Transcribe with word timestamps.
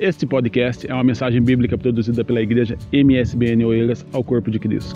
Este 0.00 0.24
podcast 0.28 0.88
é 0.88 0.94
uma 0.94 1.02
mensagem 1.02 1.42
bíblica 1.42 1.76
produzida 1.76 2.24
pela 2.24 2.40
igreja 2.40 2.78
MSBN 2.92 3.64
Oeiras 3.64 4.06
ao 4.12 4.22
Corpo 4.22 4.48
de 4.48 4.60
Cristo. 4.60 4.94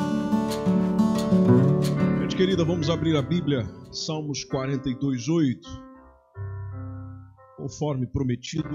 Gente 2.20 2.36
querida, 2.36 2.64
vamos 2.64 2.88
abrir 2.88 3.16
a 3.16 3.22
Bíblia, 3.22 3.64
Salmos 3.90 4.44
42, 4.44 5.28
8. 5.28 5.68
Conforme 7.56 8.06
prometido, 8.06 8.68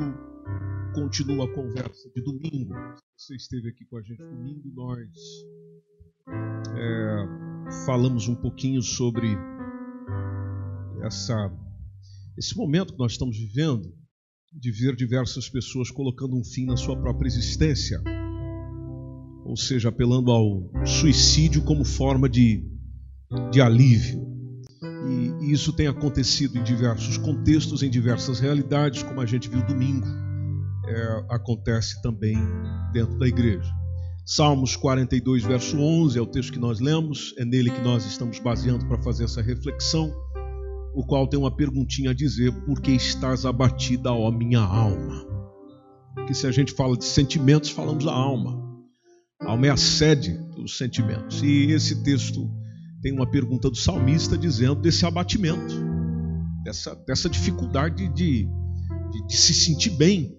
continua 0.93 1.45
a 1.45 1.53
conversa 1.53 2.09
de 2.13 2.21
domingo. 2.21 2.73
Você 3.15 3.33
esteve 3.37 3.69
aqui 3.69 3.85
com 3.85 3.97
a 3.97 4.01
gente 4.01 4.21
domingo, 4.21 4.69
nós 4.75 5.07
é, 6.75 7.85
falamos 7.85 8.27
um 8.27 8.35
pouquinho 8.35 8.81
sobre 8.81 9.29
essa, 11.03 11.49
esse 12.37 12.57
momento 12.57 12.91
que 12.91 12.99
nós 12.99 13.13
estamos 13.13 13.37
vivendo 13.37 13.96
de 14.59 14.71
ver 14.71 14.95
diversas 14.95 15.47
pessoas 15.47 15.91
colocando 15.91 16.35
um 16.35 16.43
fim 16.43 16.65
na 16.65 16.75
sua 16.75 16.97
própria 16.97 17.27
existência, 17.27 18.01
ou 19.45 19.55
seja, 19.55 19.89
apelando 19.89 20.31
ao 20.31 20.69
suicídio 20.85 21.63
como 21.63 21.85
forma 21.85 22.27
de, 22.27 22.65
de 23.51 23.61
alívio. 23.61 24.25
E, 25.41 25.51
isso 25.53 25.71
tem 25.71 25.87
acontecido 25.87 26.57
em 26.57 26.63
diversos 26.63 27.17
contextos, 27.17 27.83
em 27.83 27.89
diversas 27.89 28.39
realidades, 28.39 29.03
como 29.03 29.21
a 29.21 29.25
gente 29.25 29.47
viu 29.47 29.65
domingo, 29.65 30.05
é, 30.87 31.25
acontece 31.29 32.01
também 32.01 32.35
dentro 32.91 33.17
da 33.17 33.27
igreja. 33.27 33.71
Salmos 34.25 34.75
42, 34.75 35.43
verso 35.43 35.79
11 35.79 36.17
é 36.17 36.21
o 36.21 36.25
texto 36.25 36.51
que 36.51 36.59
nós 36.59 36.81
lemos, 36.81 37.33
é 37.37 37.45
nele 37.45 37.69
que 37.69 37.81
nós 37.81 38.05
estamos 38.05 38.39
baseando 38.39 38.85
para 38.85 39.01
fazer 39.01 39.23
essa 39.23 39.41
reflexão 39.41 40.11
o 40.97 41.05
qual 41.05 41.27
tem 41.27 41.39
uma 41.39 41.55
perguntinha 41.55 42.09
a 42.09 42.13
dizer: 42.13 42.51
Por 42.65 42.81
que 42.81 42.91
estás 42.91 43.45
abatida, 43.45 44.11
ó 44.11 44.31
minha 44.31 44.61
alma? 44.61 45.23
Porque 46.15 46.33
se 46.33 46.47
a 46.47 46.51
gente 46.51 46.73
fala 46.73 46.97
de 46.97 47.05
sentimentos, 47.05 47.69
falamos 47.69 48.03
da 48.03 48.11
alma. 48.11 48.59
A 49.39 49.51
alma 49.51 49.67
é 49.67 49.69
a 49.69 49.77
sede 49.77 50.33
dos 50.55 50.75
sentimentos. 50.75 51.43
E 51.43 51.71
esse 51.71 52.01
texto 52.01 52.49
tem 52.99 53.13
uma 53.13 53.29
pergunta 53.29 53.69
do 53.69 53.77
salmista 53.77 54.35
dizendo 54.35 54.81
desse 54.81 55.05
abatimento, 55.05 55.75
dessa, 56.63 56.95
dessa 57.05 57.29
dificuldade 57.29 58.07
de, 58.09 58.47
de, 59.11 59.27
de 59.27 59.37
se 59.37 59.53
sentir 59.53 59.91
bem, 59.91 60.35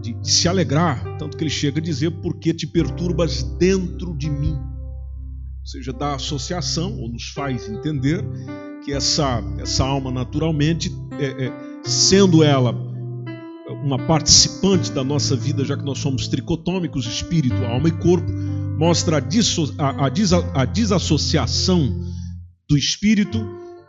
de, 0.00 0.14
de, 0.14 0.30
se 0.30 0.48
alegrar. 0.48 1.18
Tanto 1.18 1.36
que 1.36 1.44
ele 1.44 1.50
chega 1.50 1.80
a 1.80 1.82
dizer: 1.82 2.10
Por 2.22 2.38
que 2.38 2.54
te 2.54 2.66
perturbas 2.66 3.42
dentro 3.58 4.16
de 4.16 4.30
mim? 4.30 4.54
Ou 4.54 5.66
seja, 5.66 5.92
da 5.92 6.14
associação, 6.14 6.98
ou 6.98 7.12
nos 7.12 7.28
faz 7.28 7.68
entender 7.68 8.24
que 8.84 8.92
essa, 8.92 9.42
essa 9.58 9.84
alma, 9.84 10.10
naturalmente, 10.10 10.92
é, 11.18 11.46
é, 11.46 11.52
sendo 11.84 12.42
ela 12.42 12.72
uma 13.84 13.98
participante 13.98 14.92
da 14.92 15.02
nossa 15.02 15.34
vida, 15.34 15.64
já 15.64 15.76
que 15.76 15.84
nós 15.84 15.98
somos 15.98 16.28
tricotômicos, 16.28 17.06
espírito, 17.06 17.64
alma 17.64 17.88
e 17.88 17.92
corpo, 17.92 18.30
mostra 18.78 19.16
a, 19.16 19.20
disso, 19.20 19.74
a, 19.78 20.06
a, 20.06 20.62
a 20.62 20.64
desassociação 20.64 21.94
do 22.68 22.76
espírito, 22.76 23.44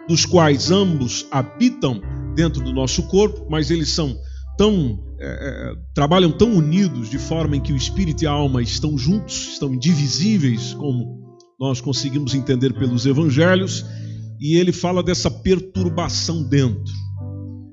dos 0.08 0.26
quais 0.26 0.72
ambos 0.72 1.26
habitam 1.32 2.02
dentro 2.36 2.64
do 2.64 2.74
nosso 2.74 3.04
corpo, 3.04 3.48
mas 3.50 3.72
eles 3.72 3.90
são 3.90 4.16
tão 4.58 5.00
é, 5.20 5.26
é 5.26 5.76
trabalham 5.94 6.32
tão 6.32 6.52
unidos 6.52 7.10
de 7.10 7.18
forma 7.18 7.56
em 7.56 7.62
que 7.62 7.72
o 7.72 7.78
espírito 7.78 8.24
e 8.24 8.28
a 8.28 8.32
alma 8.32 8.62
estão 8.62 8.98
juntos, 8.98 9.54
estão 9.54 9.74
indivisíveis, 9.74 10.74
como 10.74 11.38
nós 11.60 11.80
conseguimos 11.80 12.36
entender 12.36 12.74
pelos 12.74 13.06
evangelhos, 13.06 13.86
e 14.44 14.58
ele 14.58 14.74
fala 14.74 15.02
dessa 15.02 15.32
perturbação 15.32 16.44
dentro. 16.44 16.94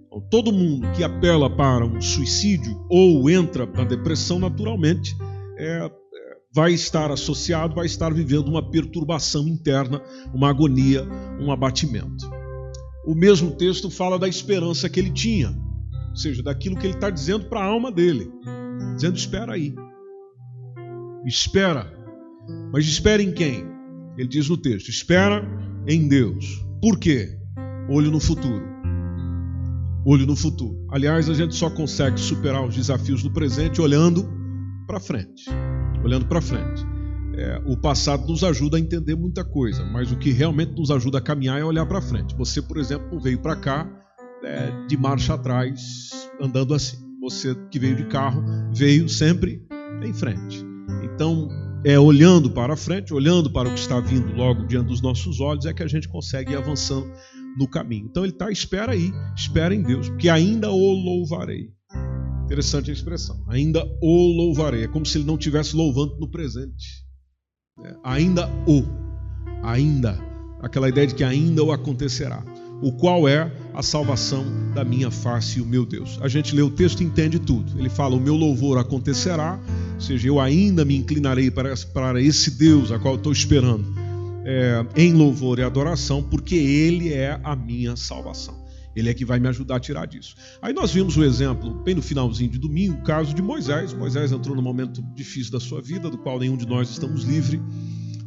Então, 0.06 0.20
todo 0.30 0.52
mundo 0.52 0.86
que 0.92 1.02
apela 1.02 1.50
para 1.50 1.84
um 1.84 2.00
suicídio 2.00 2.86
ou 2.88 3.28
entra 3.28 3.66
na 3.66 3.82
depressão, 3.82 4.38
naturalmente, 4.38 5.16
é, 5.58 5.78
é, 5.84 5.90
vai 6.54 6.72
estar 6.72 7.10
associado, 7.10 7.74
vai 7.74 7.86
estar 7.86 8.14
vivendo 8.14 8.46
uma 8.46 8.70
perturbação 8.70 9.48
interna, 9.48 10.00
uma 10.32 10.48
agonia, 10.48 11.04
um 11.40 11.50
abatimento. 11.50 12.30
O 13.04 13.16
mesmo 13.16 13.50
texto 13.50 13.90
fala 13.90 14.16
da 14.16 14.28
esperança 14.28 14.88
que 14.88 15.00
ele 15.00 15.10
tinha, 15.10 15.50
ou 16.10 16.16
seja, 16.16 16.40
daquilo 16.40 16.76
que 16.76 16.86
ele 16.86 16.94
está 16.94 17.10
dizendo 17.10 17.46
para 17.46 17.58
a 17.58 17.64
alma 17.64 17.90
dele, 17.90 18.30
dizendo: 18.94 19.16
espera 19.16 19.54
aí, 19.54 19.74
espera, 21.26 21.92
mas 22.72 22.86
espera 22.86 23.20
em 23.20 23.32
quem? 23.32 23.64
Ele 24.16 24.28
diz 24.28 24.48
no 24.48 24.56
texto: 24.56 24.88
espera 24.88 25.44
em 25.86 26.08
Deus. 26.08 26.64
Por 26.80 26.98
quê? 26.98 27.38
Olho 27.88 28.10
no 28.10 28.20
futuro. 28.20 28.64
Olho 30.04 30.26
no 30.26 30.34
futuro. 30.34 30.86
Aliás, 30.90 31.28
a 31.28 31.34
gente 31.34 31.54
só 31.54 31.68
consegue 31.68 32.18
superar 32.18 32.64
os 32.64 32.74
desafios 32.74 33.22
do 33.22 33.30
presente 33.30 33.80
olhando 33.80 34.26
para 34.86 34.98
frente. 34.98 35.44
Olhando 36.02 36.26
para 36.26 36.40
frente. 36.40 36.84
É, 37.34 37.62
o 37.66 37.76
passado 37.76 38.26
nos 38.26 38.42
ajuda 38.42 38.76
a 38.76 38.80
entender 38.80 39.14
muita 39.14 39.44
coisa, 39.44 39.84
mas 39.84 40.10
o 40.10 40.16
que 40.16 40.30
realmente 40.30 40.72
nos 40.72 40.90
ajuda 40.90 41.18
a 41.18 41.20
caminhar 41.20 41.60
é 41.60 41.64
olhar 41.64 41.86
para 41.86 42.00
frente. 42.00 42.34
Você, 42.36 42.62
por 42.62 42.78
exemplo, 42.78 43.08
não 43.12 43.20
veio 43.20 43.38
para 43.38 43.56
cá 43.56 43.88
é, 44.42 44.86
de 44.86 44.96
marcha 44.96 45.34
atrás, 45.34 46.30
andando 46.40 46.74
assim. 46.74 46.96
Você 47.20 47.54
que 47.70 47.78
veio 47.78 47.94
de 47.94 48.04
carro 48.06 48.42
veio 48.72 49.06
sempre 49.08 49.62
em 50.02 50.12
frente. 50.14 50.64
Então, 51.04 51.48
é 51.84 51.98
olhando 51.98 52.50
para 52.50 52.76
frente, 52.76 53.14
olhando 53.14 53.50
para 53.50 53.68
o 53.68 53.74
que 53.74 53.80
está 53.80 54.00
vindo 54.00 54.34
logo 54.34 54.66
diante 54.66 54.88
dos 54.88 55.00
nossos 55.00 55.40
olhos, 55.40 55.66
é 55.66 55.72
que 55.72 55.82
a 55.82 55.88
gente 55.88 56.08
consegue 56.08 56.52
ir 56.52 56.56
avançando 56.56 57.10
no 57.56 57.66
caminho. 57.66 58.06
Então 58.06 58.24
ele 58.24 58.32
está, 58.32 58.50
espera 58.50 58.92
aí, 58.92 59.12
espera 59.34 59.74
em 59.74 59.82
Deus, 59.82 60.08
porque 60.08 60.28
ainda 60.28 60.70
o 60.70 60.92
louvarei. 60.92 61.70
Interessante 62.44 62.90
a 62.90 62.92
expressão, 62.92 63.44
ainda 63.48 63.84
o 64.02 64.36
louvarei. 64.36 64.84
É 64.84 64.88
como 64.88 65.06
se 65.06 65.18
ele 65.18 65.24
não 65.24 65.36
estivesse 65.36 65.74
louvando 65.74 66.16
no 66.18 66.28
presente. 66.28 67.04
É, 67.84 67.94
ainda 68.04 68.48
o, 68.66 68.82
ainda, 69.62 70.18
aquela 70.60 70.88
ideia 70.88 71.06
de 71.06 71.14
que 71.14 71.24
ainda 71.24 71.62
o 71.62 71.72
acontecerá 71.72 72.44
o 72.82 72.92
qual 72.92 73.28
é 73.28 73.50
a 73.74 73.82
salvação 73.82 74.44
da 74.74 74.84
minha 74.84 75.10
face 75.10 75.60
o 75.60 75.66
meu 75.66 75.86
Deus. 75.86 76.18
A 76.22 76.28
gente 76.28 76.54
lê 76.54 76.62
o 76.62 76.70
texto 76.70 77.00
e 77.00 77.04
entende 77.04 77.38
tudo. 77.38 77.78
Ele 77.78 77.88
fala: 77.88 78.16
O 78.16 78.20
meu 78.20 78.34
louvor 78.34 78.78
acontecerá, 78.78 79.58
ou 79.94 80.00
seja, 80.00 80.28
eu 80.28 80.40
ainda 80.40 80.84
me 80.84 80.96
inclinarei 80.96 81.50
para, 81.50 81.74
para 81.92 82.20
esse 82.20 82.52
Deus 82.52 82.90
a 82.90 82.98
qual 82.98 83.16
estou 83.16 83.32
esperando, 83.32 83.94
é, 84.44 84.84
em 84.96 85.12
louvor 85.12 85.58
e 85.58 85.62
adoração, 85.62 86.22
porque 86.22 86.54
Ele 86.54 87.12
é 87.12 87.40
a 87.42 87.54
minha 87.54 87.96
salvação. 87.96 88.60
Ele 88.94 89.08
é 89.08 89.14
que 89.14 89.24
vai 89.24 89.38
me 89.38 89.48
ajudar 89.48 89.76
a 89.76 89.80
tirar 89.80 90.06
disso. 90.06 90.34
Aí 90.60 90.72
nós 90.72 90.90
vimos 90.90 91.16
o 91.16 91.22
exemplo, 91.22 91.72
bem 91.84 91.94
no 91.94 92.02
finalzinho 92.02 92.50
de 92.50 92.58
domingo, 92.58 92.98
o 92.98 93.02
caso 93.02 93.32
de 93.32 93.40
Moisés. 93.40 93.92
Moisés 93.92 94.32
entrou 94.32 94.56
num 94.56 94.62
momento 94.62 95.00
difícil 95.14 95.52
da 95.52 95.60
sua 95.60 95.80
vida, 95.80 96.10
do 96.10 96.18
qual 96.18 96.38
nenhum 96.38 96.56
de 96.56 96.66
nós 96.66 96.90
estamos 96.90 97.22
livre. 97.22 97.62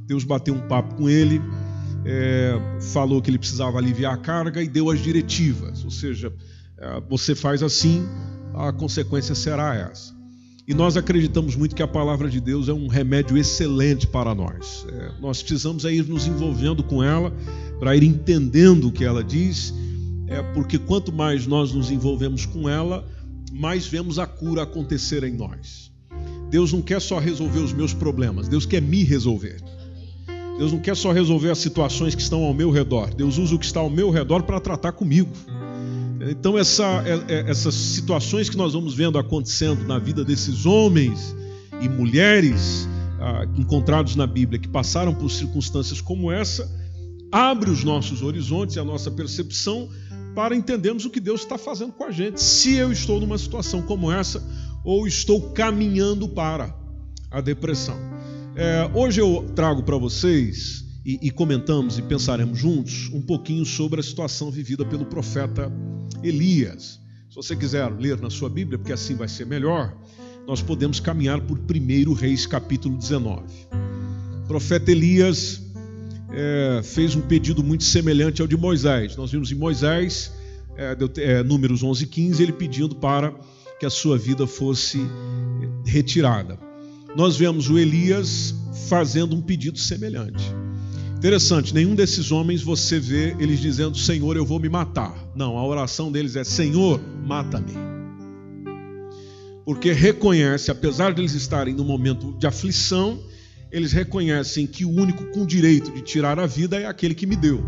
Deus 0.06 0.24
bateu 0.24 0.54
um 0.54 0.68
papo 0.68 0.96
com 0.96 1.10
ele, 1.10 1.42
é, 2.06 2.60
falou 2.94 3.22
que 3.22 3.30
ele 3.30 3.38
precisava 3.38 3.78
aliviar 3.78 4.14
a 4.14 4.18
carga 4.18 4.62
e 4.62 4.68
deu 4.68 4.90
as 4.90 5.00
diretivas, 5.00 5.84
ou 5.84 5.92
seja, 5.92 6.34
é, 6.78 7.02
você 7.10 7.34
faz 7.34 7.64
assim, 7.64 8.06
a 8.54 8.72
consequência 8.72 9.34
será 9.36 9.76
essa. 9.76 10.14
E 10.66 10.74
nós 10.74 10.96
acreditamos 10.96 11.56
muito 11.58 11.76
que 11.76 11.84
a 11.84 11.88
palavra 11.88 12.30
de 12.30 12.40
Deus 12.40 12.70
é 12.70 12.74
um 12.74 12.88
remédio 12.88 13.38
excelente 13.38 14.08
para 14.08 14.34
nós. 14.34 14.86
É, 14.90 15.12
nós 15.20 15.42
precisamos 15.42 15.84
ir 15.84 16.08
nos 16.08 16.26
envolvendo 16.26 16.84
com 16.84 17.04
ela, 17.04 17.34
para 17.80 17.96
ir 17.96 18.04
entendendo 18.04 18.88
o 18.88 18.92
que 18.92 19.04
ela 19.04 19.24
diz, 19.24 19.74
é, 20.28 20.42
porque 20.54 20.78
quanto 20.78 21.12
mais 21.12 21.46
nós 21.46 21.74
nos 21.74 21.92
envolvemos 21.92 22.46
com 22.46 22.70
ela, 22.70 23.06
mais 23.52 23.86
vemos 23.86 24.18
a 24.18 24.26
cura 24.26 24.64
acontecer 24.64 25.24
em 25.24 25.34
nós. 25.34 25.92
Deus 26.50 26.72
não 26.72 26.82
quer 26.82 27.02
só 27.02 27.20
resolver 27.20 27.60
os 27.60 27.74
meus 27.74 27.94
problemas, 27.94 28.48
Deus 28.48 28.66
quer 28.66 28.82
me 28.82 29.04
resolver. 29.04 29.62
Deus 30.58 30.72
não 30.72 30.80
quer 30.80 30.96
só 30.96 31.12
resolver 31.12 31.50
as 31.50 31.58
situações 31.58 32.16
que 32.16 32.22
estão 32.22 32.44
ao 32.44 32.54
meu 32.54 32.70
redor. 32.70 33.14
Deus 33.14 33.38
usa 33.38 33.56
o 33.56 33.60
que 33.60 33.66
está 33.66 33.80
ao 33.80 33.90
meu 33.90 34.10
redor 34.10 34.44
para 34.44 34.60
tratar 34.60 34.92
comigo. 34.92 35.32
Então, 36.30 36.58
essa, 36.58 37.04
é, 37.06 37.34
é, 37.34 37.50
essas 37.50 37.74
situações 37.74 38.50
que 38.50 38.56
nós 38.56 38.74
vamos 38.74 38.94
vendo 38.94 39.18
acontecendo 39.18 39.84
na 39.86 40.00
vida 40.00 40.24
desses 40.24 40.66
homens 40.66 41.36
e 41.82 41.90
mulheres 41.90 42.88
ah, 43.20 43.46
encontrados 43.58 44.16
na 44.16 44.26
Bíblia 44.26 44.60
que 44.60 44.68
passaram 44.68 45.14
por 45.14 45.30
circunstâncias 45.30 46.00
como 46.00 46.32
essa, 46.32 46.70
abre 47.32 47.70
os 47.70 47.84
nossos 47.84 48.22
horizontes 48.22 48.76
e 48.76 48.80
a 48.80 48.86
nossa 48.86 49.10
percepção 49.10 49.90
para 50.36 50.56
entendermos 50.56 51.04
o 51.04 51.10
que 51.10 51.20
Deus 51.20 51.42
está 51.42 51.58
fazendo 51.58 51.92
com 51.92 52.04
a 52.04 52.12
gente. 52.12 52.42
Se 52.42 52.76
eu 52.76 52.92
estou 52.92 53.20
numa 53.20 53.38
situação 53.38 53.82
como 53.82 54.12
essa 54.12 54.42
ou 54.84 55.08
estou 55.08 55.52
caminhando 55.52 56.28
para 56.28 56.76
a 57.32 57.42
depressão. 57.42 58.13
É, 58.56 58.88
hoje 58.94 59.20
eu 59.20 59.48
trago 59.56 59.82
para 59.82 59.98
vocês 59.98 60.86
e, 61.04 61.18
e, 61.24 61.32
comentamos 61.32 61.98
e 61.98 62.04
pensaremos 62.04 62.60
juntos 62.60 63.10
um 63.12 63.20
pouquinho 63.20 63.66
sobre 63.66 64.00
a 64.00 64.04
situação 64.04 64.52
vivida 64.52 64.86
pelo 64.86 65.06
profeta 65.06 65.72
Elias. 66.22 67.00
Se 67.30 67.36
você 67.36 67.56
quiser 67.56 67.92
ler 67.92 68.22
na 68.22 68.30
sua 68.30 68.50
Bíblia, 68.50 68.78
porque 68.78 68.94
assim 68.94 69.16
vai 69.16 69.28
ser 69.28 69.48
melhor, 69.48 69.98
nós 70.48 70.62
podemos 70.62 71.00
caminhar 71.00 71.42
por 71.42 71.58
1 71.58 72.14
Reis 72.14 72.46
capítulo 72.46 72.96
19. 72.96 73.42
O 74.44 74.48
profeta 74.48 74.92
Elias 74.92 75.60
é, 76.32 76.82
fez 76.84 77.16
um 77.16 77.22
pedido 77.22 77.64
muito 77.64 77.84
semelhante 77.84 78.40
ao 78.40 78.48
de 78.48 78.56
Moisés. 78.56 79.16
Nós 79.16 79.32
vimos 79.32 79.52
em 79.52 79.56
Moisés, 79.56 80.32
é, 80.78 80.96
é, 81.18 81.42
números 81.42 81.82
11 81.82 82.04
e 82.04 82.08
15, 82.08 82.44
ele 82.44 82.54
pedindo 82.54 82.96
para 82.96 83.34
que 83.80 83.86
a 83.86 83.90
sua 83.90 84.16
vida 84.16 84.46
fosse 84.46 85.00
retirada. 85.84 86.73
Nós 87.16 87.38
vemos 87.38 87.70
o 87.70 87.78
Elias 87.78 88.56
fazendo 88.88 89.36
um 89.36 89.42
pedido 89.42 89.78
semelhante. 89.78 90.44
Interessante, 91.18 91.74
nenhum 91.74 91.96
desses 91.96 92.32
homens 92.32 92.62
você 92.62 93.00
vê 93.00 93.36
eles 93.40 93.60
dizendo: 93.60 93.98
Senhor, 93.98 94.36
eu 94.36 94.46
vou 94.46 94.60
me 94.60 94.68
matar. 94.68 95.16
Não, 95.36 95.58
a 95.58 95.66
oração 95.66 96.12
deles 96.12 96.36
é: 96.36 96.44
Senhor, 96.44 97.00
mata-me. 97.26 97.74
Porque 99.64 99.94
reconhece, 99.94 100.70
apesar 100.70 101.14
de 101.14 101.22
eles 101.22 101.34
estarem 101.34 101.74
no 101.74 101.86
momento 101.86 102.34
de 102.38 102.46
aflição, 102.46 103.18
eles 103.72 103.94
reconhecem 103.94 104.68
que 104.68 104.84
o 104.84 104.90
único 104.90 105.24
com 105.32 105.46
direito 105.46 105.92
de 105.92 106.02
tirar 106.02 106.40
a 106.40 106.46
vida 106.46 106.78
é 106.78 106.86
aquele 106.86 107.16
que 107.16 107.26
me 107.26 107.36
deu, 107.36 107.64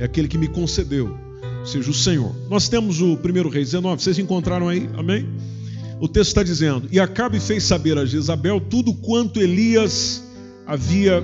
é 0.00 0.04
aquele 0.04 0.26
que 0.26 0.36
me 0.36 0.48
concedeu, 0.48 1.16
seja 1.64 1.90
o 1.90 1.94
Senhor. 1.94 2.34
Nós 2.50 2.68
temos 2.68 3.00
o 3.00 3.14
1 3.14 3.48
Reis 3.48 3.68
19, 3.68 4.02
vocês 4.02 4.18
encontraram 4.18 4.68
aí? 4.68 4.88
Amém? 4.96 5.28
O 6.00 6.08
texto 6.08 6.28
está 6.28 6.42
dizendo: 6.42 6.88
E 6.90 7.00
Acabe 7.00 7.40
fez 7.40 7.64
saber 7.64 7.98
a 7.98 8.04
Jezabel 8.04 8.60
tudo 8.60 8.94
quanto 8.94 9.40
Elias 9.40 10.22
havia 10.66 11.22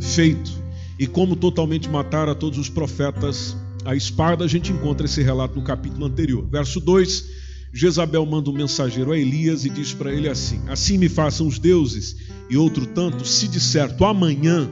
feito 0.00 0.52
e 0.98 1.06
como 1.06 1.36
totalmente 1.36 1.88
matar 1.88 2.28
a 2.28 2.34
todos 2.34 2.58
os 2.58 2.68
profetas 2.68 3.56
a 3.84 3.94
espada, 3.94 4.44
a 4.44 4.48
gente 4.48 4.72
encontra 4.72 5.04
esse 5.04 5.22
relato 5.22 5.56
no 5.56 5.62
capítulo 5.62 6.06
anterior. 6.06 6.46
Verso 6.50 6.80
2: 6.80 7.24
Jezabel 7.72 8.24
manda 8.24 8.48
um 8.48 8.54
mensageiro 8.54 9.12
a 9.12 9.18
Elias 9.18 9.64
e 9.64 9.70
diz 9.70 9.92
para 9.92 10.12
ele 10.12 10.28
assim: 10.28 10.60
Assim 10.68 10.96
me 10.96 11.08
façam 11.08 11.46
os 11.46 11.58
deuses, 11.58 12.16
e 12.48 12.56
outro 12.56 12.86
tanto, 12.86 13.26
se 13.26 13.46
de 13.46 13.60
certo 13.60 14.04
amanhã, 14.04 14.70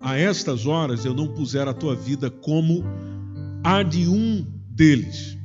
a 0.00 0.16
estas 0.16 0.66
horas, 0.66 1.04
eu 1.04 1.14
não 1.14 1.28
puser 1.28 1.66
a 1.66 1.74
tua 1.74 1.96
vida 1.96 2.30
como 2.30 2.84
a 3.64 3.82
de 3.82 4.08
um 4.08 4.46
deles. 4.68 5.36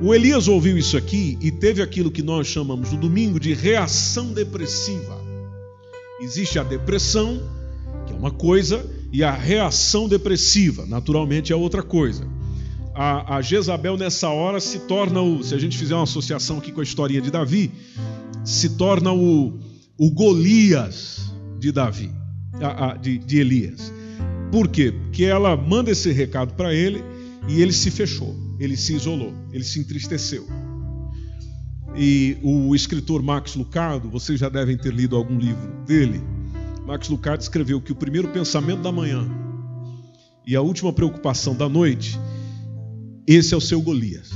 O 0.00 0.14
Elias 0.14 0.46
ouviu 0.46 0.78
isso 0.78 0.96
aqui 0.96 1.36
e 1.40 1.50
teve 1.50 1.82
aquilo 1.82 2.10
que 2.10 2.22
nós 2.22 2.46
chamamos 2.46 2.92
no 2.92 2.98
domingo 2.98 3.40
de 3.40 3.52
reação 3.52 4.32
depressiva. 4.32 5.20
Existe 6.20 6.56
a 6.58 6.62
depressão, 6.62 7.42
que 8.06 8.12
é 8.12 8.16
uma 8.16 8.30
coisa, 8.30 8.84
e 9.12 9.24
a 9.24 9.32
reação 9.32 10.08
depressiva, 10.08 10.86
naturalmente, 10.86 11.52
é 11.52 11.56
outra 11.56 11.82
coisa. 11.82 12.28
A, 12.94 13.36
a 13.36 13.42
Jezabel, 13.42 13.96
nessa 13.96 14.28
hora, 14.28 14.60
se 14.60 14.80
torna 14.80 15.20
o. 15.20 15.42
Se 15.42 15.54
a 15.54 15.58
gente 15.58 15.76
fizer 15.76 15.94
uma 15.94 16.04
associação 16.04 16.58
aqui 16.58 16.70
com 16.70 16.80
a 16.80 16.84
historinha 16.84 17.20
de 17.20 17.30
Davi, 17.30 17.72
se 18.44 18.70
torna 18.70 19.12
o, 19.12 19.58
o 19.96 20.10
Golias 20.10 21.32
de 21.58 21.72
Davi, 21.72 22.10
a, 22.60 22.90
a, 22.90 22.96
de, 22.96 23.18
de 23.18 23.38
Elias. 23.38 23.92
Por 24.52 24.68
quê? 24.68 24.92
Porque 24.92 25.24
ela 25.24 25.56
manda 25.56 25.90
esse 25.90 26.12
recado 26.12 26.54
para 26.54 26.72
ele 26.72 27.02
e 27.48 27.60
ele 27.60 27.72
se 27.72 27.90
fechou, 27.90 28.36
ele 28.58 28.76
se 28.76 28.94
isolou, 28.94 29.32
ele 29.52 29.64
se 29.64 29.78
entristeceu. 29.78 30.46
E 31.96 32.36
o 32.42 32.74
escritor 32.74 33.22
Max 33.22 33.54
Lucado, 33.54 34.08
vocês 34.08 34.38
já 34.38 34.48
devem 34.48 34.76
ter 34.76 34.92
lido 34.92 35.16
algum 35.16 35.38
livro 35.38 35.84
dele, 35.86 36.20
Max 36.86 37.08
Lucado 37.08 37.42
escreveu 37.42 37.80
que 37.80 37.92
o 37.92 37.96
primeiro 37.96 38.28
pensamento 38.28 38.82
da 38.82 38.92
manhã 38.92 39.28
e 40.46 40.56
a 40.56 40.62
última 40.62 40.92
preocupação 40.92 41.54
da 41.54 41.68
noite, 41.68 42.18
esse 43.26 43.52
é 43.52 43.56
o 43.56 43.60
seu 43.60 43.82
Golias. 43.82 44.30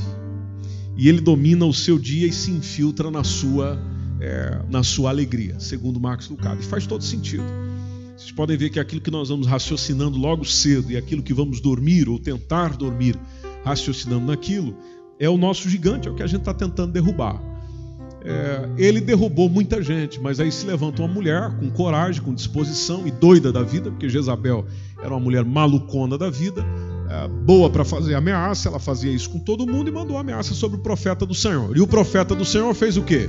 E 0.94 1.08
ele 1.08 1.22
domina 1.22 1.64
o 1.64 1.72
seu 1.72 1.98
dia 1.98 2.26
e 2.26 2.32
se 2.32 2.50
infiltra 2.50 3.10
na 3.10 3.24
sua, 3.24 3.80
é, 4.20 4.60
na 4.68 4.82
sua 4.82 5.08
alegria, 5.08 5.58
segundo 5.58 5.98
Max 5.98 6.28
Lucado. 6.28 6.60
E 6.60 6.64
faz 6.64 6.86
todo 6.86 7.02
sentido. 7.02 7.44
Vocês 8.14 8.30
podem 8.30 8.58
ver 8.58 8.68
que 8.68 8.78
aquilo 8.78 9.00
que 9.00 9.10
nós 9.10 9.30
vamos 9.30 9.46
raciocinando 9.46 10.18
logo 10.18 10.44
cedo 10.44 10.92
e 10.92 10.96
aquilo 10.98 11.22
que 11.22 11.32
vamos 11.32 11.60
dormir 11.60 12.08
ou 12.10 12.18
tentar 12.18 12.76
dormir 12.76 13.18
raciocinando 13.64 14.26
naquilo, 14.26 14.76
é 15.18 15.28
o 15.28 15.36
nosso 15.36 15.68
gigante, 15.68 16.08
é 16.08 16.10
o 16.10 16.14
que 16.14 16.22
a 16.22 16.26
gente 16.26 16.40
está 16.40 16.54
tentando 16.54 16.92
derrubar 16.92 17.52
é, 18.24 18.68
ele 18.76 19.00
derrubou 19.00 19.48
muita 19.48 19.82
gente, 19.82 20.20
mas 20.20 20.38
aí 20.38 20.52
se 20.52 20.64
levanta 20.64 21.02
uma 21.02 21.12
mulher 21.12 21.50
com 21.58 21.68
coragem, 21.70 22.22
com 22.22 22.32
disposição 22.32 23.06
e 23.06 23.10
doida 23.10 23.52
da 23.52 23.62
vida, 23.62 23.90
porque 23.90 24.08
Jezabel 24.08 24.64
era 25.00 25.10
uma 25.10 25.20
mulher 25.20 25.44
malucona 25.44 26.16
da 26.16 26.30
vida, 26.30 26.64
é, 27.08 27.28
boa 27.28 27.68
para 27.68 27.84
fazer 27.84 28.14
ameaça, 28.14 28.68
ela 28.68 28.78
fazia 28.78 29.10
isso 29.10 29.28
com 29.28 29.40
todo 29.40 29.66
mundo 29.66 29.88
e 29.88 29.92
mandou 29.92 30.16
ameaça 30.16 30.54
sobre 30.54 30.78
o 30.78 30.82
profeta 30.82 31.26
do 31.26 31.34
Senhor. 31.34 31.76
E 31.76 31.80
o 31.80 31.86
profeta 31.86 32.34
do 32.34 32.44
Senhor 32.44 32.72
fez 32.74 32.96
o 32.96 33.02
quê? 33.02 33.28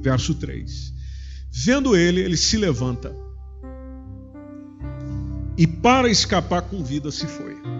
Verso 0.00 0.34
3. 0.34 0.94
Vendo 1.50 1.96
ele, 1.96 2.20
ele 2.20 2.36
se 2.36 2.56
levanta 2.56 3.14
e 5.56 5.66
para 5.66 6.08
escapar 6.08 6.62
com 6.62 6.84
vida 6.84 7.10
se 7.10 7.26
foi 7.26 7.77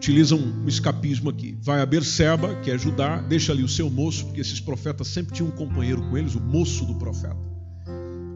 utiliza 0.00 0.34
um 0.34 0.66
escapismo 0.66 1.28
aqui. 1.28 1.58
Vai 1.60 1.82
a 1.82 1.86
Berseba, 1.86 2.54
que 2.62 2.70
é 2.70 2.78
Judá, 2.78 3.18
deixa 3.18 3.52
ali 3.52 3.62
o 3.62 3.68
seu 3.68 3.90
moço, 3.90 4.24
porque 4.24 4.40
esses 4.40 4.58
profetas 4.58 5.08
sempre 5.08 5.34
tinham 5.34 5.48
um 5.48 5.52
companheiro 5.52 6.00
com 6.08 6.16
eles, 6.16 6.34
o 6.34 6.40
moço 6.40 6.86
do 6.86 6.94
profeta. 6.94 7.36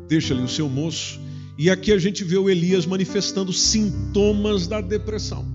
Deixa 0.06 0.34
ali 0.34 0.42
o 0.42 0.48
seu 0.48 0.68
moço. 0.68 1.18
E 1.56 1.70
aqui 1.70 1.90
a 1.90 1.96
gente 1.96 2.22
vê 2.22 2.36
o 2.36 2.50
Elias 2.50 2.84
manifestando 2.84 3.50
sintomas 3.50 4.66
da 4.66 4.82
depressão. 4.82 5.46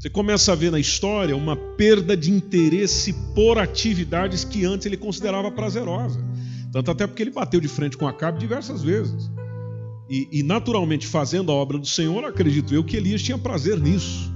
Você 0.00 0.10
começa 0.10 0.50
a 0.50 0.56
ver 0.56 0.72
na 0.72 0.80
história 0.80 1.36
uma 1.36 1.54
perda 1.54 2.16
de 2.16 2.32
interesse 2.32 3.12
por 3.32 3.56
atividades 3.56 4.42
que 4.42 4.64
antes 4.64 4.84
ele 4.84 4.96
considerava 4.96 5.48
prazerosa. 5.52 6.18
Tanto 6.72 6.90
até 6.90 7.06
porque 7.06 7.22
ele 7.22 7.30
bateu 7.30 7.60
de 7.60 7.68
frente 7.68 7.96
com 7.96 8.08
Acabe 8.08 8.40
diversas 8.40 8.82
vezes. 8.82 9.30
E, 10.08 10.26
e 10.32 10.42
naturalmente, 10.42 11.06
fazendo 11.06 11.52
a 11.52 11.54
obra 11.54 11.78
do 11.78 11.86
Senhor, 11.86 12.24
acredito 12.24 12.74
eu 12.74 12.82
que 12.82 12.96
Elias 12.96 13.22
tinha 13.22 13.38
prazer 13.38 13.78
nisso. 13.78 14.29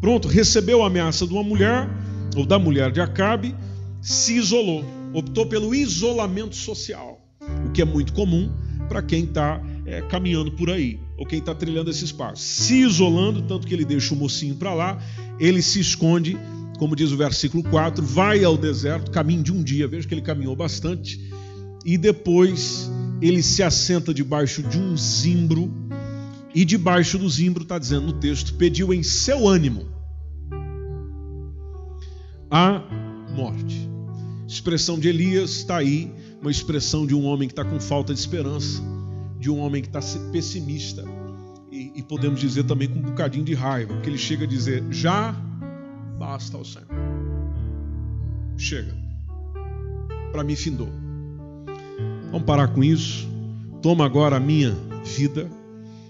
Pronto, 0.00 0.28
recebeu 0.28 0.82
a 0.82 0.86
ameaça 0.86 1.26
de 1.26 1.32
uma 1.32 1.42
mulher, 1.42 1.88
ou 2.36 2.44
da 2.44 2.58
mulher 2.58 2.92
de 2.92 3.00
Acabe, 3.00 3.54
se 4.00 4.36
isolou, 4.36 4.84
optou 5.12 5.46
pelo 5.46 5.74
isolamento 5.74 6.54
social, 6.54 7.20
o 7.66 7.70
que 7.70 7.80
é 7.80 7.84
muito 7.84 8.12
comum 8.12 8.52
para 8.88 9.02
quem 9.02 9.24
está 9.24 9.60
é, 9.84 10.02
caminhando 10.02 10.52
por 10.52 10.70
aí, 10.70 11.00
ou 11.16 11.26
quem 11.26 11.38
está 11.38 11.54
trilhando 11.54 11.90
esse 11.90 12.04
espaço. 12.04 12.42
Se 12.42 12.82
isolando, 12.82 13.42
tanto 13.42 13.66
que 13.66 13.74
ele 13.74 13.84
deixa 13.84 14.14
o 14.14 14.16
mocinho 14.16 14.54
para 14.56 14.74
lá, 14.74 14.98
ele 15.40 15.62
se 15.62 15.80
esconde, 15.80 16.36
como 16.78 16.94
diz 16.94 17.10
o 17.10 17.16
versículo 17.16 17.64
4, 17.64 18.04
vai 18.04 18.44
ao 18.44 18.56
deserto, 18.56 19.10
caminho 19.10 19.42
de 19.42 19.52
um 19.52 19.62
dia, 19.62 19.88
veja 19.88 20.06
que 20.06 20.14
ele 20.14 20.22
caminhou 20.22 20.54
bastante, 20.54 21.20
e 21.84 21.96
depois 21.96 22.90
ele 23.22 23.42
se 23.42 23.62
assenta 23.62 24.12
debaixo 24.12 24.62
de 24.62 24.78
um 24.78 24.96
zimbro 24.96 25.72
e 26.56 26.64
debaixo 26.64 27.18
do 27.18 27.28
zimbro, 27.28 27.64
está 27.64 27.78
dizendo 27.78 28.06
no 28.06 28.12
texto, 28.14 28.54
pediu 28.54 28.94
em 28.94 29.02
seu 29.02 29.46
ânimo 29.46 29.86
a 32.50 32.82
morte. 33.36 33.86
Expressão 34.48 34.98
de 34.98 35.06
Elias 35.06 35.50
está 35.50 35.76
aí, 35.76 36.10
uma 36.40 36.50
expressão 36.50 37.06
de 37.06 37.14
um 37.14 37.26
homem 37.26 37.46
que 37.46 37.52
está 37.52 37.62
com 37.62 37.78
falta 37.78 38.14
de 38.14 38.20
esperança, 38.20 38.82
de 39.38 39.50
um 39.50 39.58
homem 39.58 39.82
que 39.82 39.88
está 39.88 40.00
pessimista, 40.32 41.04
e, 41.70 41.92
e, 41.94 42.02
podemos 42.02 42.40
dizer 42.40 42.64
também 42.64 42.88
com 42.88 43.00
um 43.00 43.02
bocadinho 43.02 43.44
de 43.44 43.52
raiva, 43.52 43.92
porque 43.92 44.08
ele 44.08 44.16
chega 44.16 44.44
a 44.44 44.48
dizer: 44.48 44.82
já 44.90 45.32
basta 46.18 46.56
ao 46.56 46.64
Senhor. 46.64 46.88
Chega. 48.56 48.96
Para 50.32 50.42
mim, 50.42 50.56
findou. 50.56 50.88
Vamos 52.30 52.46
parar 52.46 52.68
com 52.68 52.82
isso. 52.82 53.28
Toma 53.82 54.06
agora 54.06 54.36
a 54.36 54.40
minha 54.40 54.74
vida 55.04 55.50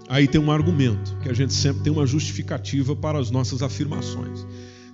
Aí 0.08 0.28
tem 0.28 0.40
um 0.40 0.52
argumento, 0.52 1.16
que 1.18 1.28
a 1.28 1.32
gente 1.32 1.52
sempre 1.52 1.82
tem 1.82 1.92
uma 1.92 2.06
justificativa 2.06 2.94
para 2.94 3.18
as 3.18 3.30
nossas 3.30 3.62
afirmações. 3.62 4.46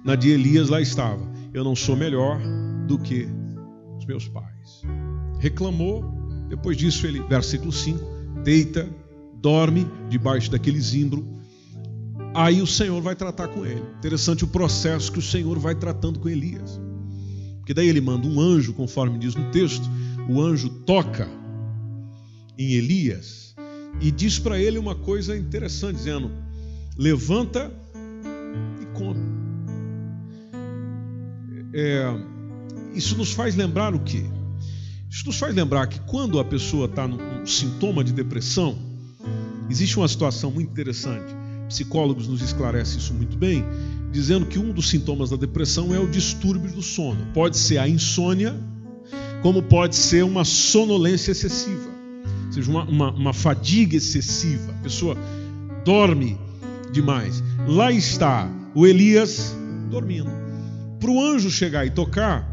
Na 0.05 0.15
de 0.15 0.31
Elias 0.31 0.69
lá 0.69 0.81
estava: 0.81 1.23
Eu 1.53 1.63
não 1.63 1.77
sou 1.77 1.95
melhor 1.95 2.41
do 2.87 2.99
que 2.99 3.29
os 3.99 4.07
meus 4.07 4.27
pais. 4.27 4.83
Reclamou, 5.39 6.03
depois 6.49 6.77
disso 6.77 7.07
ele, 7.07 7.21
versículo 7.25 7.71
5, 7.71 8.01
deita, 8.43 8.89
dorme 9.35 9.87
debaixo 10.09 10.51
daquele 10.51 10.81
zimbro. 10.81 11.27
Aí 12.35 12.63
o 12.63 12.67
Senhor 12.67 13.01
vai 13.03 13.15
tratar 13.15 13.49
com 13.49 13.67
ele. 13.67 13.83
Interessante 13.99 14.45
o 14.45 14.49
processo 14.49 15.13
que 15.13 15.19
o 15.19 15.23
Senhor 15.23 15.59
vai 15.59 15.75
tratando 15.75 16.19
com 16.19 16.29
Elias. 16.29 16.81
Porque 17.59 17.75
daí 17.75 17.89
ele 17.89 18.01
manda 18.01 18.27
um 18.27 18.41
anjo, 18.41 18.73
conforme 18.73 19.19
diz 19.19 19.35
no 19.35 19.51
texto, 19.51 19.89
o 20.29 20.41
anjo 20.41 20.71
toca 20.71 21.29
em 22.59 22.73
Elias 22.73 23.42
e 24.01 24.11
diz 24.11 24.39
para 24.39 24.59
ele 24.59 24.79
uma 24.79 24.95
coisa 24.95 25.37
interessante, 25.37 25.97
dizendo: 25.97 26.31
levanta 26.97 27.73
e 28.81 28.87
come. 28.99 29.21
É, 31.75 32.15
isso 32.95 33.17
nos 33.17 33.33
faz 33.33 33.55
lembrar 33.57 33.95
o 33.95 34.01
quê? 34.01 34.25
Isso 35.11 35.27
nos 35.27 35.39
faz 35.39 35.55
lembrar 35.55 35.87
que 35.87 36.01
quando 36.01 36.39
a 36.39 36.45
pessoa 36.45 36.87
está 36.87 37.07
num 37.07 37.47
sintoma 37.47 38.03
de 38.03 38.13
depressão, 38.13 38.79
existe 39.69 39.97
uma 39.99 40.09
situação 40.09 40.51
muito 40.51 40.71
interessante. 40.71 41.35
Psicólogos 41.69 42.29
nos 42.29 42.43
esclarecem 42.43 42.99
isso 42.99 43.15
muito 43.15 43.37
bem, 43.37 43.65
dizendo 44.11 44.47
que 44.47 44.59
um 44.59 44.73
dos 44.73 44.91
sintomas 44.91 45.31
da 45.31 45.37
depressão 45.37 45.95
é 45.95 45.99
o 45.99 46.07
distúrbio 46.09 46.71
do 46.71 46.83
sono. 46.83 47.27
Pode 47.33 47.57
ser 47.57 47.79
a 47.79 47.89
insônia, 47.89 48.55
como 49.43 49.63
pode 49.63 49.97
ser 49.97 50.23
uma 50.25 50.45
sonolência 50.45 51.33
excessiva 51.33 51.92
seja, 52.53 52.71
uma, 52.71 52.85
uma, 52.85 53.11
uma 53.11 53.33
fadiga 53.33 53.97
excessiva, 53.97 54.73
a 54.73 54.83
pessoa 54.83 55.17
dorme 55.85 56.39
demais. 56.93 57.43
Lá 57.67 57.91
está 57.91 58.51
o 58.75 58.87
Elias 58.87 59.55
dormindo. 59.91 60.31
para 60.99 61.11
o 61.11 61.23
anjo 61.23 61.51
chegar 61.51 61.87
e 61.87 61.91
tocar 61.91 62.49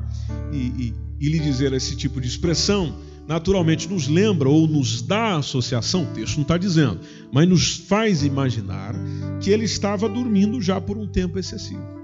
e, 0.51 0.57
e, 0.57 0.93
e 1.19 1.29
lhe 1.29 1.39
dizer 1.39 1.71
esse 1.73 1.95
tipo 1.95 2.19
de 2.19 2.27
expressão, 2.27 2.95
naturalmente 3.27 3.87
nos 3.87 4.07
lembra 4.07 4.49
ou 4.49 4.67
nos 4.67 5.01
dá 5.01 5.35
associação, 5.35 6.03
o 6.03 6.07
texto 6.07 6.35
não 6.35 6.41
está 6.41 6.57
dizendo, 6.57 6.99
mas 7.31 7.47
nos 7.47 7.75
faz 7.77 8.23
imaginar 8.23 8.95
que 9.39 9.51
ele 9.51 9.65
estava 9.65 10.09
dormindo 10.09 10.61
já 10.61 10.81
por 10.81 10.97
um 10.97 11.07
tempo 11.07 11.37
excessivo. 11.37 11.99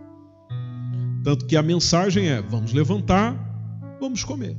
Tanto 1.24 1.48
que 1.48 1.58
a 1.58 1.64
mensagem 1.64 2.30
é: 2.30 2.42
vamos 2.42 2.72
levantar, 2.72 3.36
vamos 4.00 4.24
comer. 4.24 4.56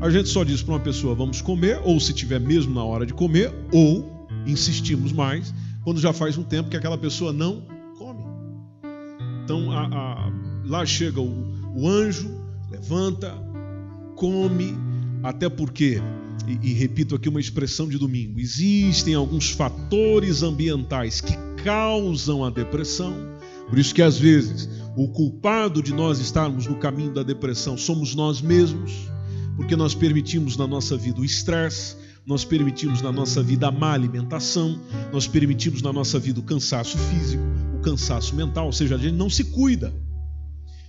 A 0.00 0.08
gente 0.08 0.30
só 0.30 0.42
diz 0.44 0.62
para 0.62 0.74
uma 0.74 0.80
pessoa 0.80 1.14
vamos 1.14 1.42
comer, 1.42 1.78
ou 1.84 2.00
se 2.00 2.14
tiver 2.14 2.40
mesmo 2.40 2.74
na 2.74 2.82
hora 2.82 3.04
de 3.04 3.12
comer, 3.12 3.52
ou 3.70 4.26
insistimos 4.46 5.12
mais 5.12 5.52
quando 5.84 6.00
já 6.00 6.10
faz 6.10 6.38
um 6.38 6.42
tempo 6.42 6.70
que 6.70 6.76
aquela 6.76 6.96
pessoa 6.96 7.34
não 7.34 7.66
come. 7.98 8.22
Então 9.44 9.70
a, 9.70 9.86
a, 9.86 10.32
lá 10.64 10.86
chega 10.86 11.20
o, 11.20 11.52
o 11.76 11.86
anjo, 11.86 12.30
levanta, 12.70 13.34
come, 14.16 14.74
até 15.22 15.50
porque, 15.50 16.00
e, 16.48 16.70
e 16.70 16.72
repito 16.72 17.14
aqui 17.14 17.28
uma 17.28 17.40
expressão 17.40 17.86
de 17.86 17.98
domingo, 17.98 18.40
existem 18.40 19.14
alguns 19.14 19.50
fatores 19.50 20.42
ambientais 20.42 21.20
que 21.20 21.36
causam 21.62 22.42
a 22.42 22.48
depressão. 22.48 23.14
Por 23.68 23.78
isso 23.78 23.94
que 23.94 24.00
às 24.00 24.18
vezes 24.18 24.66
o 24.96 25.08
culpado 25.08 25.82
de 25.82 25.92
nós 25.92 26.20
estarmos 26.20 26.66
no 26.66 26.76
caminho 26.76 27.12
da 27.12 27.22
depressão 27.22 27.76
somos 27.76 28.14
nós 28.14 28.40
mesmos, 28.40 29.10
porque 29.60 29.76
nós 29.76 29.94
permitimos 29.94 30.56
na 30.56 30.66
nossa 30.66 30.96
vida 30.96 31.20
o 31.20 31.24
estresse, 31.24 31.94
nós 32.24 32.46
permitimos 32.46 33.02
na 33.02 33.12
nossa 33.12 33.42
vida 33.42 33.68
a 33.68 33.70
má 33.70 33.92
alimentação, 33.92 34.80
nós 35.12 35.26
permitimos 35.28 35.82
na 35.82 35.92
nossa 35.92 36.18
vida 36.18 36.40
o 36.40 36.42
cansaço 36.42 36.96
físico, 36.96 37.42
o 37.76 37.80
cansaço 37.80 38.34
mental, 38.34 38.64
ou 38.64 38.72
seja, 38.72 38.94
a 38.94 38.98
gente 38.98 39.16
não 39.16 39.28
se 39.28 39.44
cuida. 39.44 39.92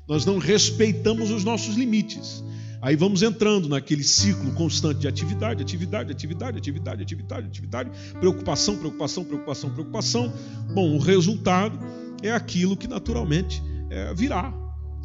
Nós 0.07 0.25
não 0.25 0.37
respeitamos 0.37 1.31
os 1.31 1.43
nossos 1.43 1.75
limites. 1.75 2.41
Aí 2.81 2.95
vamos 2.95 3.21
entrando 3.21 3.67
naquele 3.67 4.05
ciclo 4.05 4.53
constante 4.53 5.01
de 5.01 5.07
atividade, 5.09 5.61
atividade, 5.61 6.09
atividade, 6.13 6.57
atividade, 6.57 7.03
atividade, 7.03 7.47
atividade, 7.47 7.91
preocupação, 8.21 8.77
preocupação, 8.77 9.25
preocupação, 9.25 9.69
preocupação. 9.69 10.33
Bom, 10.73 10.95
o 10.95 10.97
resultado 10.97 11.77
é 12.23 12.31
aquilo 12.31 12.77
que 12.77 12.87
naturalmente 12.87 13.61
é, 13.89 14.13
virá, 14.13 14.60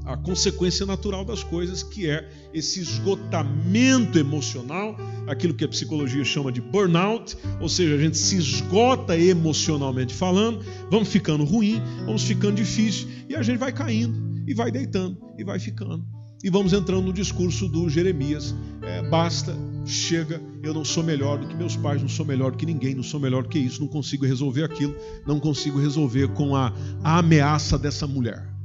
a 0.06 0.16
consequência 0.16 0.86
natural 0.86 1.24
das 1.24 1.42
coisas, 1.42 1.82
que 1.82 2.08
é 2.08 2.28
esse 2.54 2.80
esgotamento 2.80 4.18
emocional, 4.18 4.96
aquilo 5.26 5.52
que 5.52 5.64
a 5.64 5.68
psicologia 5.68 6.24
chama 6.24 6.52
de 6.52 6.60
burnout, 6.60 7.36
ou 7.60 7.68
seja, 7.68 7.96
a 7.96 7.98
gente 7.98 8.16
se 8.16 8.36
esgota 8.36 9.18
emocionalmente 9.18 10.14
falando, 10.14 10.64
vamos 10.90 11.08
ficando 11.08 11.44
ruim, 11.44 11.82
vamos 12.04 12.22
ficando 12.22 12.54
difícil 12.54 13.08
e 13.28 13.34
a 13.34 13.42
gente 13.42 13.58
vai 13.58 13.72
caindo 13.72 14.16
e 14.46 14.54
vai 14.54 14.70
deitando 14.70 15.18
e 15.36 15.42
vai 15.42 15.58
ficando 15.58 16.06
e 16.44 16.50
vamos 16.50 16.72
entrando 16.72 17.06
no 17.06 17.12
discurso 17.12 17.66
do 17.66 17.88
Jeremias. 17.88 18.54
É, 18.82 19.02
basta, 19.08 19.56
chega, 19.84 20.40
eu 20.62 20.72
não 20.72 20.84
sou 20.84 21.02
melhor 21.02 21.38
do 21.38 21.48
que 21.48 21.56
meus 21.56 21.76
pais, 21.76 22.00
não 22.00 22.08
sou 22.08 22.24
melhor 22.24 22.52
do 22.52 22.56
que 22.56 22.66
ninguém, 22.66 22.94
não 22.94 23.02
sou 23.02 23.18
melhor 23.18 23.42
do 23.42 23.48
que 23.48 23.58
isso, 23.58 23.80
não 23.80 23.88
consigo 23.88 24.24
resolver 24.24 24.62
aquilo, 24.62 24.94
não 25.26 25.40
consigo 25.40 25.80
resolver 25.80 26.28
com 26.28 26.54
a, 26.54 26.72
a 27.02 27.18
ameaça 27.18 27.76
dessa 27.76 28.06
mulher. 28.06 28.55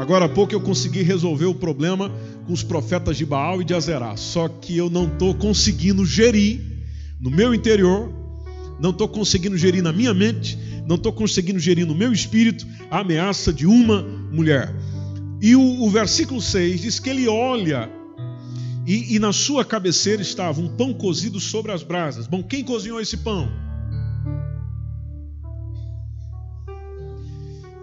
Agora 0.00 0.24
há 0.24 0.28
pouco 0.30 0.54
eu 0.54 0.60
consegui 0.62 1.02
resolver 1.02 1.44
o 1.44 1.54
problema 1.54 2.10
com 2.46 2.54
os 2.54 2.62
profetas 2.62 3.18
de 3.18 3.26
Baal 3.26 3.60
e 3.60 3.66
de 3.66 3.74
Azerá, 3.74 4.16
só 4.16 4.48
que 4.48 4.74
eu 4.74 4.88
não 4.88 5.04
estou 5.04 5.34
conseguindo 5.34 6.06
gerir 6.06 6.58
no 7.20 7.30
meu 7.30 7.52
interior, 7.52 8.10
não 8.80 8.92
estou 8.92 9.06
conseguindo 9.06 9.58
gerir 9.58 9.82
na 9.82 9.92
minha 9.92 10.14
mente, 10.14 10.58
não 10.86 10.96
estou 10.96 11.12
conseguindo 11.12 11.58
gerir 11.58 11.86
no 11.86 11.94
meu 11.94 12.14
espírito 12.14 12.66
a 12.90 13.00
ameaça 13.00 13.52
de 13.52 13.66
uma 13.66 14.00
mulher. 14.32 14.74
E 15.38 15.54
o, 15.54 15.82
o 15.82 15.90
versículo 15.90 16.40
6 16.40 16.80
diz 16.80 16.98
que 16.98 17.10
ele 17.10 17.28
olha 17.28 17.90
e, 18.86 19.16
e, 19.16 19.18
na 19.18 19.34
sua 19.34 19.66
cabeceira 19.66 20.22
estava 20.22 20.62
um 20.62 20.68
pão 20.78 20.94
cozido 20.94 21.38
sobre 21.38 21.72
as 21.72 21.82
brasas. 21.82 22.26
Bom, 22.26 22.42
quem 22.42 22.64
cozinhou 22.64 23.02
esse 23.02 23.18
pão? 23.18 23.52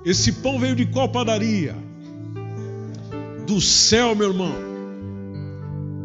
Esse 0.03 0.31
pão 0.31 0.57
veio 0.57 0.75
de 0.75 0.87
qual 0.87 1.07
padaria? 1.09 1.85
Do 3.47 3.61
céu, 3.61 4.13
meu 4.13 4.27
irmão. 4.27 4.53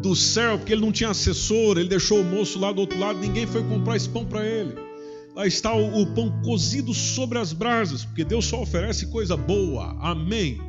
Do 0.01 0.15
céu, 0.15 0.57
porque 0.57 0.71
ele 0.71 0.81
não 0.81 0.93
tinha 0.93 1.09
assessor, 1.09 1.77
ele 1.77 1.89
deixou 1.89 2.21
o 2.21 2.23
moço 2.23 2.57
lá 2.57 2.71
do 2.71 2.79
outro 2.81 2.97
lado, 2.97 3.19
ninguém 3.19 3.45
foi 3.45 3.61
comprar 3.63 3.97
esse 3.97 4.07
pão 4.07 4.25
para 4.25 4.45
ele. 4.45 4.73
Lá 5.35 5.45
está 5.45 5.73
o, 5.73 6.01
o 6.01 6.07
pão 6.07 6.31
cozido 6.41 6.93
sobre 6.93 7.37
as 7.37 7.51
brasas, 7.51 8.05
porque 8.05 8.23
Deus 8.23 8.45
só 8.45 8.61
oferece 8.61 9.07
coisa 9.07 9.35
boa. 9.35 9.97
Amém. 9.99 10.61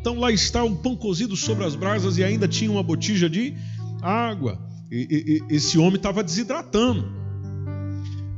Então 0.00 0.18
lá 0.18 0.32
está 0.32 0.64
um 0.64 0.74
pão 0.74 0.96
cozido 0.96 1.36
sobre 1.36 1.64
as 1.64 1.76
brasas 1.76 2.18
e 2.18 2.24
ainda 2.24 2.48
tinha 2.48 2.70
uma 2.70 2.82
botija 2.82 3.30
de 3.30 3.54
água. 4.02 4.58
E, 4.90 5.42
e, 5.50 5.54
esse 5.54 5.78
homem 5.78 5.96
estava 5.96 6.24
desidratando. 6.24 7.06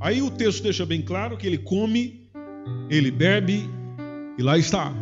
Aí 0.00 0.20
o 0.20 0.30
texto 0.30 0.62
deixa 0.62 0.84
bem 0.84 1.00
claro 1.00 1.36
que 1.36 1.46
ele 1.46 1.58
come, 1.58 2.28
ele 2.90 3.10
bebe 3.10 3.68
e 4.36 4.42
lá 4.42 4.58
está. 4.58 4.92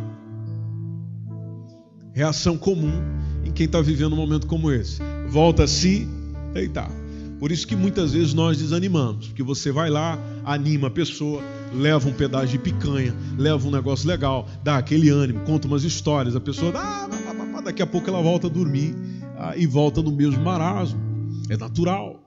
Reação 2.19 2.57
comum 2.57 3.01
em 3.45 3.51
quem 3.53 3.65
está 3.65 3.79
vivendo 3.79 4.11
um 4.11 4.17
momento 4.17 4.45
como 4.45 4.69
esse. 4.69 4.99
Volta 5.29 5.63
a 5.63 5.67
se 5.69 6.05
deitar. 6.53 6.91
Por 7.39 7.49
isso 7.49 7.65
que 7.65 7.77
muitas 7.77 8.11
vezes 8.11 8.33
nós 8.33 8.57
desanimamos, 8.57 9.27
porque 9.27 9.41
você 9.41 9.71
vai 9.71 9.89
lá, 9.89 10.19
anima 10.43 10.87
a 10.87 10.91
pessoa, 10.91 11.41
leva 11.73 12.09
um 12.09 12.11
pedaço 12.11 12.47
de 12.47 12.59
picanha, 12.59 13.15
leva 13.37 13.65
um 13.65 13.71
negócio 13.71 14.05
legal, 14.05 14.49
dá 14.61 14.77
aquele 14.77 15.07
ânimo, 15.09 15.45
conta 15.45 15.65
umas 15.65 15.85
histórias, 15.85 16.35
a 16.35 16.41
pessoa 16.41 16.73
ah, 16.75 17.61
daqui 17.63 17.81
a 17.81 17.87
pouco 17.87 18.09
ela 18.09 18.21
volta 18.21 18.47
a 18.47 18.49
dormir 18.49 18.93
ah, 19.37 19.55
e 19.55 19.65
volta 19.65 20.01
no 20.01 20.11
mesmo 20.11 20.43
marasmo. 20.43 20.99
É 21.47 21.55
natural. 21.55 22.21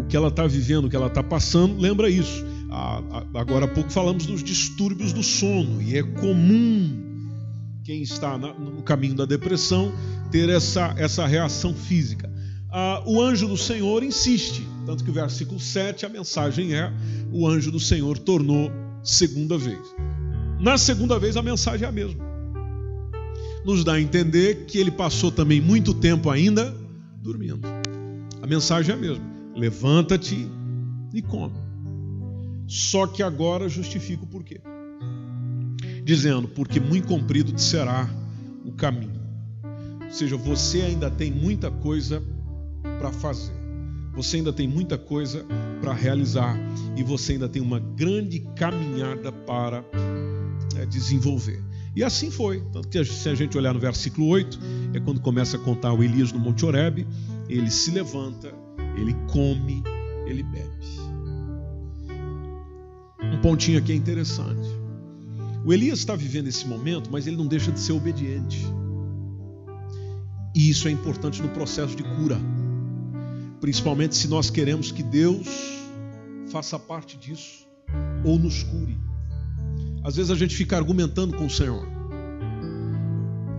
O 0.00 0.04
que 0.08 0.16
ela 0.16 0.30
está 0.30 0.48
vivendo, 0.48 0.86
o 0.86 0.90
que 0.90 0.96
ela 0.96 1.06
está 1.06 1.22
passando, 1.22 1.80
lembra 1.80 2.10
isso. 2.10 2.44
Ah, 2.72 3.00
agora 3.34 3.66
há 3.66 3.68
pouco 3.68 3.88
falamos 3.88 4.26
dos 4.26 4.42
distúrbios 4.42 5.12
do 5.12 5.22
sono, 5.22 5.80
e 5.80 5.96
é 5.96 6.02
comum 6.02 7.11
quem 7.84 8.02
está 8.02 8.38
no 8.38 8.82
caminho 8.82 9.14
da 9.14 9.24
depressão 9.24 9.92
ter 10.30 10.48
essa, 10.48 10.94
essa 10.96 11.26
reação 11.26 11.74
física 11.74 12.32
ah, 12.74 13.02
o 13.04 13.20
anjo 13.20 13.46
do 13.46 13.56
Senhor 13.56 14.02
insiste. 14.02 14.66
Tanto 14.86 15.04
que 15.04 15.10
o 15.10 15.12
versículo 15.12 15.60
7, 15.60 16.06
a 16.06 16.08
mensagem 16.08 16.74
é: 16.74 16.90
o 17.30 17.46
anjo 17.46 17.70
do 17.70 17.78
Senhor 17.78 18.18
tornou 18.18 18.72
segunda 19.04 19.58
vez. 19.58 19.78
Na 20.58 20.78
segunda 20.78 21.18
vez, 21.18 21.36
a 21.36 21.42
mensagem 21.42 21.84
é 21.84 21.88
a 21.88 21.92
mesma. 21.92 22.24
Nos 23.62 23.84
dá 23.84 23.94
a 23.94 24.00
entender 24.00 24.64
que 24.64 24.78
ele 24.78 24.90
passou 24.90 25.30
também 25.30 25.60
muito 25.60 25.92
tempo 25.92 26.30
ainda 26.30 26.74
dormindo. 27.20 27.60
A 28.40 28.46
mensagem 28.46 28.94
é 28.94 28.96
a 28.96 29.00
mesma: 29.00 29.24
levanta-te 29.54 30.48
e 31.12 31.20
come. 31.20 31.60
Só 32.66 33.06
que 33.06 33.22
agora 33.22 33.68
justifica 33.68 34.24
o 34.24 34.26
porquê. 34.26 34.62
Dizendo, 36.04 36.48
porque 36.48 36.80
muito 36.80 37.06
comprido 37.08 37.52
te 37.52 37.62
será 37.62 38.08
o 38.64 38.72
caminho. 38.72 39.20
Ou 40.04 40.12
seja, 40.12 40.36
você 40.36 40.82
ainda 40.82 41.10
tem 41.10 41.30
muita 41.30 41.70
coisa 41.70 42.22
para 42.98 43.12
fazer. 43.12 43.52
Você 44.14 44.38
ainda 44.38 44.52
tem 44.52 44.68
muita 44.68 44.98
coisa 44.98 45.44
para 45.80 45.92
realizar 45.92 46.56
e 46.96 47.02
você 47.02 47.32
ainda 47.32 47.48
tem 47.48 47.62
uma 47.62 47.78
grande 47.78 48.40
caminhada 48.54 49.32
para 49.32 49.84
é, 50.76 50.84
desenvolver. 50.84 51.62
E 51.94 52.02
assim 52.02 52.30
foi. 52.30 52.62
Tanto 52.72 52.88
que 52.88 53.02
se 53.04 53.28
a 53.28 53.34
gente 53.34 53.56
olhar 53.56 53.72
no 53.72 53.80
versículo 53.80 54.28
8, 54.28 54.58
é 54.94 55.00
quando 55.00 55.20
começa 55.20 55.56
a 55.56 55.60
contar 55.60 55.92
o 55.92 56.02
Elias 56.02 56.32
no 56.32 56.38
Monte 56.38 56.64
Oreb, 56.64 57.06
ele 57.48 57.70
se 57.70 57.90
levanta, 57.90 58.52
ele 58.96 59.14
come, 59.30 59.82
ele 60.26 60.42
bebe. 60.42 60.72
Um 63.22 63.40
pontinho 63.40 63.78
aqui 63.78 63.92
é 63.92 63.94
interessante. 63.94 64.81
O 65.64 65.72
Elias 65.72 66.00
está 66.00 66.16
vivendo 66.16 66.48
esse 66.48 66.66
momento, 66.66 67.10
mas 67.10 67.26
ele 67.26 67.36
não 67.36 67.46
deixa 67.46 67.70
de 67.70 67.80
ser 67.80 67.92
obediente. 67.92 68.64
E 70.54 70.68
isso 70.68 70.88
é 70.88 70.90
importante 70.90 71.40
no 71.40 71.48
processo 71.48 71.96
de 71.96 72.02
cura 72.02 72.40
principalmente 73.62 74.16
se 74.16 74.26
nós 74.26 74.50
queremos 74.50 74.90
que 74.90 75.04
Deus 75.04 75.46
faça 76.50 76.76
parte 76.80 77.16
disso 77.16 77.64
ou 78.24 78.36
nos 78.36 78.64
cure. 78.64 78.98
Às 80.02 80.16
vezes 80.16 80.32
a 80.32 80.34
gente 80.34 80.56
fica 80.56 80.76
argumentando 80.76 81.36
com 81.36 81.46
o 81.46 81.50
Senhor. 81.50 81.86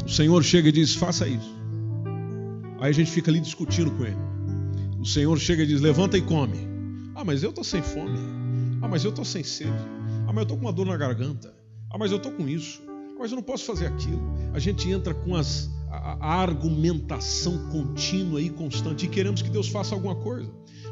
O 0.06 0.10
Senhor 0.10 0.44
chega 0.44 0.68
e 0.68 0.72
diz: 0.74 0.94
faça 0.94 1.26
isso. 1.26 1.56
Aí 2.82 2.90
a 2.90 2.94
gente 2.94 3.10
fica 3.10 3.32
ali 3.32 3.40
discutindo 3.40 3.92
com 3.92 4.04
ele. 4.04 4.18
O 5.00 5.06
Senhor 5.06 5.40
chega 5.40 5.64
e 5.64 5.68
diz: 5.68 5.80
levanta 5.80 6.18
e 6.18 6.22
come. 6.22 6.58
Ah, 7.16 7.24
mas 7.24 7.42
eu 7.42 7.52
estou 7.52 7.64
sem 7.64 7.82
fome. 7.82 8.20
Ah, 8.82 8.90
mas 8.90 9.06
eu 9.06 9.10
estou 9.10 9.24
sem 9.24 9.42
sede. 9.42 9.72
Ah, 10.28 10.34
mas 10.34 10.38
eu 10.40 10.44
estou 10.44 10.58
com 10.58 10.66
uma 10.66 10.74
dor 10.74 10.86
na 10.86 10.98
garganta. 10.98 11.63
Ah, 11.94 11.98
mas 11.98 12.12
eu 12.12 12.18
estou 12.18 12.32
com 12.32 12.48
isso. 12.50 12.82
Ah, 12.88 13.16
mas 13.20 13.32
eu 13.32 13.36
não 13.36 13.44
posso 13.44 13.66
fazer 13.66 13.86
aquilo. 13.86 14.22
A 14.54 14.60
gente 14.60 14.90
entra 14.90 15.14
com 15.14 15.36
as 15.36 15.70
a 15.94 16.42
argumentação 16.42 17.70
contínua 17.70 18.42
e 18.42 18.50
constante 18.50 19.06
e 19.06 19.10
queremos 19.10 19.44
que 19.44 19.50
Deus 19.50 19.68
faça 19.68 19.94
alguma 19.94 20.16
coisa. 20.16 20.50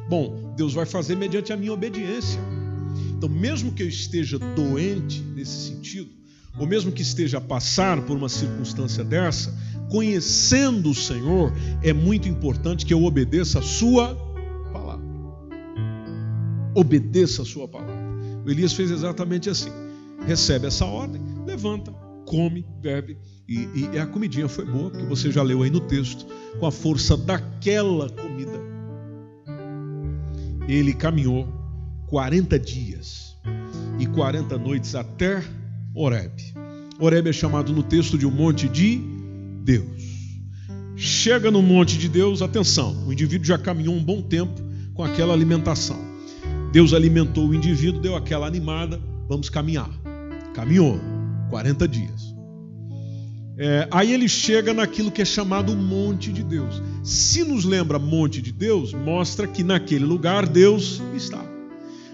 Bom, 0.08 0.54
Deus 0.56 0.74
vai 0.74 0.86
fazer 0.86 1.16
mediante 1.16 1.52
a 1.52 1.58
minha 1.58 1.74
obediência. 1.74 2.40
Então, 3.10 3.28
mesmo 3.28 3.72
que 3.72 3.82
eu 3.82 3.88
esteja 3.88 4.38
doente 4.38 5.22
nesse 5.22 5.70
sentido, 5.70 6.10
ou 6.58 6.68
mesmo 6.68 6.92
que 6.92 7.02
esteja 7.02 7.40
a 7.40 7.42
passar 7.42 8.02
por 8.06 8.16
uma 8.16 8.30
circunstância 8.30 9.04
dessa, 9.04 9.58
conhecendo 9.90 10.92
o 10.92 10.96
Senhor, 10.96 11.52
é 11.82 11.94
muito 11.94 12.28
importante 12.28 12.86
que 12.86 12.94
eu 12.94 13.04
obedeça 13.04 13.60
a 13.60 13.62
sua 13.62 14.16
palavra. 14.72 15.06
Obedeça 16.76 17.42
a 17.42 17.46
sua 17.46 17.68
palavra. 17.68 18.12
O 18.46 18.50
Elias 18.50 18.74
fez 18.74 18.92
exatamente 18.92 19.50
assim. 19.50 19.72
Recebe 20.26 20.68
essa 20.68 20.86
ordem, 20.86 21.22
levanta, 21.46 21.92
come, 22.26 22.66
bebe, 22.82 23.18
e, 23.48 23.90
e 23.94 24.00
a 24.00 24.06
comidinha 24.06 24.48
foi 24.48 24.66
boa, 24.66 24.90
porque 24.90 25.06
você 25.06 25.30
já 25.30 25.44
leu 25.44 25.62
aí 25.64 25.70
no 25.70 25.82
texto, 25.82 26.26
com 26.60 26.66
a 26.66 26.72
força 26.72 27.18
daquela 27.18 28.10
comida. 28.10 28.60
Ele 30.68 30.94
caminhou 30.94 31.48
40 32.08 32.58
dias 32.60 33.36
e 34.00 34.06
40 34.06 34.58
noites 34.58 34.96
até 34.96 35.44
Horeb. 35.94 36.32
Horeb 37.00 37.30
é 37.30 37.34
chamado 37.34 37.74
no 37.74 37.84
texto 37.84 38.18
de 38.18 38.26
um 38.26 38.32
monte 38.32 38.70
de 38.70 39.02
Deus. 39.64 40.12
Chega 40.96 41.52
no 41.52 41.62
monte 41.62 41.98
de 41.98 42.08
Deus, 42.08 42.42
atenção, 42.42 43.06
o 43.08 43.12
indivíduo 43.12 43.46
já 43.46 43.58
caminhou 43.58 43.96
um 43.96 44.04
bom 44.04 44.22
tempo 44.22 44.62
com 44.94 45.04
aquela 45.04 45.34
alimentação. 45.34 46.00
Deus 46.72 46.94
alimentou 46.94 47.50
o 47.50 47.56
indivíduo, 47.56 48.02
deu 48.02 48.16
aquela 48.16 48.48
animada, 48.48 49.02
vamos 49.28 49.50
caminhar. 49.50 49.90
Caminhou 50.54 51.00
40 51.50 51.88
dias. 51.88 52.32
É, 53.58 53.88
aí 53.92 54.12
ele 54.12 54.28
chega 54.28 54.74
naquilo 54.74 55.12
que 55.12 55.22
é 55.22 55.26
chamado 55.26 55.76
monte 55.76 56.32
de 56.32 56.44
Deus. 56.44 56.82
Se 57.04 57.44
nos 57.44 57.64
lembra 57.64 58.00
monte 58.00 58.42
de 58.42 58.52
Deus, 58.52 58.94
mostra 58.94 59.48
que 59.48 59.64
naquele 59.64 60.06
lugar 60.06 60.48
Deus 60.48 61.02
está. 61.16 61.44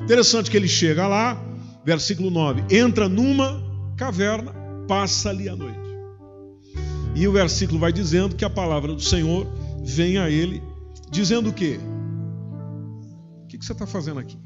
Interessante 0.02 0.52
que 0.52 0.58
ele 0.58 0.68
chega 0.68 1.08
lá, 1.08 1.42
versículo 1.86 2.30
9: 2.30 2.64
entra 2.70 3.08
numa 3.08 3.64
caverna, 3.96 4.54
passa 4.88 5.30
ali 5.30 5.48
a 5.48 5.56
noite. 5.56 5.88
E 7.16 7.28
o 7.28 7.32
versículo 7.32 7.80
vai 7.80 7.94
dizendo 7.94 8.36
que 8.36 8.46
a 8.46 8.50
palavra 8.50 8.94
do 8.94 9.02
Senhor 9.02 9.48
vem 9.84 10.18
a 10.18 10.30
ele, 10.30 10.62
dizendo 11.10 11.50
o 11.50 11.54
quê? 11.54 11.80
O 13.44 13.48
que 13.48 13.58
você 13.58 13.72
está 13.72 13.88
fazendo 13.88 14.20
aqui? 14.20 14.38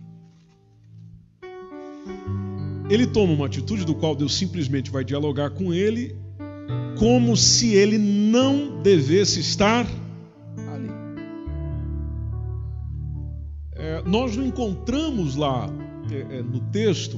Ele 2.91 3.07
toma 3.07 3.31
uma 3.31 3.45
atitude 3.45 3.85
do 3.85 3.95
qual 3.95 4.13
Deus 4.13 4.35
simplesmente 4.35 4.91
vai 4.91 5.05
dialogar 5.05 5.51
com 5.51 5.73
ele, 5.73 6.13
como 6.99 7.37
se 7.37 7.73
ele 7.73 7.97
não 7.97 8.81
devesse 8.81 9.39
estar 9.39 9.87
ali. 10.73 10.89
É, 13.71 14.03
nós 14.05 14.35
não 14.35 14.45
encontramos 14.45 15.37
lá 15.37 15.69
é, 16.11 16.39
é, 16.39 16.43
no 16.43 16.59
texto 16.69 17.17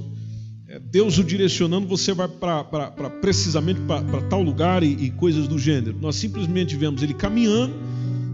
é, 0.68 0.78
Deus 0.78 1.18
o 1.18 1.24
direcionando, 1.24 1.88
você 1.88 2.14
vai 2.14 2.28
para 2.28 3.10
precisamente 3.20 3.82
para 3.82 4.22
tal 4.30 4.44
lugar 4.44 4.84
e, 4.84 4.92
e, 4.92 5.10
coisas 5.10 5.48
do 5.48 5.58
gênero. 5.58 5.98
Nós 6.00 6.18
simplesmente 6.18 6.76
vemos 6.76 7.02
ele 7.02 7.16
caminhando, 7.16 7.74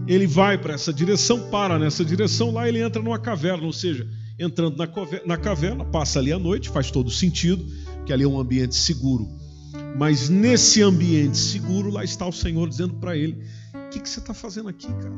ele 0.06 0.26
vai 0.26 0.58
para 0.58 0.74
essa 0.74 0.92
direção, 0.92 1.48
para 1.50 1.78
nessa 1.78 2.04
direção, 2.04 2.52
lá 2.52 2.68
ele 2.68 2.82
entra 2.82 3.02
numa 3.02 3.18
caverna, 3.18 3.64
ou 3.64 3.72
seja, 3.72 4.06
entrando 4.40 4.76
na, 4.76 4.88
na 5.26 5.36
caverna, 5.36 5.84
passa 5.84 6.18
ali 6.18 6.32
a 6.32 6.38
noite, 6.38 6.70
faz 6.70 6.90
todo 6.90 7.10
sentido, 7.10 7.64
que 8.06 8.12
ali 8.12 8.24
é 8.24 8.26
um 8.26 8.40
ambiente 8.40 8.74
seguro. 8.74 9.28
Mas 9.96 10.30
nesse 10.30 10.82
ambiente 10.82 11.36
seguro, 11.36 11.90
lá 11.90 12.02
está 12.02 12.26
o 12.26 12.32
Senhor 12.32 12.68
dizendo 12.68 12.94
para 12.94 13.16
ele: 13.16 13.44
O 13.74 13.90
que, 13.90 14.00
que 14.00 14.08
você 14.08 14.18
está 14.18 14.32
fazendo 14.32 14.68
aqui, 14.68 14.86
cara? 14.86 15.12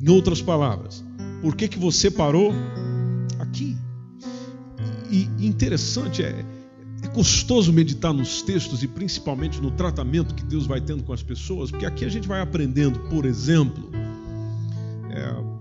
Em 0.00 0.10
outras 0.10 0.42
palavras, 0.42 1.02
por 1.40 1.56
que, 1.56 1.68
que 1.68 1.78
você 1.78 2.10
parou 2.10 2.52
aqui? 3.38 3.76
E 5.10 5.28
interessante, 5.46 6.22
é, 6.22 6.44
é 7.02 7.08
gostoso 7.08 7.72
meditar 7.72 8.12
nos 8.12 8.42
textos 8.42 8.82
e 8.82 8.88
principalmente 8.88 9.60
no 9.60 9.70
tratamento 9.70 10.34
que 10.34 10.44
Deus 10.44 10.66
vai 10.66 10.80
tendo 10.80 11.02
com 11.02 11.12
as 11.12 11.22
pessoas, 11.22 11.70
porque 11.70 11.86
aqui 11.86 12.04
a 12.04 12.08
gente 12.08 12.26
vai 12.26 12.40
aprendendo, 12.40 12.98
por 13.10 13.26
exemplo, 13.26 13.90
é, 15.10 15.51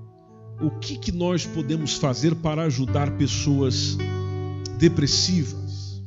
o 0.62 0.70
que, 0.70 0.98
que 0.98 1.12
nós 1.12 1.46
podemos 1.46 1.96
fazer 1.96 2.36
para 2.36 2.64
ajudar 2.64 3.12
pessoas 3.18 3.98
depressivas. 4.78 6.02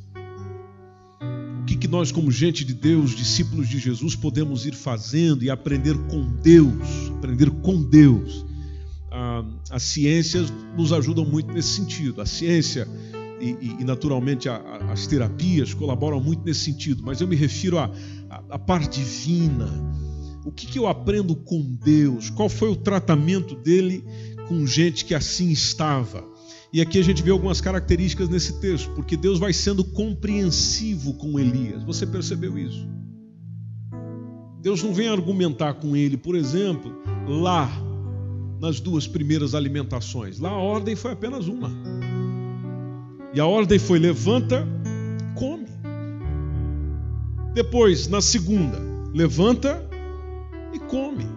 O 1.61 1.65
que, 1.65 1.77
que 1.77 1.89
nós, 1.89 2.13
como 2.13 2.31
gente 2.31 2.65
de 2.65 2.75
Deus, 2.75 3.15
discípulos 3.15 3.69
de 3.69 3.79
Jesus, 3.79 4.15
podemos 4.15 4.65
ir 4.67 4.75
fazendo 4.75 5.43
e 5.43 5.51
aprender 5.51 5.97
com 6.09 6.25
Deus, 6.43 7.11
aprender 7.17 7.51
com 7.51 7.83
Deus. 7.83 8.45
Ah, 9.11 9.45
as 9.71 9.83
ciências 9.83 10.53
nos 10.77 10.93
ajudam 10.93 11.25
muito 11.25 11.53
nesse 11.53 11.69
sentido. 11.69 12.21
A 12.21 12.27
ciência 12.27 12.87
e, 13.41 13.77
e 13.81 13.85
naturalmente 13.85 14.49
a, 14.49 14.57
a, 14.57 14.93
as 14.93 15.07
terapias 15.07 15.75
colaboram 15.75 16.21
muito 16.21 16.45
nesse 16.45 16.61
sentido, 16.61 17.03
mas 17.05 17.21
eu 17.21 17.27
me 17.27 17.37
refiro 17.37 17.79
à 17.79 18.59
parte 18.59 19.01
divina. 19.01 19.69
O 20.45 20.53
que, 20.53 20.67
que 20.67 20.79
eu 20.79 20.87
aprendo 20.87 21.35
com 21.35 21.63
Deus? 21.83 22.29
Qual 22.29 22.49
foi 22.49 22.69
o 22.69 22.77
tratamento 22.77 23.55
dele 23.55 24.05
com 24.49 24.67
gente 24.67 25.05
que 25.05 25.15
assim 25.15 25.51
estava? 25.51 26.25
E 26.73 26.81
aqui 26.81 26.99
a 26.99 27.05
gente 27.05 27.23
vê 27.23 27.31
algumas 27.31 27.61
características 27.61 28.29
nesse 28.29 28.61
texto, 28.61 28.91
porque 28.95 29.17
Deus 29.17 29.39
vai 29.39 29.53
sendo 29.53 29.85
compreensivo 29.85 31.15
com 31.15 31.39
Elias. 31.39 31.85
Você 31.85 32.05
percebeu 32.07 32.59
isso? 32.59 32.89
Deus 34.61 34.83
não 34.83 34.93
vem 34.93 35.09
argumentar 35.09 35.75
com 35.75 35.95
ele, 35.95 36.17
por 36.17 36.35
exemplo, 36.35 36.93
lá 37.29 37.71
nas 38.61 38.81
duas 38.81 39.07
primeiras 39.07 39.55
alimentações. 39.55 40.39
Lá 40.41 40.51
a 40.51 40.59
ordem 40.59 40.97
foi 40.97 41.13
apenas 41.13 41.47
uma. 41.47 41.71
E 43.35 43.39
a 43.39 43.47
ordem 43.47 43.79
foi: 43.79 43.99
levanta, 43.99 44.67
come. 45.35 45.69
Depois, 47.53 48.09
na 48.09 48.21
segunda, 48.21 48.79
levanta 49.13 49.89
e 50.73 50.79
come. 50.79 51.34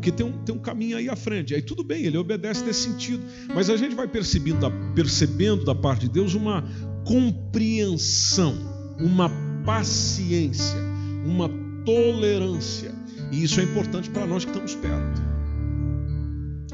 Porque 0.00 0.10
tem 0.10 0.24
um, 0.24 0.32
tem 0.32 0.54
um 0.54 0.58
caminho 0.58 0.96
aí 0.96 1.10
à 1.10 1.14
frente. 1.14 1.54
Aí 1.54 1.60
tudo 1.60 1.84
bem, 1.84 2.04
ele 2.04 2.16
obedece 2.16 2.64
nesse 2.64 2.88
sentido. 2.88 3.22
Mas 3.54 3.68
a 3.68 3.76
gente 3.76 3.94
vai 3.94 4.08
percebendo, 4.08 4.72
percebendo 4.94 5.62
da 5.62 5.74
parte 5.74 6.06
de 6.06 6.08
Deus 6.08 6.32
uma 6.32 6.64
compreensão, 7.04 8.56
uma 8.98 9.30
paciência, 9.62 10.78
uma 11.26 11.50
tolerância. 11.84 12.94
E 13.30 13.44
isso 13.44 13.60
é 13.60 13.64
importante 13.64 14.08
para 14.08 14.26
nós 14.26 14.42
que 14.42 14.50
estamos 14.50 14.74
perto. 14.74 15.20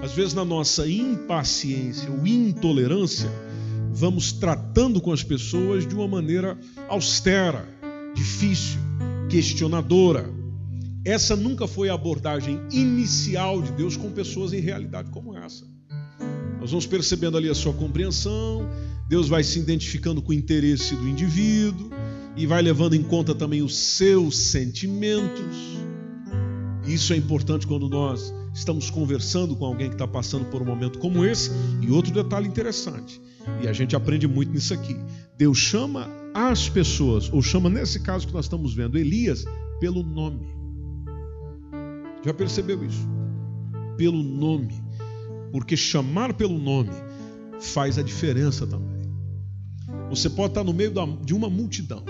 Às 0.01 0.12
vezes, 0.12 0.33
na 0.33 0.45
nossa 0.45 0.89
impaciência 0.89 2.09
ou 2.09 2.25
intolerância, 2.25 3.29
vamos 3.93 4.31
tratando 4.31 5.01
com 5.01 5.11
as 5.11 5.25
pessoas 5.25 5.85
de 5.85 5.97
uma 5.97 6.07
maneira 6.07 6.57
austera, 6.89 7.69
difícil, 8.15 8.79
questionadora. 9.29 10.31
Essa 11.07 11.37
nunca 11.37 11.69
foi 11.69 11.88
a 11.88 11.95
abordagem 11.95 12.61
inicial 12.73 13.62
de 13.62 13.71
Deus 13.71 13.97
com 13.97 14.11
pessoas 14.11 14.53
em 14.53 14.59
realidade 14.59 15.09
como 15.12 15.38
essa. 15.38 15.64
Nós 16.59 16.73
vamos 16.73 16.85
percebendo 16.85 17.37
ali 17.37 17.49
a 17.49 17.55
sua 17.55 17.73
compreensão, 17.73 18.69
Deus 19.09 19.29
vai 19.29 19.45
se 19.45 19.61
identificando 19.61 20.21
com 20.21 20.33
o 20.33 20.35
interesse 20.35 20.97
do 20.97 21.09
indivíduo 21.09 21.90
e 22.37 22.45
vai 22.45 22.61
levando 22.61 22.95
em 22.95 23.05
conta 23.05 23.37
também 23.37 23.62
os 23.62 23.77
seus 23.77 24.37
sentimentos. 24.37 25.55
Isso 26.85 27.12
é 27.12 27.16
importante 27.16 27.69
quando 27.69 27.88
nós 27.88 28.35
estamos 28.53 28.90
conversando 28.90 29.55
com 29.55 29.64
alguém 29.64 29.88
que 29.88 29.95
está 29.95 30.09
passando 30.09 30.47
por 30.47 30.61
um 30.61 30.64
momento 30.64 30.99
como 30.99 31.25
esse. 31.25 31.53
E 31.83 31.88
outro 31.88 32.12
detalhe 32.12 32.49
interessante: 32.49 33.21
e 33.62 33.69
a 33.69 33.73
gente 33.73 33.95
aprende 33.95 34.27
muito 34.27 34.51
nisso 34.51 34.75
aqui. 34.75 34.97
Deus 35.38 35.57
chama 35.57 36.11
as 36.35 36.69
pessoas, 36.69 37.33
ou 37.33 37.40
chama 37.42 37.71
nesse 37.71 38.01
caso 38.01 38.27
que 38.27 38.35
nós 38.35 38.47
estamos 38.47 38.75
vendo, 38.75 38.99
Elias, 38.99 39.45
pelo 39.79 40.03
nome. 40.03 40.56
Já 42.25 42.35
percebeu 42.35 42.85
isso? 42.85 43.07
Pelo 43.97 44.23
nome. 44.23 44.75
Porque 45.53 45.77
chamar 45.77 46.35
pelo 46.35 46.59
nome 46.59 46.91
faz 47.61 47.99
a 47.99 48.03
diferença 48.03 48.67
também. 48.67 48.97
Você 50.11 50.29
pode 50.29 50.51
estar 50.51 50.65
no 50.65 50.73
meio 50.73 50.93
de 51.25 51.35
uma 51.35 51.49
multidão, 51.49 52.05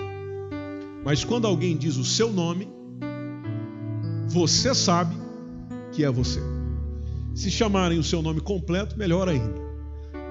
mas 1.03 1.23
quando 1.23 1.47
alguém 1.47 1.75
diz 1.75 1.97
o 1.97 2.03
seu 2.03 2.31
nome, 2.31 2.67
você 4.27 4.75
sabe 4.75 5.15
que 5.91 6.03
é 6.03 6.11
você. 6.11 6.39
Se 7.33 7.49
chamarem 7.49 7.97
o 7.97 8.03
seu 8.03 8.21
nome 8.21 8.41
completo, 8.41 8.97
melhor 8.97 9.27
ainda 9.27 9.67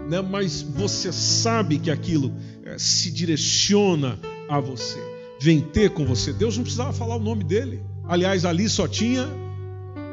né? 0.08 0.22
mas 0.22 0.62
você 0.62 1.12
sabe 1.12 1.78
que 1.78 1.90
aquilo 1.90 2.32
é, 2.64 2.78
se 2.78 3.10
direciona 3.10 4.18
a 4.48 4.60
você, 4.60 4.98
vem 5.40 5.60
ter 5.60 5.90
com 5.90 6.04
você. 6.04 6.32
Deus 6.32 6.56
não 6.56 6.62
precisava 6.62 6.92
falar 6.92 7.16
o 7.16 7.20
nome 7.20 7.44
dele. 7.44 7.82
Aliás, 8.04 8.44
ali 8.44 8.68
só 8.68 8.86
tinha 8.86 9.28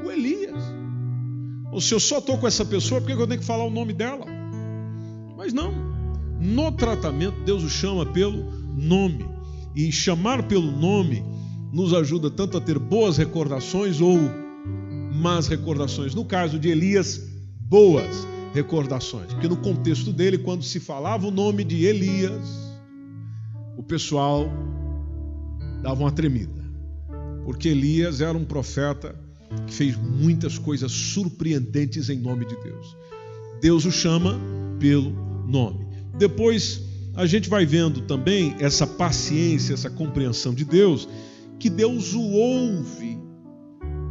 o 0.03 0.11
Elias. 0.11 0.61
Ou 1.71 1.81
se 1.81 1.93
eu 1.93 1.99
só 1.99 2.19
estou 2.19 2.37
com 2.37 2.47
essa 2.47 2.63
pessoa, 2.63 3.01
por 3.01 3.07
que 3.07 3.13
eu 3.13 3.27
tenho 3.27 3.39
que 3.39 3.45
falar 3.45 3.63
o 3.63 3.69
nome 3.69 3.93
dela? 3.93 4.25
Mas 5.35 5.53
não. 5.53 5.73
No 6.39 6.71
tratamento, 6.71 7.41
Deus 7.43 7.63
o 7.63 7.69
chama 7.69 8.05
pelo 8.05 8.43
nome. 8.75 9.25
E 9.75 9.91
chamar 9.91 10.43
pelo 10.43 10.71
nome 10.71 11.23
nos 11.71 11.93
ajuda 11.93 12.29
tanto 12.29 12.57
a 12.57 12.61
ter 12.61 12.77
boas 12.77 13.17
recordações 13.17 13.99
ou 13.99 14.19
más 15.13 15.47
recordações. 15.47 16.13
No 16.13 16.23
caso 16.25 16.59
de 16.59 16.69
Elias, 16.69 17.19
boas 17.59 18.27
recordações. 18.53 19.33
Porque 19.33 19.47
no 19.47 19.57
contexto 19.57 20.13
dele, 20.13 20.37
quando 20.37 20.63
se 20.63 20.79
falava 20.79 21.25
o 21.25 21.31
nome 21.31 21.63
de 21.63 21.85
Elias, 21.85 22.47
o 23.75 23.81
pessoal 23.81 24.47
dava 25.81 26.01
uma 26.01 26.11
tremida. 26.11 26.63
Porque 27.43 27.69
Elias 27.69 28.21
era 28.21 28.37
um 28.37 28.45
profeta 28.45 29.22
que 29.67 29.73
fez 29.73 29.95
muitas 29.97 30.57
coisas 30.57 30.91
surpreendentes 30.91 32.09
em 32.09 32.19
nome 32.19 32.45
de 32.45 32.55
Deus. 32.63 32.95
Deus 33.61 33.85
o 33.85 33.91
chama 33.91 34.39
pelo 34.79 35.11
nome. 35.47 35.87
Depois 36.17 36.81
a 37.15 37.25
gente 37.25 37.49
vai 37.49 37.65
vendo 37.65 38.01
também 38.01 38.55
essa 38.59 38.85
paciência, 38.85 39.73
essa 39.73 39.89
compreensão 39.89 40.53
de 40.53 40.65
Deus, 40.65 41.07
que 41.59 41.69
Deus 41.69 42.13
o 42.13 42.21
ouve 42.21 43.17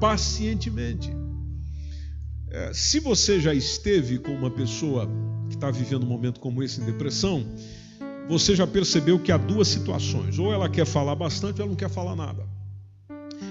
pacientemente. 0.00 1.11
É, 2.50 2.72
se 2.72 3.00
você 3.00 3.40
já 3.40 3.55
esteve 3.55 4.18
com 4.18 4.33
uma 4.33 4.50
pessoa 4.50 5.09
que 5.48 5.55
está 5.55 5.70
vivendo 5.70 6.05
um 6.05 6.09
momento 6.09 6.38
como 6.38 6.62
esse 6.62 6.81
em 6.81 6.85
depressão, 6.85 7.44
você 8.28 8.55
já 8.55 8.66
percebeu 8.66 9.18
que 9.18 9.33
há 9.33 9.37
duas 9.37 9.68
situações: 9.68 10.38
ou 10.38 10.52
ela 10.52 10.68
quer 10.68 10.87
falar 10.87 11.14
bastante, 11.14 11.61
ou 11.61 11.64
ela 11.64 11.70
não 11.70 11.76
quer 11.76 11.90
falar 11.90 12.14
nada. 12.14 12.46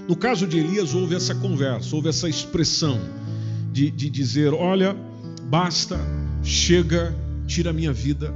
No 0.07 0.15
caso 0.15 0.47
de 0.47 0.57
Elias, 0.57 0.93
houve 0.93 1.15
essa 1.15 1.35
conversa, 1.35 1.95
houve 1.95 2.09
essa 2.09 2.27
expressão 2.27 2.99
de, 3.71 3.89
de 3.89 4.09
dizer: 4.09 4.53
Olha, 4.53 4.95
basta, 5.49 5.99
chega, 6.43 7.15
tira 7.47 7.69
a 7.69 7.73
minha 7.73 7.93
vida, 7.93 8.33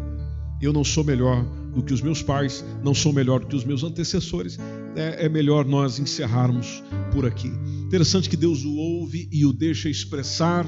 eu 0.62 0.71
não 0.71 0.84
sou 0.84 1.04
melhor 1.04 1.43
do 1.73 1.84
que 1.84 1.93
os 1.93 2.01
meus 2.01 2.21
pais, 2.21 2.63
não 2.84 2.93
sou 2.93 3.12
melhor 3.12 3.39
do 3.39 3.47
que 3.47 3.56
os 3.56 3.65
meus 3.65 3.84
antecessores, 3.84 4.58
é, 4.95 5.25
é 5.25 5.30
melhor 5.30 5.65
nós 5.65 5.99
encerrarmos 5.99 6.84
por 7.12 7.25
aqui. 7.25 7.51
Interessante 7.86 8.30
que 8.30 8.38
Deus 8.38 8.63
o 8.63 8.75
ouve 8.75 9.28
e 9.32 9.45
o 9.45 9.54
deixa 9.54 9.89
expressar 9.89 10.65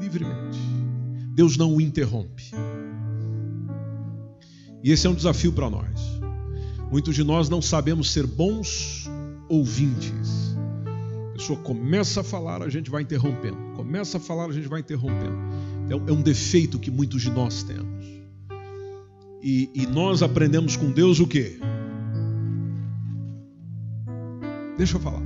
livremente. 0.00 0.58
Deus 1.34 1.56
não 1.56 1.74
o 1.74 1.80
interrompe. 1.80 2.50
E 4.82 4.90
esse 4.90 5.06
é 5.06 5.10
um 5.10 5.14
desafio 5.14 5.52
para 5.52 5.68
nós. 5.68 6.00
Muitos 6.90 7.14
de 7.14 7.22
nós 7.22 7.48
não 7.48 7.62
sabemos 7.62 8.10
ser 8.10 8.26
bons 8.26 9.09
ouvintes. 9.50 10.56
A 11.30 11.32
pessoa 11.32 11.58
começa 11.58 12.20
a 12.20 12.24
falar, 12.24 12.62
a 12.62 12.68
gente 12.68 12.88
vai 12.88 13.02
interrompendo. 13.02 13.56
Começa 13.74 14.18
a 14.18 14.20
falar, 14.20 14.46
a 14.46 14.52
gente 14.52 14.68
vai 14.68 14.80
interrompendo. 14.80 15.36
É, 15.90 16.10
é 16.10 16.12
um 16.12 16.22
defeito 16.22 16.78
que 16.78 16.90
muitos 16.90 17.20
de 17.20 17.30
nós 17.30 17.64
temos. 17.64 18.06
E, 19.42 19.70
e 19.74 19.86
nós 19.86 20.22
aprendemos 20.22 20.76
com 20.76 20.90
Deus 20.90 21.18
o 21.18 21.26
quê? 21.26 21.58
Deixa 24.78 24.96
eu 24.96 25.00
falar. 25.00 25.22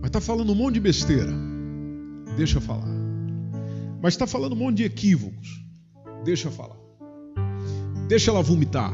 Mas 0.00 0.08
está 0.08 0.20
falando 0.20 0.50
um 0.52 0.54
monte 0.54 0.74
de 0.74 0.80
besteira. 0.80 1.32
Deixa 2.36 2.58
eu 2.58 2.62
falar. 2.62 2.88
Mas 4.02 4.14
está 4.14 4.26
falando 4.26 4.52
um 4.52 4.56
monte 4.56 4.78
de 4.78 4.84
equívocos. 4.84 5.62
Deixa 6.24 6.48
eu 6.48 6.52
falar. 6.52 6.76
Deixa 8.08 8.30
ela 8.30 8.42
vomitar. 8.42 8.92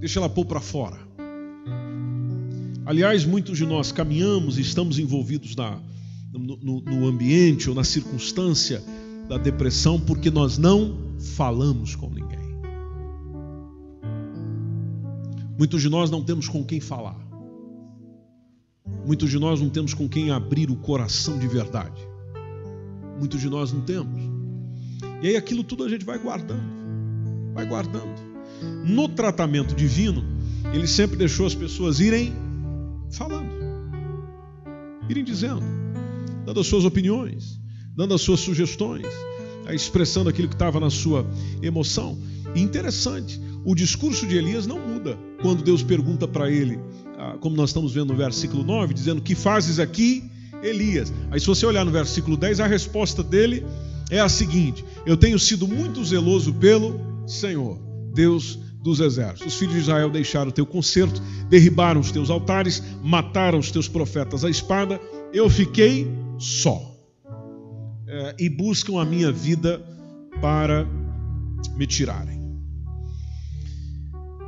Deixa 0.00 0.18
ela 0.18 0.28
pôr 0.28 0.46
para 0.46 0.60
fora. 0.60 1.09
Aliás, 2.90 3.24
muitos 3.24 3.56
de 3.56 3.64
nós 3.64 3.92
caminhamos 3.92 4.58
e 4.58 4.62
estamos 4.62 4.98
envolvidos 4.98 5.54
na, 5.54 5.78
no, 6.32 6.80
no, 6.80 7.06
ambiente 7.06 7.68
ou 7.68 7.76
na 7.76 7.84
circunstância 7.84 8.82
da 9.28 9.38
depressão 9.38 10.00
porque 10.00 10.28
nós 10.28 10.58
não 10.58 10.98
falamos 11.36 11.94
com 11.94 12.10
ninguém. 12.10 12.40
Muitos 15.56 15.80
de 15.80 15.88
nós 15.88 16.10
não 16.10 16.24
temos 16.24 16.48
com 16.48 16.64
quem 16.64 16.80
falar. 16.80 17.16
Muitos 19.06 19.30
de 19.30 19.38
nós 19.38 19.60
não 19.60 19.70
temos 19.70 19.94
com 19.94 20.08
quem 20.08 20.32
abrir 20.32 20.68
o 20.68 20.74
coração 20.74 21.38
de 21.38 21.46
verdade. 21.46 22.00
Muitos 23.20 23.40
de 23.40 23.48
nós 23.48 23.72
não 23.72 23.82
temos. 23.82 24.20
E 25.22 25.28
aí 25.28 25.36
aquilo 25.36 25.62
tudo 25.62 25.84
a 25.84 25.88
gente 25.88 26.04
vai 26.04 26.18
guardando 26.18 26.80
vai 27.54 27.66
guardando. 27.66 28.20
No 28.84 29.08
tratamento 29.08 29.76
divino, 29.76 30.24
ele 30.74 30.88
sempre 30.88 31.16
deixou 31.16 31.46
as 31.46 31.54
pessoas 31.54 32.00
irem 32.00 32.49
falando, 33.10 33.50
irem 35.08 35.24
dizendo, 35.24 35.62
dando 36.44 36.60
as 36.60 36.66
suas 36.66 36.84
opiniões, 36.84 37.60
dando 37.94 38.14
as 38.14 38.20
suas 38.20 38.40
sugestões, 38.40 39.06
expressando 39.70 40.28
aquilo 40.28 40.48
que 40.48 40.54
estava 40.54 40.80
na 40.80 40.90
sua 40.90 41.26
emoção. 41.62 42.18
E 42.54 42.60
interessante, 42.60 43.40
o 43.64 43.74
discurso 43.74 44.26
de 44.26 44.36
Elias 44.36 44.66
não 44.66 44.78
muda 44.78 45.18
quando 45.40 45.62
Deus 45.62 45.82
pergunta 45.82 46.26
para 46.26 46.50
ele, 46.50 46.78
ah, 47.18 47.36
como 47.40 47.56
nós 47.56 47.70
estamos 47.70 47.92
vendo 47.92 48.12
no 48.12 48.16
versículo 48.16 48.64
9, 48.64 48.94
dizendo: 48.94 49.20
Que 49.20 49.34
fazes 49.34 49.78
aqui, 49.78 50.30
Elias? 50.62 51.12
Aí, 51.30 51.38
se 51.38 51.46
você 51.46 51.66
olhar 51.66 51.84
no 51.84 51.90
versículo 51.90 52.36
10, 52.36 52.60
a 52.60 52.66
resposta 52.66 53.22
dele 53.22 53.64
é 54.10 54.20
a 54.20 54.28
seguinte: 54.28 54.84
Eu 55.04 55.16
tenho 55.16 55.38
sido 55.38 55.68
muito 55.68 56.04
zeloso 56.04 56.54
pelo 56.54 56.98
Senhor, 57.26 57.78
Deus 58.14 58.58
dos 58.82 59.00
exércitos. 59.00 59.52
Os 59.52 59.58
filhos 59.58 59.74
de 59.74 59.80
Israel 59.80 60.10
deixaram 60.10 60.48
o 60.48 60.52
teu 60.52 60.66
concerto, 60.66 61.20
derribaram 61.48 62.00
os 62.00 62.10
teus 62.10 62.30
altares, 62.30 62.82
mataram 63.02 63.58
os 63.58 63.70
teus 63.70 63.88
profetas 63.88 64.44
à 64.44 64.50
espada. 64.50 65.00
Eu 65.32 65.48
fiquei 65.48 66.10
só. 66.38 66.88
É, 68.06 68.34
e 68.40 68.48
buscam 68.48 69.00
a 69.00 69.04
minha 69.04 69.30
vida 69.30 69.80
para 70.40 70.86
me 71.76 71.86
tirarem. 71.86 72.40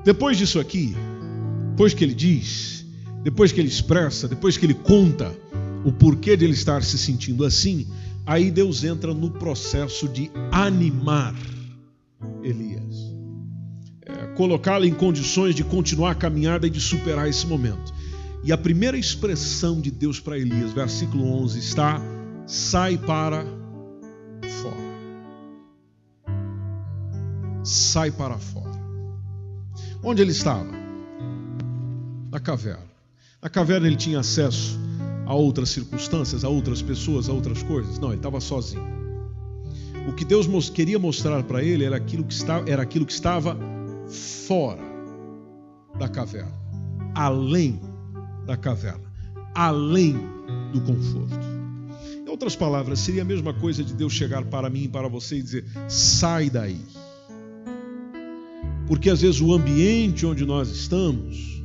Depois 0.05 0.37
disso 0.37 0.59
aqui, 0.59 0.97
depois 1.71 1.95
que 1.95 2.03
ele 2.03 2.15
diz, 2.15 2.85
depois 3.23 3.53
que 3.53 3.61
ele 3.61 3.69
expressa, 3.69 4.27
depois 4.27 4.57
que 4.57 4.67
ele 4.67 4.75
conta 4.75 5.33
o 5.85 5.93
porquê 5.93 6.37
de 6.37 6.45
ele 6.45 6.55
estar 6.55 6.83
se 6.83 6.99
sentindo 6.99 7.45
assim, 7.45 7.87
aí 8.27 8.51
Deus 8.51 8.83
entra 8.83 9.15
no 9.15 9.31
processo 9.31 10.09
de 10.09 10.29
animar 10.51 11.35
Elias. 12.43 12.92
Colocá-lo 14.37 14.85
em 14.85 14.95
condições 14.95 15.55
de 15.55 15.63
continuar 15.63 16.13
a 16.13 16.15
caminhada 16.15 16.67
e 16.67 16.71
de 16.71 16.81
superar 16.81 17.29
esse 17.29 17.47
momento. 17.47 17.93
E 18.45 18.53
a 18.53 18.59
primeira 18.59 18.97
expressão 18.97 19.81
de 19.81 19.91
Deus 19.91 20.19
para 20.19 20.39
Elias, 20.39 20.73
versículo 20.73 21.25
11, 21.43 21.59
está: 21.59 22.01
sai 22.47 22.97
para 22.97 23.45
fora. 24.61 24.93
Sai 27.63 28.11
para 28.11 28.39
fora. 28.39 28.73
Onde 30.03 30.23
ele 30.23 30.33
estava? 30.33 30.67
Na 32.31 32.41
caverna. 32.41 32.91
Na 33.41 33.49
caverna 33.49 33.87
ele 33.87 33.97
tinha 33.97 34.21
acesso 34.21 34.79
a 35.27 35.35
outras 35.35 35.69
circunstâncias, 35.69 36.45
a 36.45 36.49
outras 36.49 36.83
pessoas, 36.83 37.29
a 37.29 37.33
outras 37.33 37.63
coisas? 37.63 37.99
Não, 37.99 38.09
ele 38.09 38.17
estava 38.17 38.41
sozinho. 38.41 38.85
O 40.09 40.13
que 40.13 40.25
Deus 40.25 40.69
queria 40.69 40.99
mostrar 40.99 41.43
para 41.45 41.63
ele 41.63 41.85
era 41.85 41.97
aquilo, 41.97 42.25
que 42.25 42.35
estava, 42.35 42.69
era 42.69 42.83
aquilo 42.83 43.07
que 43.07 43.13
estava 43.13 43.57
fora 44.13 44.83
da 45.99 46.09
caverna, 46.09 46.53
além 47.15 47.81
da 48.47 48.57
caverna, 48.57 49.11
além 49.55 50.17
do 50.73 50.81
conforto. 50.83 51.53
Em 52.25 52.29
outras 52.29 52.57
palavras, 52.57 53.01
seria 53.01 53.23
a 53.23 53.25
mesma 53.25 53.53
coisa 53.53 53.83
de 53.83 53.95
Deus 53.95 54.13
chegar 54.13 54.45
para 54.45 54.71
mim 54.71 54.85
e 54.85 54.89
para 54.89 55.09
você 55.09 55.37
e 55.37 55.43
dizer: 55.43 55.65
sai 55.89 56.51
daí. 56.51 56.81
Porque 58.87 59.11
às 59.11 59.21
vezes 59.21 59.41
o 59.41 59.53
ambiente 59.53 60.27
onde 60.27 60.45
nós 60.45 60.69
estamos 60.69 61.63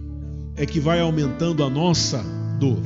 é 0.56 0.66
que 0.66 0.80
vai 0.80 1.00
aumentando 1.00 1.64
a 1.64 1.70
nossa 1.70 2.24
dor. 2.60 2.82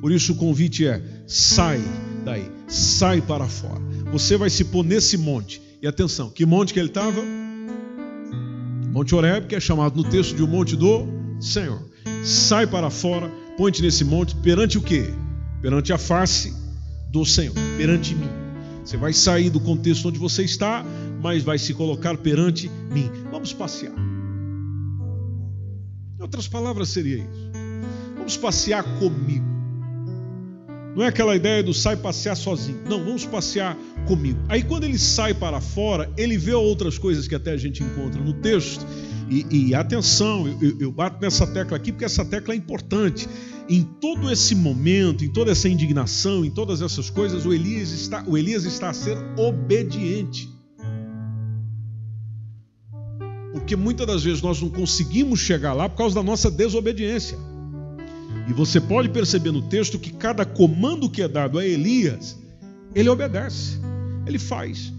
Por 0.00 0.12
isso 0.12 0.32
o 0.32 0.36
convite 0.36 0.86
é: 0.86 1.02
sai 1.26 1.82
daí, 2.24 2.50
sai 2.66 3.20
para 3.20 3.46
fora. 3.46 3.80
Você 4.12 4.36
vai 4.36 4.50
se 4.50 4.64
pôr 4.64 4.84
nesse 4.84 5.16
monte. 5.16 5.60
E 5.80 5.86
atenção, 5.86 6.30
que 6.30 6.44
monte 6.44 6.72
que 6.72 6.80
ele 6.80 6.88
estava? 6.88 7.22
Monte 8.98 9.14
Oreb, 9.14 9.46
que 9.46 9.54
é 9.54 9.60
chamado 9.60 9.94
no 9.94 10.02
texto 10.02 10.34
de 10.34 10.42
um 10.42 10.48
monte 10.48 10.74
do 10.74 11.06
Senhor. 11.38 11.80
Sai 12.24 12.66
para 12.66 12.90
fora, 12.90 13.30
põe-te 13.56 13.80
nesse 13.80 14.04
monte, 14.04 14.34
perante 14.34 14.76
o 14.76 14.82
quê? 14.82 15.08
Perante 15.62 15.92
a 15.92 15.98
face 15.98 16.52
do 17.08 17.24
Senhor, 17.24 17.54
perante 17.76 18.12
mim. 18.12 18.28
Você 18.84 18.96
vai 18.96 19.12
sair 19.12 19.50
do 19.50 19.60
contexto 19.60 20.08
onde 20.08 20.18
você 20.18 20.42
está, 20.42 20.84
mas 21.22 21.44
vai 21.44 21.58
se 21.58 21.74
colocar 21.74 22.16
perante 22.16 22.68
mim. 22.90 23.08
Vamos 23.30 23.52
passear. 23.52 23.94
Em 26.18 26.20
outras 26.20 26.48
palavras, 26.48 26.88
seria 26.88 27.18
isso. 27.18 27.52
Vamos 28.16 28.36
passear 28.36 28.82
comigo. 28.98 29.46
Não 30.94 31.04
é 31.04 31.08
aquela 31.08 31.36
ideia 31.36 31.62
do 31.62 31.72
sai 31.72 31.96
passear 31.96 32.36
sozinho. 32.36 32.80
Não, 32.88 33.04
vamos 33.04 33.24
passear 33.24 33.76
comigo. 34.06 34.38
Aí 34.48 34.62
quando 34.62 34.84
ele 34.84 34.98
sai 34.98 35.34
para 35.34 35.60
fora, 35.60 36.10
ele 36.16 36.36
vê 36.36 36.54
outras 36.54 36.98
coisas 36.98 37.28
que 37.28 37.34
até 37.34 37.52
a 37.52 37.56
gente 37.56 37.82
encontra 37.82 38.20
no 38.20 38.32
texto. 38.32 38.84
E, 39.30 39.46
e 39.50 39.74
atenção, 39.74 40.48
eu, 40.60 40.80
eu 40.80 40.92
bato 40.92 41.20
nessa 41.20 41.46
tecla 41.46 41.76
aqui 41.76 41.92
porque 41.92 42.04
essa 42.04 42.24
tecla 42.24 42.54
é 42.54 42.56
importante. 42.56 43.28
Em 43.68 43.82
todo 43.82 44.30
esse 44.30 44.54
momento, 44.54 45.24
em 45.24 45.28
toda 45.28 45.52
essa 45.52 45.68
indignação, 45.68 46.44
em 46.44 46.50
todas 46.50 46.80
essas 46.80 47.10
coisas, 47.10 47.44
o 47.44 47.52
Elias 47.52 47.90
está, 47.90 48.24
o 48.26 48.38
Elias 48.38 48.64
está 48.64 48.88
a 48.88 48.94
ser 48.94 49.18
obediente. 49.36 50.48
Porque 53.52 53.76
muitas 53.76 54.06
das 54.06 54.24
vezes 54.24 54.40
nós 54.40 54.62
não 54.62 54.70
conseguimos 54.70 55.40
chegar 55.40 55.74
lá 55.74 55.88
por 55.88 55.98
causa 55.98 56.14
da 56.14 56.22
nossa 56.22 56.50
desobediência. 56.50 57.38
E 58.48 58.52
você 58.52 58.80
pode 58.80 59.10
perceber 59.10 59.52
no 59.52 59.62
texto 59.62 59.98
que 59.98 60.10
cada 60.10 60.44
comando 60.44 61.10
que 61.10 61.20
é 61.20 61.28
dado 61.28 61.58
a 61.58 61.66
Elias, 61.66 62.38
ele 62.94 63.08
obedece, 63.10 63.78
ele 64.26 64.38
faz. 64.38 64.92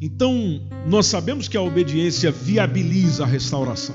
Então, 0.00 0.60
nós 0.86 1.06
sabemos 1.06 1.46
que 1.46 1.56
a 1.56 1.62
obediência 1.62 2.32
viabiliza 2.32 3.22
a 3.22 3.26
restauração. 3.26 3.94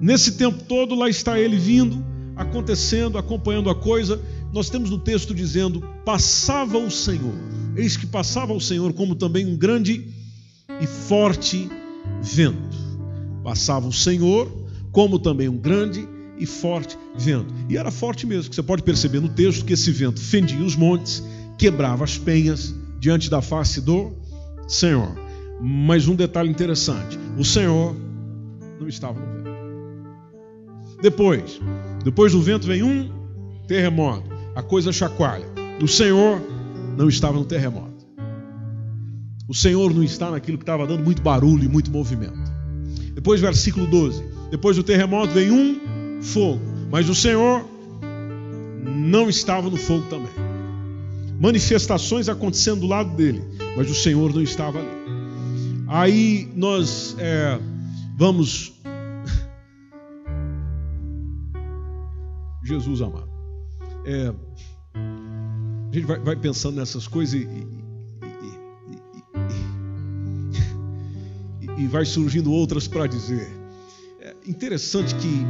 Nesse 0.00 0.32
tempo 0.32 0.64
todo, 0.64 0.96
lá 0.96 1.08
está 1.08 1.38
ele 1.38 1.56
vindo, 1.56 2.04
acontecendo, 2.34 3.16
acompanhando 3.16 3.70
a 3.70 3.74
coisa. 3.74 4.20
Nós 4.52 4.68
temos 4.68 4.90
no 4.90 4.98
texto 4.98 5.32
dizendo: 5.32 5.80
passava 6.04 6.76
o 6.78 6.90
Senhor. 6.90 7.34
Eis 7.76 7.96
que 7.96 8.06
passava 8.06 8.52
o 8.52 8.60
Senhor 8.60 8.92
como 8.92 9.14
também 9.14 9.46
um 9.46 9.56
grande 9.56 10.08
e 10.80 10.86
forte 10.86 11.70
vento. 12.20 12.76
Passava 13.44 13.86
o 13.86 13.92
Senhor 13.92 14.50
como 14.90 15.18
também 15.18 15.48
um 15.48 15.56
grande 15.56 16.06
e 16.42 16.46
forte 16.46 16.98
vento. 17.14 17.54
E 17.68 17.76
era 17.76 17.90
forte 17.90 18.26
mesmo, 18.26 18.50
que 18.50 18.56
você 18.56 18.62
pode 18.62 18.82
perceber 18.82 19.20
no 19.20 19.28
texto 19.28 19.64
que 19.64 19.72
esse 19.72 19.90
vento 19.92 20.20
fendia 20.20 20.64
os 20.64 20.74
montes, 20.74 21.22
quebrava 21.56 22.02
as 22.02 22.18
penhas 22.18 22.74
diante 22.98 23.30
da 23.30 23.40
face 23.40 23.80
do 23.80 24.12
Senhor. 24.66 25.14
Mas 25.60 26.08
um 26.08 26.16
detalhe 26.16 26.50
interessante: 26.50 27.16
o 27.38 27.44
Senhor 27.44 27.94
não 28.80 28.88
estava 28.88 29.20
no 29.20 29.26
vento. 29.26 29.52
Depois, 31.00 31.60
depois 32.04 32.32
do 32.32 32.42
vento 32.42 32.66
vem 32.66 32.82
um 32.82 33.08
terremoto, 33.68 34.28
a 34.56 34.62
coisa 34.62 34.92
chacoalha. 34.92 35.46
O 35.80 35.86
Senhor 35.86 36.40
não 36.96 37.08
estava 37.08 37.38
no 37.38 37.44
terremoto. 37.44 37.92
O 39.48 39.54
Senhor 39.54 39.92
não 39.94 40.02
está 40.02 40.30
naquilo 40.30 40.58
que 40.58 40.62
estava 40.62 40.86
dando 40.86 41.04
muito 41.04 41.22
barulho 41.22 41.64
e 41.64 41.68
muito 41.68 41.90
movimento. 41.90 42.50
Depois, 43.14 43.40
versículo 43.40 43.86
12: 43.86 44.32
depois 44.52 44.76
do 44.76 44.82
terremoto 44.82 45.32
vem 45.32 45.50
um 45.50 45.80
fogo, 46.22 46.60
mas 46.90 47.08
o 47.08 47.14
Senhor 47.14 47.64
não 48.84 49.28
estava 49.28 49.68
no 49.68 49.76
fogo 49.76 50.06
também. 50.08 50.30
Manifestações 51.38 52.28
acontecendo 52.28 52.80
do 52.80 52.86
lado 52.86 53.14
dele, 53.16 53.42
mas 53.76 53.90
o 53.90 53.94
Senhor 53.94 54.32
não 54.32 54.42
estava 54.42 54.78
ali. 54.78 54.88
Aí 55.88 56.48
nós 56.54 57.16
é, 57.18 57.58
vamos. 58.16 58.72
Jesus 62.64 63.02
amado. 63.02 63.28
É, 64.04 64.32
a 64.94 65.94
gente 65.94 66.06
vai, 66.06 66.18
vai, 66.20 66.36
pensando 66.36 66.76
nessas 66.76 67.06
coisas 67.06 67.34
e, 67.34 67.46
e, 71.60 71.84
e, 71.84 71.86
vai 71.86 72.04
surgindo 72.04 72.52
outras 72.52 72.88
para 72.88 73.06
dizer 73.06 73.62
interessante 74.46 75.14
que 75.16 75.46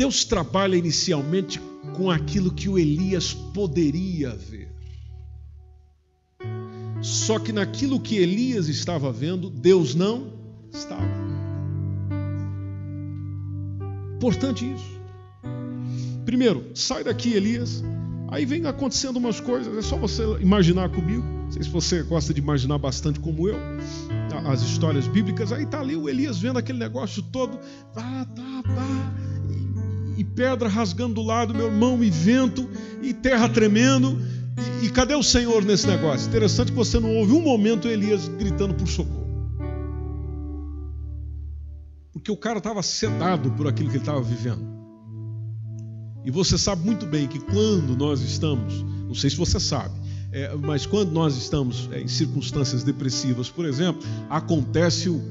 Deus 0.00 0.24
trabalha 0.24 0.76
inicialmente 0.76 1.60
com 1.94 2.10
aquilo 2.10 2.50
que 2.50 2.70
o 2.70 2.78
Elias 2.78 3.34
poderia 3.34 4.30
ver. 4.30 4.72
Só 7.02 7.38
que 7.38 7.52
naquilo 7.52 8.00
que 8.00 8.16
Elias 8.16 8.66
estava 8.68 9.12
vendo, 9.12 9.50
Deus 9.50 9.94
não 9.94 10.32
estava. 10.72 11.04
Importante 14.16 14.72
isso. 14.72 14.98
Primeiro, 16.24 16.70
sai 16.74 17.04
daqui, 17.04 17.34
Elias. 17.34 17.84
Aí 18.28 18.46
vem 18.46 18.64
acontecendo 18.64 19.18
umas 19.18 19.38
coisas, 19.38 19.76
é 19.76 19.82
só 19.82 19.98
você 19.98 20.22
imaginar 20.40 20.88
comigo. 20.88 21.22
Não 21.22 21.52
sei 21.52 21.62
se 21.62 21.68
você 21.68 22.02
gosta 22.04 22.32
de 22.32 22.40
imaginar 22.40 22.78
bastante 22.78 23.20
como 23.20 23.46
eu 23.46 23.58
as 24.46 24.62
histórias 24.62 25.06
bíblicas, 25.06 25.52
aí 25.52 25.66
tá 25.66 25.80
ali 25.80 25.96
o 25.96 26.08
Elias 26.08 26.38
vendo 26.38 26.58
aquele 26.58 26.78
negócio 26.78 27.22
todo, 27.22 27.58
tá, 27.92 28.24
tá, 28.24 28.62
tá, 28.62 29.14
e, 30.20 30.24
pedra 30.24 30.68
rasgando 30.68 31.14
do 31.14 31.22
lado, 31.22 31.54
meu 31.54 31.68
irmão, 31.68 32.04
e 32.04 32.10
vento, 32.10 32.68
e 33.00 33.14
terra 33.14 33.48
tremendo, 33.48 34.20
e, 34.82 34.86
e 34.86 34.90
cadê 34.90 35.14
o 35.14 35.22
Senhor 35.22 35.64
nesse 35.64 35.86
negócio? 35.86 36.28
Interessante 36.28 36.72
que 36.72 36.76
você 36.76 37.00
não 37.00 37.16
ouve 37.16 37.32
um 37.32 37.40
momento 37.40 37.88
Elias 37.88 38.28
gritando 38.28 38.74
por 38.74 38.86
socorro. 38.86 39.26
Porque 42.12 42.30
o 42.30 42.36
cara 42.36 42.58
estava 42.58 42.82
sedado 42.82 43.50
por 43.52 43.66
aquilo 43.66 43.88
que 43.88 43.96
ele 43.96 44.02
estava 44.02 44.20
vivendo. 44.20 44.62
E 46.22 46.30
você 46.30 46.58
sabe 46.58 46.84
muito 46.84 47.06
bem 47.06 47.26
que 47.26 47.38
quando 47.38 47.96
nós 47.96 48.20
estamos, 48.20 48.82
não 49.06 49.14
sei 49.14 49.30
se 49.30 49.36
você 49.36 49.58
sabe, 49.58 49.94
é, 50.30 50.54
mas 50.54 50.84
quando 50.84 51.12
nós 51.12 51.34
estamos 51.34 51.88
é, 51.92 52.02
em 52.02 52.08
circunstâncias 52.08 52.84
depressivas, 52.84 53.48
por 53.48 53.64
exemplo, 53.64 54.02
acontece 54.28 55.08
o 55.08 55.22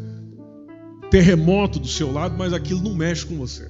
terremoto 1.11 1.79
do 1.79 1.87
seu 1.87 2.11
lado, 2.11 2.35
mas 2.35 2.53
aquilo 2.53 2.81
não 2.81 2.95
mexe 2.95 3.23
com 3.23 3.37
você. 3.37 3.69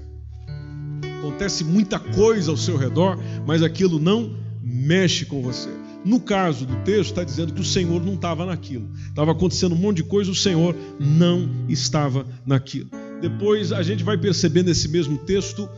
Acontece 1.20 1.64
muita 1.64 2.00
coisa 2.00 2.50
ao 2.50 2.58
seu 2.58 2.78
redor, 2.78 3.20
mas 3.46 3.62
aquilo 3.62 4.00
não 4.00 4.36
mexe 4.64 5.26
com 5.26 5.42
você. 5.42 5.70
No 6.04 6.20
caso 6.20 6.66
do 6.66 6.76
texto, 6.78 7.10
está 7.10 7.24
dizendo 7.26 7.54
que 7.54 7.60
o 7.60 7.66
Senhor 7.66 8.04
não 8.04 8.14
estava 8.14 8.46
naquilo. 8.46 8.90
Estava 9.10 9.34
acontecendo 9.34 9.76
um 9.76 9.78
monte 9.78 9.98
de 9.98 10.04
coisa, 10.04 10.32
o 10.32 10.36
Senhor 10.36 10.74
não 10.98 11.50
estava 11.68 12.26
naquilo. 12.46 12.90
Depois 13.22 13.74
a 13.74 13.84
gente 13.84 14.04
vai 14.04 14.18
perceber 14.18 14.64
nesse 14.64 14.88
mesmo 14.88 15.18
texto 15.18 15.70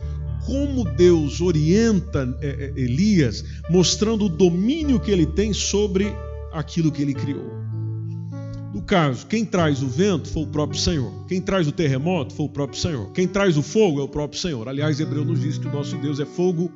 como 0.46 0.84
Deus 0.84 1.40
orienta 1.40 2.36
é, 2.40 2.72
é, 2.76 2.80
Elias, 2.80 3.44
mostrando 3.68 4.26
o 4.26 4.28
domínio 4.28 5.00
que 5.00 5.10
ele 5.10 5.26
tem 5.26 5.52
sobre 5.52 6.14
aquilo 6.52 6.92
que 6.92 7.02
ele 7.02 7.14
criou. 7.14 7.61
Caso, 8.86 9.26
quem 9.26 9.44
traz 9.44 9.82
o 9.82 9.88
vento 9.88 10.28
foi 10.28 10.42
o 10.42 10.46
próprio 10.46 10.78
Senhor. 10.78 11.12
Quem 11.26 11.40
traz 11.40 11.66
o 11.66 11.72
terremoto 11.72 12.34
foi 12.34 12.46
o 12.46 12.48
próprio 12.48 12.78
Senhor. 12.78 13.10
Quem 13.12 13.26
traz 13.26 13.56
o 13.56 13.62
fogo 13.62 14.00
é 14.00 14.02
o 14.02 14.08
próprio 14.08 14.40
Senhor. 14.40 14.68
Aliás, 14.68 15.00
Hebreu 15.00 15.24
nos 15.24 15.40
diz 15.40 15.58
que 15.58 15.66
o 15.66 15.72
nosso 15.72 15.96
Deus 15.96 16.20
é 16.20 16.26
fogo 16.26 16.70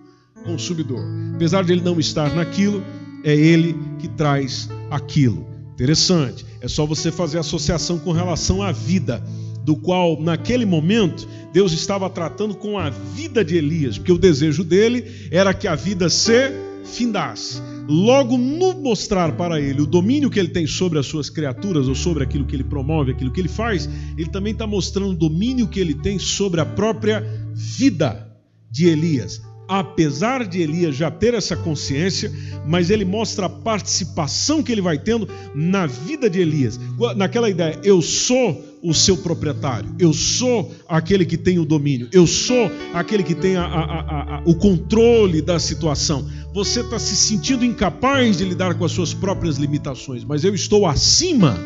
consumidor. 0.45 1.03
Apesar 1.35 1.64
de 1.64 1.73
ele 1.73 1.83
não 1.83 1.99
estar 1.99 2.35
naquilo, 2.35 2.83
é 3.25 3.35
ele 3.35 3.77
que 3.99 4.09
traz 4.09 4.69
aquilo. 4.90 5.47
Interessante. 5.75 6.47
É 6.61 6.69
só 6.69 6.87
você 6.87 7.11
fazer 7.11 7.38
associação 7.38 7.99
com 7.99 8.12
relação 8.12 8.62
à 8.62 8.73
vida 8.73 9.23
do 9.62 9.77
qual, 9.77 10.21
naquele 10.21 10.64
momento, 10.64 11.29
Deus 11.53 11.73
estava 11.73 12.09
tratando 12.09 12.55
com 12.55 12.79
a 12.79 12.88
vida 12.88 13.45
de 13.45 13.57
Elias, 13.57 13.99
porque 13.99 14.12
o 14.12 14.19
desejo 14.19 14.62
dele 14.62 15.29
era 15.31 15.53
que 15.53 15.66
a 15.66 15.75
vida 15.75 16.09
se 16.09 16.53
findasse. 16.85 17.61
Logo, 17.88 18.37
no 18.37 18.75
mostrar 18.75 19.37
para 19.37 19.61
ele 19.61 19.83
o 19.83 19.87
domínio 19.87 20.31
que 20.31 20.38
ele 20.38 20.49
tem 20.49 20.66
sobre 20.66 20.99
as 20.99 21.07
suas 21.07 21.31
criaturas, 21.31 21.88
ou 21.88 21.94
sobre 21.94 22.25
aquilo 22.25 22.44
que 22.44 22.57
ele 22.57 22.64
promove, 22.64 23.12
aquilo 23.12 23.33
que 23.33 23.40
ele 23.40 23.49
faz, 23.49 23.88
ele 24.16 24.31
também 24.31 24.53
está 24.53 24.66
mostrando 24.66 25.11
o 25.11 25.16
domínio 25.16 25.68
que 25.68 25.81
ele 25.81 25.94
tem 25.94 26.18
sobre 26.18 26.61
a 26.61 26.66
própria 26.66 27.25
vida 27.55 28.27
de 28.70 28.88
Elias 28.88 29.40
apesar 29.68 30.46
de 30.46 30.61
Elias 30.61 30.94
já 30.94 31.11
ter 31.11 31.35
essa 31.35 31.57
consciência, 31.57 32.33
mas 32.66 32.90
ele 32.90 33.05
mostra 33.05 33.46
a 33.46 33.51
participação 33.51 34.62
que 34.62 34.70
ele 34.70 34.81
vai 34.81 34.99
tendo 34.99 35.29
na 35.55 35.87
vida 35.87 36.31
de 36.31 36.40
Elias. 36.40 36.79
Naquela 37.16 37.51
ideia, 37.51 37.79
eu 37.83 38.01
sou 38.01 38.64
o 38.87 38.94
seu 38.94 39.16
proprietário, 39.16 39.92
eu 39.99 40.12
sou 40.12 40.72
aquele 40.88 41.27
que 41.27 41.37
tem 41.37 41.59
o 41.59 41.64
domínio, 41.64 42.09
eu 42.12 42.25
sou 42.25 42.70
aquele 42.94 43.25
que 43.25 43.35
tem 43.35 43.57
a, 43.57 43.64
a, 43.64 44.37
a, 44.37 44.42
o 44.44 44.55
controle 44.55 45.42
da 45.42 45.59
situação. 45.59 46.25
Você 46.55 46.83
está 46.83 46.96
se 46.96 47.16
sentindo 47.16 47.64
incapaz 47.64 48.38
de 48.38 48.44
lidar 48.44 48.77
com 48.77 48.85
as 48.85 48.92
suas 48.92 49.12
próprias 49.12 49.57
limitações, 49.57 50.22
mas 50.22 50.44
eu 50.44 50.55
estou 50.55 50.87
acima 50.87 51.59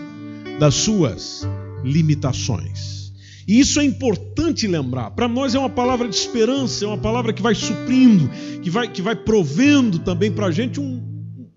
das 0.58 0.74
suas 0.76 1.46
limitações. 1.84 3.12
E 3.46 3.60
isso 3.60 3.80
é 3.80 3.84
importante 3.84 4.66
lembrar. 4.66 5.10
Para 5.10 5.28
nós 5.28 5.54
é 5.54 5.58
uma 5.58 5.68
palavra 5.68 6.08
de 6.08 6.16
esperança, 6.16 6.86
é 6.86 6.88
uma 6.88 6.96
palavra 6.96 7.34
que 7.34 7.42
vai 7.42 7.54
suprindo, 7.54 8.30
que 8.62 8.70
vai, 8.70 8.88
que 8.88 9.02
vai 9.02 9.14
provendo 9.14 9.98
também 9.98 10.32
para 10.32 10.46
a 10.46 10.50
gente 10.50 10.80
um 10.80 11.02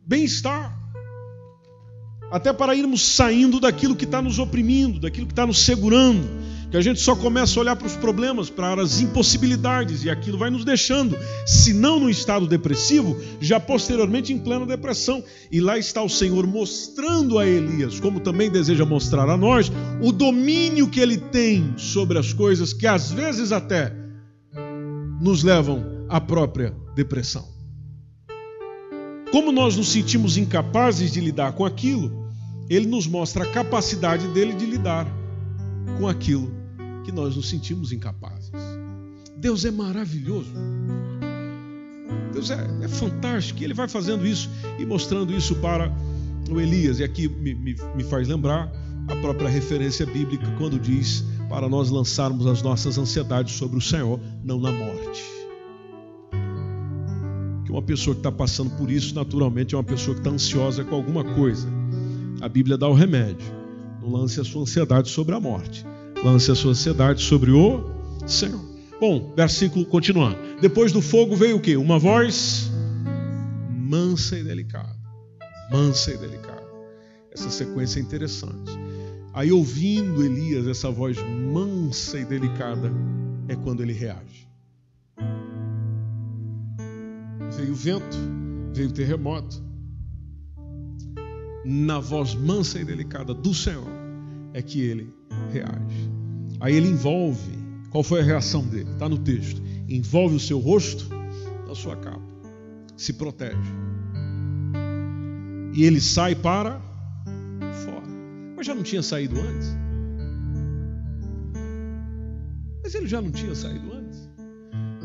bem-estar. 0.06 0.83
Até 2.34 2.52
para 2.52 2.76
irmos 2.76 3.02
saindo 3.02 3.60
daquilo 3.60 3.96
que 3.96 4.04
está 4.04 4.22
nos 4.22 4.40
oprimindo, 4.40 5.00
daquilo 5.00 5.28
que 5.28 5.32
está 5.32 5.48
nos 5.48 5.60
segurando 5.60 6.28
que 6.74 6.78
a 6.78 6.82
gente 6.82 7.00
só 7.02 7.16
começa 7.16 7.60
a 7.60 7.62
olhar 7.62 7.76
para 7.76 7.86
os 7.86 7.96
problemas, 7.96 8.50
para 8.50 8.82
as 8.82 9.00
impossibilidades, 9.00 10.04
e 10.04 10.10
aquilo 10.10 10.40
vai 10.40 10.50
nos 10.50 10.66
deixando, 10.66 11.16
se 11.46 11.72
não 11.72 12.00
no 12.00 12.10
estado 12.10 12.48
depressivo, 12.48 13.16
já 13.40 13.60
posteriormente 13.60 14.34
em 14.34 14.40
plena 14.40 14.66
depressão. 14.66 15.24
E 15.52 15.62
lá 15.62 15.78
está 15.78 16.02
o 16.02 16.10
Senhor 16.10 16.48
mostrando 16.48 17.38
a 17.38 17.46
Elias, 17.46 18.00
como 18.00 18.20
também 18.20 18.50
deseja 18.50 18.86
mostrar 18.86 19.30
a 19.30 19.38
nós, 19.38 19.72
o 20.02 20.12
domínio 20.12 20.90
que 20.90 21.00
ele 21.00 21.18
tem 21.18 21.76
sobre 21.78 22.18
as 22.18 22.34
coisas 22.34 22.74
que 22.74 22.88
às 22.88 23.12
vezes 23.12 23.52
até 23.52 23.94
nos 25.22 25.44
levam 25.44 26.08
à 26.10 26.20
própria 26.20 26.74
depressão. 26.96 27.48
Como 29.32 29.52
nós 29.52 29.78
nos 29.78 29.92
sentimos 29.92 30.38
incapazes 30.38 31.12
de 31.12 31.22
lidar 31.22 31.52
com 31.54 31.64
aquilo, 31.64 32.23
ele 32.70 32.88
nos 32.88 33.08
mostra 33.08 33.44
a 33.44 33.48
capacidade 33.52 34.28
dele 34.30 34.54
de 34.54 34.66
lidar 34.66 35.08
com 35.98 36.08
aquilo 36.08 36.52
que 37.04 37.12
nós 37.12 37.36
nos 37.36 37.50
sentimos 37.50 37.92
incapazes. 37.92 38.52
Deus 39.38 39.66
é 39.66 39.72
maravilhoso. 39.72 40.54
Deus 42.32 42.50
é, 42.50 42.68
é 42.82 42.88
fantástico. 42.88 43.64
Ele 43.64 43.74
vai 43.74 43.88
fazendo 43.88 44.26
isso 44.26 44.50
e 44.80 44.86
mostrando 44.86 45.34
isso 45.34 45.56
para 45.56 45.94
o 46.50 46.60
Elias. 46.60 47.00
E 47.00 47.04
aqui 47.04 47.28
me, 47.28 47.54
me, 47.54 47.76
me 47.96 48.04
faz 48.04 48.28
lembrar 48.28 48.72
a 49.08 49.16
própria 49.18 49.50
referência 49.50 50.06
bíblica 50.06 50.50
quando 50.58 50.80
diz 50.80 51.26
para 51.50 51.68
nós 51.68 51.90
lançarmos 51.90 52.48
as 52.48 52.62
nossas 52.62 52.98
ansiedades 52.98 53.54
sobre 53.54 53.78
o 53.78 53.82
Senhor, 53.82 54.20
não 54.44 54.60
na 54.60 54.72
morte. 54.72 55.24
Que 57.66 57.72
uma 57.72 57.82
pessoa 57.82 58.16
que 58.16 58.22
está 58.22 58.32
passando 58.32 58.72
por 58.78 58.90
isso, 58.90 59.14
naturalmente, 59.14 59.76
é 59.76 59.78
uma 59.78 59.84
pessoa 59.84 60.16
que 60.16 60.22
está 60.22 60.32
ansiosa 60.32 60.84
com 60.84 60.96
alguma 60.96 61.24
coisa. 61.36 61.68
A 62.44 62.50
Bíblia 62.50 62.78
dá 62.78 62.90
o 62.90 62.94
remédio. 62.94 63.48
Não 64.02 64.12
lance 64.12 64.38
a 64.38 64.44
sua 64.44 64.64
ansiedade 64.64 65.10
sobre 65.10 65.34
a 65.34 65.40
morte. 65.40 65.86
Lance 66.22 66.52
a 66.52 66.56
sua 66.56 66.72
ansiedade 66.72 67.22
sobre 67.22 67.52
o 67.52 67.90
Senhor. 68.28 68.60
Bom, 69.00 69.34
versículo 69.34 69.86
continuando. 69.86 70.38
Depois 70.60 70.92
do 70.92 71.02
fogo 71.02 71.38
veio 71.38 71.56
o 71.56 71.62
quê? 71.62 71.78
Uma 71.78 71.98
voz 71.98 72.70
mansa 73.70 74.38
e 74.38 74.44
delicada. 74.44 74.94
Mansa 75.72 76.12
e 76.12 76.18
delicada. 76.18 76.68
Essa 77.32 77.50
sequência 77.50 78.02
é 78.02 78.04
interessante. 78.04 78.74
Aí, 79.34 79.50
ouvindo 79.50 80.22
Elias 80.22 80.68
essa 80.68 80.92
voz 80.92 81.16
mansa 81.54 82.20
e 82.20 82.26
delicada, 82.26 82.92
é 83.48 83.56
quando 83.56 83.82
ele 83.82 83.94
reage. 83.94 84.50
Veio 87.56 87.72
o 87.72 87.76
vento, 87.76 88.18
veio 88.74 88.90
o 88.90 88.92
terremoto. 88.92 89.64
Na 91.66 92.00
voz 92.00 92.36
mansa 92.36 92.80
e 92.80 92.84
delicada 92.84 93.34
do 93.34 93.54
Senhor 93.54 93.88
é 94.54 94.62
que 94.62 94.82
ele 94.82 95.14
reage. 95.52 96.12
Aí 96.60 96.76
ele 96.76 96.90
envolve. 96.90 97.64
Qual 97.90 98.04
foi 98.04 98.22
a 98.22 98.24
reação 98.24 98.66
dele? 98.66 98.90
Está 98.92 99.08
no 99.08 99.18
texto. 99.18 99.62
Envolve 99.88 100.36
o 100.36 100.40
seu 100.40 100.60
rosto 100.60 101.08
na 101.68 101.76
sua 101.76 101.96
capa. 101.96 102.22
Se 102.98 103.14
protege. 103.14 103.58
E 105.74 105.84
ele 105.84 106.02
sai 106.02 106.36
para 106.36 106.82
fora. 107.86 108.08
Mas 108.56 108.66
já 108.66 108.76
não 108.76 108.84
tinha 108.84 109.02
saído 109.02 109.40
antes? 109.40 109.78
Mas 112.84 112.94
ele 112.96 113.08
já 113.08 113.22
não 113.22 113.32
tinha 113.32 113.56
saído 113.56 113.92
antes? 113.94 114.30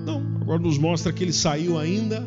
Não, 0.05 0.21
agora 0.41 0.59
nos 0.59 0.79
mostra 0.79 1.13
que 1.13 1.23
ele 1.23 1.33
saiu 1.33 1.79
ainda 1.79 2.21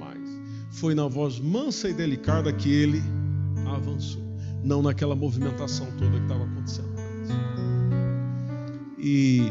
mais. 0.00 0.28
Foi 0.70 0.94
na 0.94 1.06
voz 1.06 1.38
mansa 1.38 1.88
e 1.88 1.94
delicada 1.94 2.52
que 2.52 2.70
ele 2.70 3.02
avançou, 3.84 4.22
não 4.62 4.82
naquela 4.82 5.14
movimentação 5.14 5.86
toda 5.98 6.10
que 6.10 6.22
estava 6.22 6.44
acontecendo. 6.44 6.94
E, 8.98 9.42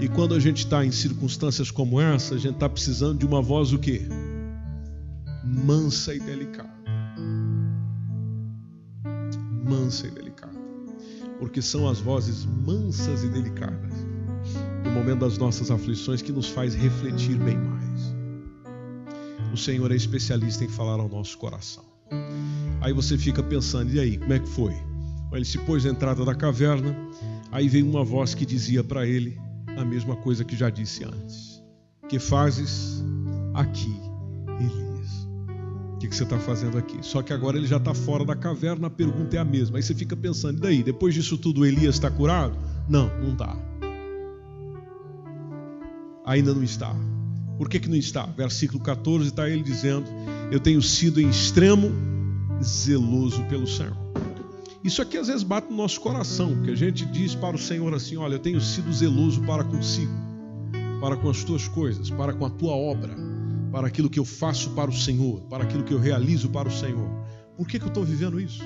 e 0.00 0.08
quando 0.08 0.34
a 0.34 0.40
gente 0.40 0.58
está 0.58 0.84
em 0.84 0.90
circunstâncias 0.90 1.70
como 1.70 2.00
essa, 2.00 2.34
a 2.34 2.38
gente 2.38 2.54
está 2.54 2.68
precisando 2.68 3.18
de 3.18 3.26
uma 3.26 3.40
voz 3.40 3.72
o 3.72 3.78
quê? 3.78 4.02
Mansa 5.44 6.14
e 6.14 6.20
delicada. 6.20 6.76
Mansa 9.64 10.08
e 10.08 10.10
delicada. 10.10 10.58
Porque 11.38 11.62
são 11.62 11.88
as 11.88 12.00
vozes 12.00 12.44
mansas 12.44 13.22
e 13.22 13.28
delicadas 13.28 13.92
no 14.84 14.90
momento 14.90 15.20
das 15.20 15.38
nossas 15.38 15.70
aflições 15.70 16.22
que 16.22 16.32
nos 16.32 16.48
faz 16.48 16.74
refletir 16.74 17.36
bem 17.36 17.56
mais. 17.56 18.14
O 19.52 19.56
Senhor 19.56 19.90
é 19.92 19.94
especialista 19.96 20.64
em 20.64 20.68
falar 20.68 21.00
ao 21.00 21.08
nosso 21.08 21.38
coração. 21.38 21.84
Aí 22.80 22.92
você 22.92 23.18
fica 23.18 23.42
pensando, 23.42 23.92
e 23.92 24.00
aí, 24.00 24.18
como 24.18 24.32
é 24.32 24.38
que 24.38 24.48
foi? 24.48 24.74
Ele 25.32 25.44
se 25.44 25.58
pôs 25.58 25.84
na 25.84 25.90
entrada 25.90 26.24
da 26.24 26.34
caverna, 26.34 26.96
aí 27.52 27.68
veio 27.68 27.88
uma 27.88 28.04
voz 28.04 28.34
que 28.34 28.46
dizia 28.46 28.82
para 28.82 29.06
ele 29.06 29.38
a 29.76 29.84
mesma 29.84 30.16
coisa 30.16 30.44
que 30.44 30.56
já 30.56 30.70
disse 30.70 31.04
antes: 31.04 31.62
Que 32.08 32.18
fazes 32.18 33.04
aqui, 33.54 33.94
Elias? 34.58 35.28
O 35.94 35.98
que, 35.98 36.08
que 36.08 36.16
você 36.16 36.22
está 36.22 36.38
fazendo 36.38 36.78
aqui? 36.78 36.98
Só 37.02 37.22
que 37.22 37.32
agora 37.32 37.58
ele 37.58 37.66
já 37.66 37.76
está 37.76 37.92
fora 37.92 38.24
da 38.24 38.34
caverna, 38.34 38.86
a 38.86 38.90
pergunta 38.90 39.36
é 39.36 39.38
a 39.38 39.44
mesma. 39.44 39.76
Aí 39.76 39.82
você 39.82 39.94
fica 39.94 40.16
pensando, 40.16 40.58
e 40.58 40.60
daí? 40.60 40.82
Depois 40.82 41.14
disso 41.14 41.36
tudo, 41.36 41.66
Elias 41.66 41.96
está 41.96 42.10
curado? 42.10 42.56
Não, 42.88 43.08
não 43.20 43.32
está 43.32 43.56
ainda 46.28 46.52
não 46.54 46.62
está. 46.62 46.94
Por 47.56 47.68
que, 47.68 47.80
que 47.80 47.88
não 47.88 47.96
está? 47.96 48.26
Versículo 48.26 48.80
14 48.80 49.28
está 49.28 49.48
ele 49.48 49.62
dizendo: 49.62 50.06
Eu 50.52 50.60
tenho 50.60 50.80
sido 50.82 51.20
em 51.20 51.28
extremo 51.28 51.90
zeloso 52.62 53.42
pelo 53.44 53.66
Senhor. 53.66 53.96
Isso 54.82 55.02
aqui 55.02 55.16
às 55.16 55.26
vezes 55.26 55.42
bate 55.42 55.68
no 55.70 55.76
nosso 55.76 56.00
coração, 56.00 56.54
porque 56.54 56.70
a 56.70 56.76
gente 56.76 57.04
diz 57.06 57.34
para 57.34 57.56
o 57.56 57.58
Senhor 57.58 57.92
assim: 57.94 58.16
Olha, 58.16 58.34
eu 58.34 58.38
tenho 58.38 58.60
sido 58.60 58.92
zeloso 58.92 59.40
para 59.42 59.64
consigo, 59.64 60.12
para 61.00 61.16
com 61.16 61.28
as 61.28 61.42
tuas 61.44 61.66
coisas, 61.68 62.10
para 62.10 62.32
com 62.32 62.46
a 62.46 62.50
tua 62.50 62.72
obra, 62.72 63.16
para 63.72 63.86
aquilo 63.86 64.08
que 64.08 64.18
eu 64.18 64.24
faço 64.24 64.70
para 64.70 64.90
o 64.90 64.94
Senhor, 64.94 65.40
para 65.42 65.64
aquilo 65.64 65.84
que 65.84 65.92
eu 65.92 65.98
realizo 65.98 66.48
para 66.48 66.68
o 66.68 66.72
Senhor. 66.72 67.08
Por 67.56 67.66
que, 67.66 67.78
que 67.78 67.84
eu 67.84 67.88
estou 67.88 68.04
vivendo 68.04 68.40
isso? 68.40 68.62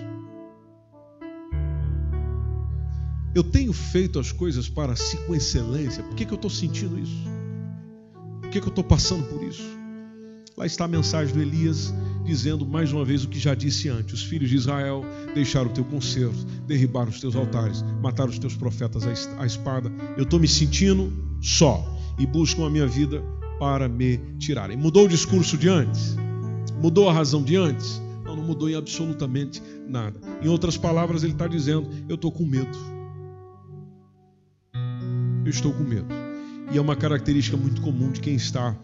Eu 3.35 3.43
tenho 3.43 3.73
feito 3.73 4.19
as 4.19 4.31
coisas 4.31 4.69
para 4.69 4.95
si 4.95 5.17
com 5.27 5.35
excelência. 5.35 6.03
Por 6.03 6.15
que, 6.15 6.27
que 6.27 6.33
eu 6.33 6.37
estou 6.37 6.51
sentindo 6.51 6.99
isso? 6.99 7.33
que, 8.53 8.61
que 8.61 8.67
eu 8.67 8.71
estou 8.71 8.85
passando 8.85 9.25
por 9.29 9.43
isso? 9.43 9.63
Lá 10.57 10.67
está 10.67 10.85
a 10.85 10.89
mensagem 10.89 11.35
do 11.35 11.41
Elias 11.41 11.93
dizendo 12.25 12.65
mais 12.65 12.93
uma 12.93 13.05
vez 13.05 13.25
o 13.25 13.29
que 13.29 13.39
já 13.39 13.55
disse 13.55 13.89
antes: 13.89 14.15
os 14.15 14.23
filhos 14.23 14.49
de 14.51 14.57
Israel 14.57 15.05
deixaram 15.35 15.71
o 15.71 15.73
teu 15.73 15.85
conserto, 15.85 16.45
derribaram 16.67 17.11
os 17.11 17.21
teus 17.21 17.35
altares, 17.35 17.85
mataram 18.03 18.31
os 18.31 18.39
teus 18.39 18.55
profetas 18.55 19.05
à 19.39 19.47
espada. 19.47 19.91
Eu 20.17 20.25
estou 20.25 20.39
me 20.39 20.49
sentindo 20.49 21.13
só 21.41 21.85
e 22.19 22.27
buscam 22.27 22.67
a 22.67 22.71
minha 22.71 22.87
vida 22.87 23.23
para 23.59 23.89
me 23.89 24.19
tirarem. 24.39 24.77
Mudou 24.77 25.05
o 25.07 25.09
discurso 25.09 25.57
de 25.57 25.69
antes? 25.69 26.17
Mudou 26.81 27.09
a 27.09 27.13
razão 27.13 27.43
de 27.43 27.57
antes? 27.57 28.01
Não, 28.25 28.37
não 28.37 28.45
mudou 28.45 28.69
em 28.69 28.75
absolutamente 28.75 29.63
nada. 29.89 30.19
Em 30.43 30.49
outras 30.49 30.77
palavras, 30.77 31.23
ele 31.23 31.33
está 31.33 31.47
dizendo: 31.47 31.89
eu 32.09 32.15
estou 32.15 32.33
com 32.33 32.45
medo. 32.45 32.77
Eu 35.45 35.51
estou 35.51 35.73
com 35.73 35.83
medo. 35.83 36.07
E 36.73 36.79
é 36.79 36.81
uma 36.81 36.97
característica 36.97 37.57
muito 37.57 37.83
comum 37.83 38.11
de 38.11 38.21
quem 38.21 38.35
está 38.35 38.77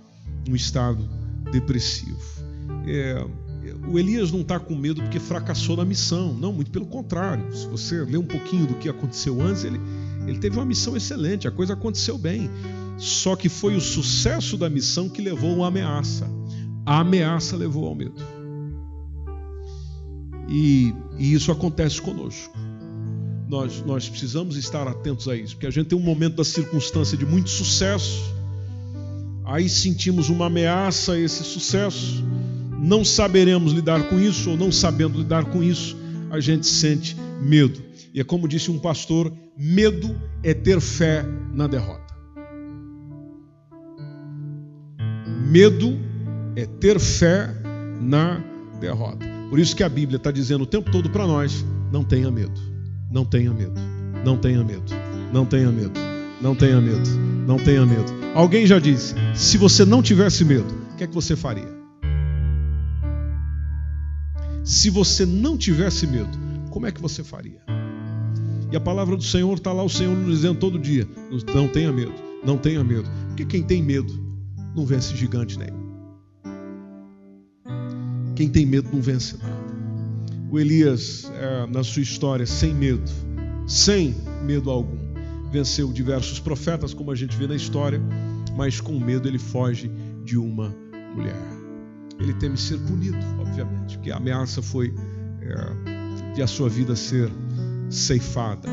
no 0.46 0.54
estado 0.54 1.08
depressivo. 1.50 2.47
É, 2.88 3.26
o 3.88 3.98
Elias 3.98 4.32
não 4.32 4.40
está 4.40 4.58
com 4.58 4.74
medo 4.74 5.02
porque 5.02 5.20
fracassou 5.20 5.76
na 5.76 5.84
missão. 5.84 6.32
Não, 6.34 6.52
muito 6.52 6.70
pelo 6.70 6.86
contrário. 6.86 7.54
Se 7.54 7.66
você 7.66 8.02
ler 8.04 8.18
um 8.18 8.26
pouquinho 8.26 8.66
do 8.66 8.74
que 8.74 8.88
aconteceu 8.88 9.40
antes, 9.40 9.64
ele, 9.64 9.80
ele 10.26 10.38
teve 10.38 10.56
uma 10.56 10.64
missão 10.64 10.96
excelente, 10.96 11.46
a 11.46 11.50
coisa 11.50 11.74
aconteceu 11.74 12.16
bem. 12.16 12.50
Só 12.96 13.36
que 13.36 13.48
foi 13.48 13.76
o 13.76 13.80
sucesso 13.80 14.56
da 14.56 14.68
missão 14.68 15.08
que 15.08 15.22
levou 15.22 15.64
a 15.64 15.68
ameaça. 15.68 16.28
A 16.84 17.00
ameaça 17.00 17.56
levou 17.56 17.86
ao 17.86 17.94
medo. 17.94 18.20
E, 20.48 20.94
e 21.18 21.34
isso 21.34 21.52
acontece 21.52 22.00
conosco 22.00 22.58
nós, 23.48 23.82
nós 23.84 24.08
precisamos 24.08 24.56
estar 24.56 24.86
atentos 24.86 25.26
a 25.26 25.34
isso, 25.34 25.54
porque 25.54 25.66
a 25.66 25.70
gente 25.70 25.86
tem 25.86 25.98
um 25.98 26.02
momento 26.02 26.36
da 26.36 26.44
circunstância 26.44 27.16
de 27.16 27.24
muito 27.24 27.48
sucesso, 27.48 28.22
aí 29.44 29.68
sentimos 29.68 30.28
uma 30.28 30.46
ameaça 30.46 31.12
a 31.12 31.18
esse 31.18 31.42
sucesso, 31.42 32.22
não 32.78 33.04
saberemos 33.04 33.72
lidar 33.72 34.08
com 34.08 34.18
isso, 34.18 34.50
ou 34.50 34.56
não 34.56 34.70
sabendo 34.70 35.18
lidar 35.18 35.44
com 35.46 35.62
isso, 35.62 35.96
a 36.30 36.40
gente 36.40 36.66
sente 36.66 37.16
medo. 37.40 37.82
E 38.14 38.20
é 38.20 38.24
como 38.24 38.48
disse 38.48 38.70
um 38.70 38.78
pastor: 38.78 39.32
medo 39.56 40.14
é 40.42 40.54
ter 40.54 40.80
fé 40.80 41.24
na 41.52 41.66
derrota. 41.66 42.14
Medo 45.50 45.98
é 46.56 46.66
ter 46.66 46.98
fé 46.98 47.54
na 48.00 48.42
derrota. 48.80 49.26
Por 49.50 49.58
isso 49.58 49.74
que 49.74 49.82
a 49.82 49.88
Bíblia 49.88 50.18
está 50.18 50.30
dizendo 50.30 50.62
o 50.62 50.66
tempo 50.66 50.90
todo 50.90 51.10
para 51.10 51.26
nós: 51.26 51.64
não 51.90 52.04
tenha 52.04 52.30
medo. 52.30 52.60
Não 53.10 53.24
tenha 53.24 53.52
medo. 53.52 53.80
Não 54.24 54.36
tenha 54.36 54.62
medo. 54.62 54.84
Não 55.32 55.46
tenha 55.46 55.70
medo. 55.70 55.98
Não 56.40 56.54
tenha 56.54 56.80
medo. 56.80 57.08
Não 57.46 57.56
tenha 57.56 57.86
medo. 57.86 58.12
Alguém 58.34 58.66
já 58.66 58.78
disse: 58.78 59.14
se 59.34 59.56
você 59.56 59.84
não 59.84 60.02
tivesse 60.02 60.44
medo, 60.44 60.72
o 60.92 60.96
que 60.96 61.04
é 61.04 61.06
que 61.06 61.14
você 61.14 61.34
faria? 61.34 61.77
Se 64.68 64.90
você 64.90 65.24
não 65.24 65.56
tivesse 65.56 66.06
medo, 66.06 66.30
como 66.70 66.86
é 66.86 66.92
que 66.92 67.00
você 67.00 67.24
faria? 67.24 67.60
E 68.70 68.76
a 68.76 68.80
palavra 68.80 69.16
do 69.16 69.22
Senhor 69.22 69.56
está 69.56 69.72
lá, 69.72 69.82
o 69.82 69.88
Senhor 69.88 70.14
nos 70.14 70.36
dizendo 70.36 70.58
todo 70.58 70.78
dia: 70.78 71.08
não 71.54 71.66
tenha 71.66 71.90
medo, 71.90 72.12
não 72.44 72.58
tenha 72.58 72.84
medo. 72.84 73.08
Porque 73.28 73.46
quem 73.46 73.62
tem 73.62 73.82
medo 73.82 74.12
não 74.76 74.84
vence 74.84 75.16
gigante 75.16 75.58
nenhum. 75.58 75.88
Quem 78.36 78.48
tem 78.48 78.66
medo 78.66 78.90
não 78.92 79.00
vence 79.00 79.36
nada 79.38 79.68
o 80.50 80.58
Elias, 80.58 81.30
é, 81.34 81.66
na 81.66 81.84
sua 81.84 82.02
história, 82.02 82.46
sem 82.46 82.74
medo, 82.74 83.10
sem 83.66 84.14
medo 84.44 84.70
algum, 84.70 84.96
venceu 85.50 85.92
diversos 85.92 86.40
profetas, 86.40 86.94
como 86.94 87.10
a 87.10 87.14
gente 87.14 87.36
vê 87.36 87.46
na 87.46 87.54
história, 87.54 88.00
mas 88.56 88.80
com 88.80 88.98
medo 88.98 89.28
ele 89.28 89.38
foge 89.38 89.90
de 90.24 90.38
uma 90.38 90.74
mulher. 91.14 91.57
Ele 92.18 92.34
teme 92.34 92.56
ser 92.56 92.78
punido, 92.80 93.16
obviamente, 93.38 93.96
porque 93.96 94.10
a 94.10 94.16
ameaça 94.16 94.60
foi 94.60 94.94
é, 95.40 96.34
de 96.34 96.42
a 96.42 96.46
sua 96.46 96.68
vida 96.68 96.96
ser 96.96 97.30
ceifada. 97.88 98.68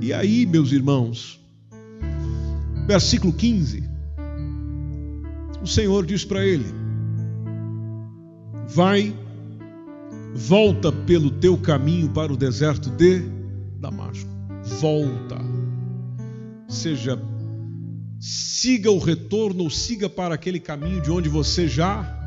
E 0.00 0.12
aí, 0.12 0.44
meus 0.46 0.72
irmãos, 0.72 1.40
versículo 2.86 3.32
15, 3.32 3.82
o 5.62 5.66
Senhor 5.66 6.04
diz 6.04 6.24
para 6.24 6.44
ele: 6.44 6.66
Vai 8.68 9.14
Volta 10.34 10.90
pelo 10.90 11.30
teu 11.30 11.58
caminho 11.58 12.08
para 12.08 12.32
o 12.32 12.36
deserto 12.36 12.88
de 12.88 13.22
Damasco. 13.78 14.28
Volta. 14.80 15.36
Seja, 16.68 17.20
siga 18.18 18.90
o 18.90 18.98
retorno 18.98 19.64
ou 19.64 19.70
siga 19.70 20.08
para 20.08 20.34
aquele 20.34 20.58
caminho 20.58 21.02
de 21.02 21.10
onde 21.10 21.28
você 21.28 21.68
já 21.68 22.21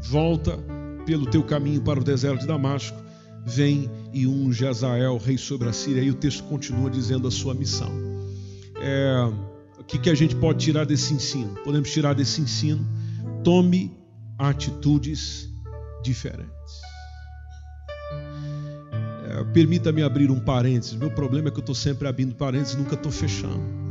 volta 0.00 0.58
pelo 1.04 1.26
teu 1.26 1.42
caminho 1.42 1.80
para 1.82 2.00
o 2.00 2.04
deserto 2.04 2.40
de 2.40 2.46
Damasco, 2.46 2.96
vem 3.44 3.88
e 4.12 4.26
unge 4.26 4.66
Azael, 4.66 5.16
rei 5.18 5.38
sobre 5.38 5.68
a 5.68 5.72
Síria. 5.72 6.02
E 6.02 6.10
o 6.10 6.14
texto 6.14 6.42
continua 6.44 6.90
dizendo 6.90 7.28
a 7.28 7.30
sua 7.30 7.54
missão. 7.54 7.90
É, 8.80 9.30
o 9.78 9.84
que, 9.84 9.98
que 9.98 10.10
a 10.10 10.14
gente 10.14 10.34
pode 10.34 10.64
tirar 10.64 10.84
desse 10.84 11.14
ensino? 11.14 11.54
Podemos 11.64 11.90
tirar 11.90 12.14
desse 12.14 12.40
ensino: 12.40 12.84
tome 13.44 13.96
atitudes 14.38 15.48
diferentes. 16.02 16.50
É, 19.28 19.44
Permita-me 19.52 20.02
abrir 20.02 20.30
um 20.30 20.40
parênteses. 20.40 20.94
Meu 20.94 21.10
problema 21.10 21.48
é 21.48 21.50
que 21.50 21.58
eu 21.58 21.62
estou 21.62 21.74
sempre 21.74 22.08
abrindo 22.08 22.34
parênteses 22.34 22.74
e 22.74 22.78
nunca 22.78 22.94
estou 22.94 23.12
fechando. 23.12 23.85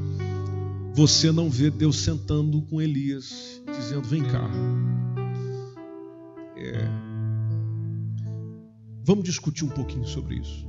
Você 0.95 1.29
não 1.29 1.49
vê 1.49 1.69
Deus 1.69 1.97
sentando 1.97 2.61
com 2.61 2.81
Elias, 2.81 3.61
dizendo: 3.67 4.07
Vem 4.07 4.23
cá. 4.23 4.49
É... 6.55 6.87
Vamos 9.03 9.25
discutir 9.25 9.65
um 9.65 9.69
pouquinho 9.69 10.07
sobre 10.07 10.35
isso. 10.35 10.65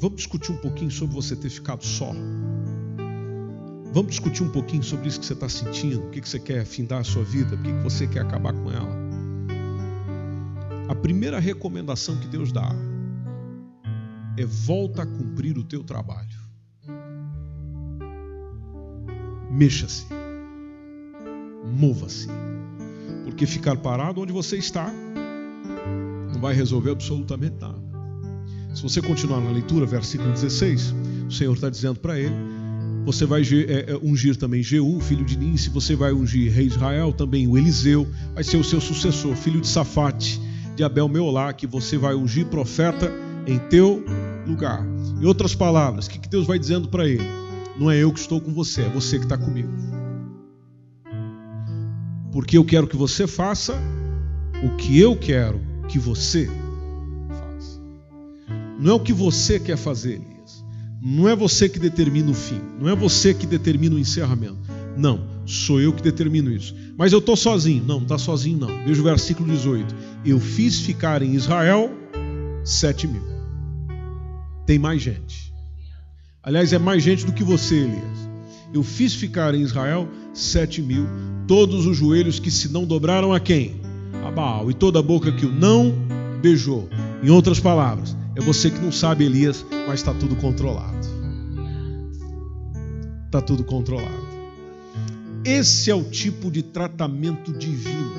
Vamos 0.00 0.16
discutir 0.16 0.50
um 0.50 0.56
pouquinho 0.56 0.90
sobre 0.90 1.14
você 1.14 1.36
ter 1.36 1.50
ficado 1.50 1.84
só. 1.84 2.12
Vamos 3.92 4.12
discutir 4.12 4.42
um 4.42 4.48
pouquinho 4.48 4.82
sobre 4.82 5.08
isso 5.08 5.20
que 5.20 5.26
você 5.26 5.34
está 5.34 5.48
sentindo, 5.48 6.06
o 6.06 6.10
que 6.10 6.26
você 6.26 6.40
quer 6.40 6.60
afindar 6.60 7.00
a 7.00 7.04
sua 7.04 7.22
vida, 7.22 7.54
por 7.54 7.66
que 7.66 7.72
você 7.82 8.06
quer 8.06 8.22
acabar 8.22 8.54
com 8.54 8.72
ela. 8.72 8.96
A 10.88 10.94
primeira 10.94 11.38
recomendação 11.38 12.16
que 12.16 12.26
Deus 12.28 12.50
dá 12.50 12.74
é 14.38 14.46
volta 14.46 15.02
a 15.02 15.06
cumprir 15.06 15.58
o 15.58 15.62
teu 15.62 15.84
trabalho. 15.84 16.31
Mexa-se. 19.52 20.06
Mova-se. 21.78 22.26
Porque 23.24 23.46
ficar 23.46 23.76
parado 23.76 24.20
onde 24.20 24.32
você 24.32 24.56
está 24.56 24.90
não 26.32 26.40
vai 26.40 26.54
resolver 26.54 26.90
absolutamente 26.90 27.56
nada. 27.60 27.80
Se 28.74 28.82
você 28.82 29.02
continuar 29.02 29.40
na 29.40 29.50
leitura, 29.50 29.84
versículo 29.84 30.32
16, 30.32 30.94
o 31.28 31.30
Senhor 31.30 31.52
está 31.52 31.68
dizendo 31.68 32.00
para 32.00 32.18
ele: 32.18 32.34
você 33.04 33.26
vai 33.26 33.42
é, 33.42 33.92
é, 33.92 33.98
ungir 34.02 34.36
também 34.36 34.62
Jeú, 34.62 34.98
filho 35.00 35.24
de 35.24 35.36
Ninse, 35.36 35.68
você 35.68 35.94
vai 35.94 36.12
ungir 36.12 36.50
rei 36.50 36.66
Israel, 36.66 37.12
também 37.12 37.46
o 37.46 37.58
Eliseu, 37.58 38.08
vai 38.34 38.42
ser 38.42 38.56
o 38.56 38.64
seu 38.64 38.80
sucessor, 38.80 39.36
filho 39.36 39.60
de 39.60 39.68
Safate, 39.68 40.40
de 40.74 40.82
Abel 40.82 41.08
Meolá, 41.08 41.52
que 41.52 41.66
você 41.66 41.98
vai 41.98 42.14
ungir 42.14 42.46
profeta 42.46 43.12
em 43.46 43.58
teu 43.58 44.02
lugar. 44.46 44.82
Em 45.20 45.26
outras 45.26 45.54
palavras, 45.54 46.06
o 46.06 46.10
que 46.10 46.28
Deus 46.28 46.46
vai 46.46 46.58
dizendo 46.58 46.88
para 46.88 47.06
ele? 47.06 47.41
Não 47.78 47.90
é 47.90 47.98
eu 47.98 48.12
que 48.12 48.20
estou 48.20 48.40
com 48.40 48.52
você, 48.52 48.82
é 48.82 48.88
você 48.88 49.18
que 49.18 49.24
está 49.24 49.38
comigo. 49.38 49.70
Porque 52.30 52.56
eu 52.56 52.64
quero 52.64 52.86
que 52.86 52.96
você 52.96 53.26
faça 53.26 53.74
o 54.62 54.76
que 54.76 54.98
eu 54.98 55.16
quero 55.16 55.60
que 55.88 55.98
você 55.98 56.48
faça. 57.28 57.80
Não 58.78 58.92
é 58.92 58.94
o 58.94 59.00
que 59.00 59.12
você 59.12 59.58
quer 59.58 59.76
fazer, 59.76 60.14
Elias. 60.14 60.64
Não 61.02 61.28
é 61.28 61.34
você 61.34 61.68
que 61.68 61.78
determina 61.78 62.30
o 62.30 62.34
fim. 62.34 62.60
Não 62.78 62.88
é 62.88 62.94
você 62.94 63.34
que 63.34 63.46
determina 63.46 63.96
o 63.96 63.98
encerramento. 63.98 64.58
Não, 64.96 65.26
sou 65.46 65.80
eu 65.80 65.92
que 65.92 66.02
determino 66.02 66.50
isso. 66.50 66.74
Mas 66.96 67.12
eu 67.12 67.18
estou 67.18 67.36
sozinho. 67.36 67.82
Não, 67.82 67.96
não 67.96 68.02
está 68.02 68.18
sozinho, 68.18 68.58
não. 68.58 68.84
Veja 68.84 69.00
o 69.00 69.04
versículo 69.04 69.48
18. 69.50 69.94
Eu 70.24 70.38
fiz 70.38 70.80
ficar 70.80 71.22
em 71.22 71.34
Israel 71.34 71.90
sete 72.64 73.06
mil. 73.06 73.22
Tem 74.66 74.78
mais 74.78 75.02
gente. 75.02 75.51
Aliás, 76.42 76.72
é 76.72 76.78
mais 76.78 77.04
gente 77.04 77.24
do 77.24 77.32
que 77.32 77.44
você, 77.44 77.76
Elias. 77.76 78.28
Eu 78.74 78.82
fiz 78.82 79.14
ficar 79.14 79.54
em 79.54 79.60
Israel 79.60 80.08
sete 80.34 80.82
mil, 80.82 81.06
todos 81.46 81.86
os 81.86 81.96
joelhos 81.96 82.40
que 82.40 82.50
se 82.50 82.68
não 82.68 82.84
dobraram 82.84 83.32
a 83.32 83.38
quem? 83.38 83.80
A 84.26 84.30
Baal, 84.30 84.68
e 84.68 84.74
toda 84.74 84.98
a 84.98 85.02
boca 85.02 85.30
que 85.30 85.46
o 85.46 85.52
não 85.52 85.94
beijou. 86.40 86.88
Em 87.22 87.30
outras 87.30 87.60
palavras, 87.60 88.16
é 88.34 88.40
você 88.40 88.70
que 88.70 88.80
não 88.80 88.90
sabe, 88.90 89.24
Elias, 89.24 89.64
mas 89.86 90.00
está 90.00 90.12
tudo 90.12 90.34
controlado. 90.34 91.06
Está 93.26 93.40
tudo 93.40 93.62
controlado. 93.62 94.26
Esse 95.44 95.92
é 95.92 95.94
o 95.94 96.02
tipo 96.02 96.50
de 96.50 96.62
tratamento 96.62 97.52
divino. 97.52 98.12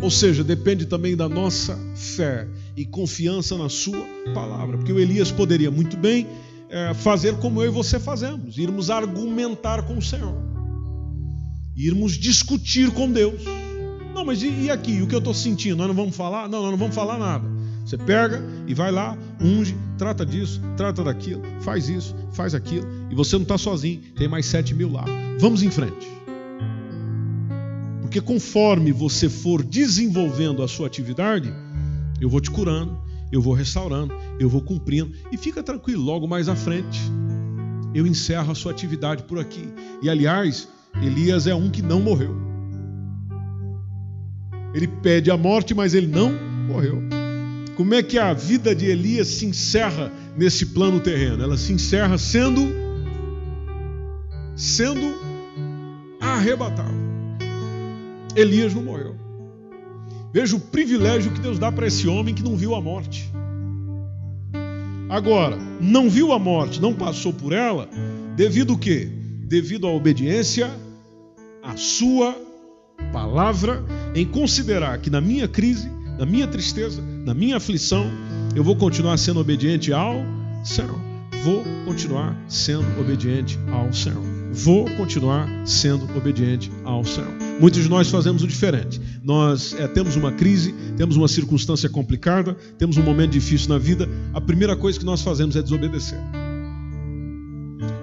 Ou 0.00 0.10
seja, 0.10 0.44
depende 0.44 0.86
também 0.86 1.16
da 1.16 1.28
nossa 1.28 1.76
fé 1.96 2.46
e 2.80 2.84
confiança 2.86 3.58
na 3.58 3.68
Sua 3.68 4.06
palavra. 4.32 4.78
Porque 4.78 4.92
o 4.92 4.98
Elias 4.98 5.30
poderia 5.30 5.70
muito 5.70 5.98
bem 5.98 6.26
é, 6.70 6.94
fazer 6.94 7.36
como 7.36 7.62
eu 7.62 7.70
e 7.70 7.74
você 7.74 8.00
fazemos, 8.00 8.56
irmos 8.56 8.88
argumentar 8.88 9.82
com 9.82 9.98
o 9.98 10.02
Senhor, 10.02 10.34
irmos 11.76 12.12
discutir 12.12 12.90
com 12.92 13.10
Deus. 13.10 13.42
Não, 14.14 14.24
mas 14.24 14.42
e, 14.42 14.48
e 14.48 14.70
aqui? 14.70 15.02
O 15.02 15.06
que 15.06 15.14
eu 15.14 15.18
estou 15.18 15.34
sentindo? 15.34 15.76
Nós 15.76 15.88
não 15.88 15.94
vamos 15.94 16.16
falar? 16.16 16.48
Não, 16.48 16.62
nós 16.62 16.70
não 16.70 16.78
vamos 16.78 16.94
falar 16.94 17.18
nada. 17.18 17.46
Você 17.84 17.98
pega 17.98 18.42
e 18.66 18.72
vai 18.72 18.90
lá, 18.90 19.18
unge, 19.40 19.76
trata 19.98 20.24
disso, 20.24 20.60
trata 20.76 21.04
daquilo, 21.04 21.42
faz 21.60 21.88
isso, 21.88 22.14
faz 22.32 22.54
aquilo, 22.54 22.86
e 23.10 23.14
você 23.14 23.34
não 23.36 23.42
está 23.42 23.58
sozinho, 23.58 24.00
tem 24.16 24.28
mais 24.28 24.46
sete 24.46 24.74
mil 24.74 24.92
lá. 24.92 25.04
Vamos 25.38 25.62
em 25.62 25.70
frente. 25.70 26.08
Porque 28.00 28.20
conforme 28.20 28.92
você 28.92 29.28
for 29.28 29.62
desenvolvendo 29.62 30.62
a 30.62 30.68
sua 30.68 30.86
atividade, 30.86 31.52
eu 32.20 32.28
vou 32.28 32.40
te 32.40 32.50
curando, 32.50 32.98
eu 33.32 33.40
vou 33.40 33.54
restaurando, 33.54 34.14
eu 34.38 34.48
vou 34.48 34.60
cumprindo. 34.60 35.12
E 35.32 35.36
fica 35.36 35.62
tranquilo, 35.62 36.02
logo 36.02 36.26
mais 36.26 36.48
à 36.48 36.54
frente, 36.54 37.00
eu 37.94 38.06
encerro 38.06 38.52
a 38.52 38.54
sua 38.54 38.72
atividade 38.72 39.22
por 39.24 39.38
aqui. 39.38 39.68
E 40.02 40.08
aliás, 40.08 40.68
Elias 41.02 41.46
é 41.46 41.54
um 41.54 41.70
que 41.70 41.82
não 41.82 42.00
morreu. 42.00 42.36
Ele 44.74 44.86
pede 44.86 45.30
a 45.30 45.36
morte, 45.36 45.74
mas 45.74 45.94
ele 45.94 46.06
não 46.06 46.32
morreu. 46.68 47.02
Como 47.76 47.94
é 47.94 48.02
que 48.02 48.18
a 48.18 48.32
vida 48.34 48.74
de 48.74 48.86
Elias 48.86 49.26
se 49.26 49.46
encerra 49.46 50.12
nesse 50.36 50.66
plano 50.66 51.00
terreno? 51.00 51.42
Ela 51.42 51.56
se 51.56 51.72
encerra 51.72 52.18
sendo 52.18 52.60
sendo 54.54 55.18
arrebatado. 56.20 56.94
Elias 58.36 58.74
não 58.74 58.82
morreu. 58.82 59.16
Veja 60.32 60.56
o 60.56 60.60
privilégio 60.60 61.32
que 61.32 61.40
Deus 61.40 61.58
dá 61.58 61.72
para 61.72 61.86
esse 61.86 62.06
homem 62.06 62.34
que 62.34 62.42
não 62.42 62.56
viu 62.56 62.74
a 62.74 62.80
morte. 62.80 63.30
Agora, 65.08 65.58
não 65.80 66.08
viu 66.08 66.32
a 66.32 66.38
morte, 66.38 66.80
não 66.80 66.94
passou 66.94 67.32
por 67.32 67.52
ela, 67.52 67.88
devido 68.36 68.74
o 68.74 68.78
quê? 68.78 69.10
Devido 69.48 69.88
à 69.88 69.90
obediência 69.90 70.70
à 71.62 71.76
sua 71.76 72.36
palavra, 73.12 73.84
em 74.14 74.24
considerar 74.24 74.98
que 74.98 75.10
na 75.10 75.20
minha 75.20 75.48
crise, 75.48 75.90
na 76.16 76.24
minha 76.24 76.46
tristeza, 76.46 77.02
na 77.02 77.34
minha 77.34 77.56
aflição, 77.56 78.08
eu 78.54 78.62
vou 78.62 78.76
continuar 78.76 79.16
sendo 79.16 79.40
obediente 79.40 79.92
ao 79.92 80.24
Senhor. 80.64 81.00
Vou 81.42 81.64
continuar 81.84 82.36
sendo 82.48 83.00
obediente 83.00 83.58
ao 83.72 83.92
Senhor 83.92 84.29
vou 84.52 84.84
continuar 84.96 85.48
sendo 85.66 86.04
obediente 86.16 86.70
ao 86.84 87.04
Senhor. 87.04 87.30
Muitos 87.60 87.82
de 87.82 87.88
nós 87.88 88.08
fazemos 88.08 88.42
o 88.42 88.46
diferente. 88.46 89.00
Nós 89.22 89.74
é, 89.74 89.86
temos 89.86 90.16
uma 90.16 90.32
crise, 90.32 90.74
temos 90.96 91.16
uma 91.16 91.28
circunstância 91.28 91.88
complicada, 91.88 92.54
temos 92.78 92.96
um 92.96 93.02
momento 93.02 93.32
difícil 93.32 93.68
na 93.68 93.78
vida. 93.78 94.08
A 94.32 94.40
primeira 94.40 94.76
coisa 94.76 94.98
que 94.98 95.04
nós 95.04 95.22
fazemos 95.22 95.56
é 95.56 95.62
desobedecer. 95.62 96.18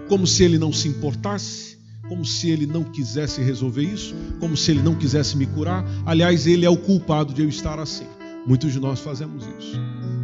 Como 0.08 0.26
se 0.26 0.44
ele 0.44 0.58
não 0.58 0.72
se 0.72 0.88
importasse, 0.88 1.78
como 2.08 2.24
se 2.24 2.50
ele 2.50 2.66
não 2.66 2.84
quisesse 2.84 3.42
resolver 3.42 3.84
isso, 3.84 4.16
como 4.40 4.56
se 4.56 4.72
ele 4.72 4.82
não 4.82 4.96
quisesse 4.96 5.36
me 5.36 5.46
curar. 5.46 5.86
Aliás, 6.06 6.48
ele 6.48 6.66
é 6.66 6.70
o 6.70 6.78
culpado 6.78 7.34
de 7.34 7.42
eu 7.42 7.50
estar 7.50 7.80
assim. 7.80 8.06
Muitos 8.46 8.72
de 8.72 8.80
nós 8.80 9.00
fazemos 9.00 9.44
isso. 9.60 9.78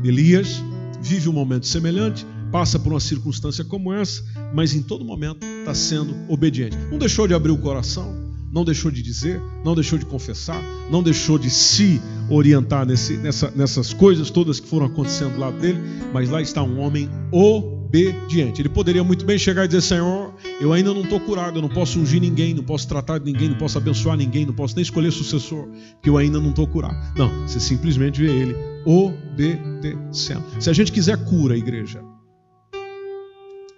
Elias 0.03 0.63
vive 1.01 1.27
um 1.27 1.33
momento 1.33 1.67
semelhante, 1.67 2.25
passa 2.53 2.77
por 2.77 2.93
uma 2.93 2.99
circunstância 2.99 3.65
como 3.65 3.91
essa, 3.91 4.23
mas 4.53 4.75
em 4.75 4.83
todo 4.83 5.03
momento 5.03 5.43
está 5.43 5.73
sendo 5.73 6.15
obediente. 6.29 6.77
Não 6.91 6.99
deixou 6.99 7.27
de 7.27 7.33
abrir 7.33 7.51
o 7.51 7.57
coração, 7.57 8.15
não 8.51 8.63
deixou 8.63 8.91
de 8.91 9.01
dizer, 9.01 9.41
não 9.65 9.73
deixou 9.73 9.97
de 9.97 10.05
confessar, 10.05 10.61
não 10.91 11.01
deixou 11.01 11.39
de 11.39 11.49
se 11.49 11.99
orientar 12.29 12.85
nesse, 12.85 13.17
nessa, 13.17 13.49
nessas 13.55 13.91
coisas 13.91 14.29
todas 14.29 14.59
que 14.59 14.67
foram 14.67 14.85
acontecendo 14.85 15.39
lá 15.39 15.49
dele, 15.49 15.79
mas 16.13 16.29
lá 16.29 16.43
está 16.43 16.61
um 16.61 16.79
homem 16.79 17.09
obediente. 17.31 18.61
Ele 18.61 18.69
poderia 18.69 19.03
muito 19.03 19.25
bem 19.25 19.39
chegar 19.39 19.65
e 19.65 19.67
dizer: 19.67 19.81
Senhor, 19.81 20.35
eu 20.61 20.71
ainda 20.71 20.93
não 20.93 21.01
estou 21.01 21.19
curado, 21.19 21.57
eu 21.57 21.61
não 21.63 21.69
posso 21.69 21.99
ungir 21.99 22.21
ninguém, 22.21 22.53
não 22.53 22.63
posso 22.63 22.87
tratar 22.87 23.17
de 23.17 23.25
ninguém, 23.25 23.49
não 23.49 23.57
posso 23.57 23.79
abençoar 23.79 24.15
ninguém, 24.15 24.45
não 24.45 24.53
posso 24.53 24.75
nem 24.75 24.83
escolher 24.83 25.11
sucessor, 25.11 25.67
porque 25.93 26.07
eu 26.07 26.17
ainda 26.17 26.39
não 26.39 26.51
estou 26.51 26.67
curado. 26.67 26.95
Não, 27.17 27.47
você 27.47 27.59
simplesmente 27.59 28.21
vê 28.21 28.29
ele 28.29 28.55
obedecendo. 28.85 30.43
Se 30.59 30.69
a 30.69 30.73
gente 30.73 30.91
quiser 30.91 31.17
cura, 31.25 31.57
igreja, 31.57 32.12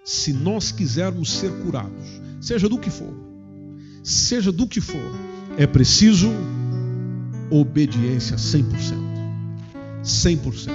se 0.06 0.32
nós 0.32 0.70
quisermos 0.70 1.32
ser 1.32 1.50
curados, 1.64 2.20
seja 2.40 2.68
do 2.68 2.78
que 2.78 2.90
for, 2.90 3.12
seja 4.04 4.52
do 4.52 4.64
que 4.64 4.80
for, 4.80 5.02
é 5.58 5.66
preciso 5.66 6.30
obediência 7.50 8.36
100%. 8.36 8.62
100%. 10.04 10.70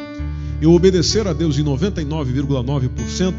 Eu 0.62 0.74
obedecer 0.74 1.26
a 1.28 1.34
Deus 1.34 1.58
em 1.58 1.64
99,9% 1.64 3.34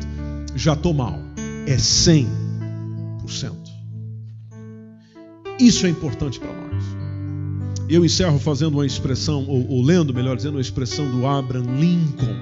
já 0.56 0.72
estou 0.72 0.94
mal. 0.94 1.18
É 1.66 1.76
100%. 1.76 2.26
Isso 5.60 5.86
é 5.86 5.90
importante 5.90 6.40
para 6.40 6.52
nós. 6.52 6.84
Eu 7.86 8.02
encerro 8.02 8.38
fazendo 8.38 8.74
uma 8.74 8.86
expressão, 8.86 9.44
ou, 9.46 9.68
ou 9.68 9.82
lendo, 9.82 10.14
melhor 10.14 10.36
dizendo, 10.36 10.54
uma 10.54 10.62
expressão 10.62 11.10
do 11.10 11.26
Abraham 11.26 11.78
Lincoln. 11.78 12.34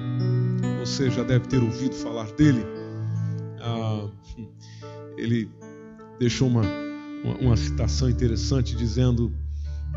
Você 0.79 1.11
já 1.11 1.23
deve 1.23 1.47
ter 1.47 1.61
ouvido 1.61 1.93
falar 1.93 2.31
dele. 2.31 2.80
Ele 5.21 5.49
deixou 6.19 6.47
uma, 6.47 6.63
uma, 7.23 7.35
uma, 7.37 7.57
citação 7.57 8.09
interessante 8.09 8.75
dizendo, 8.75 9.31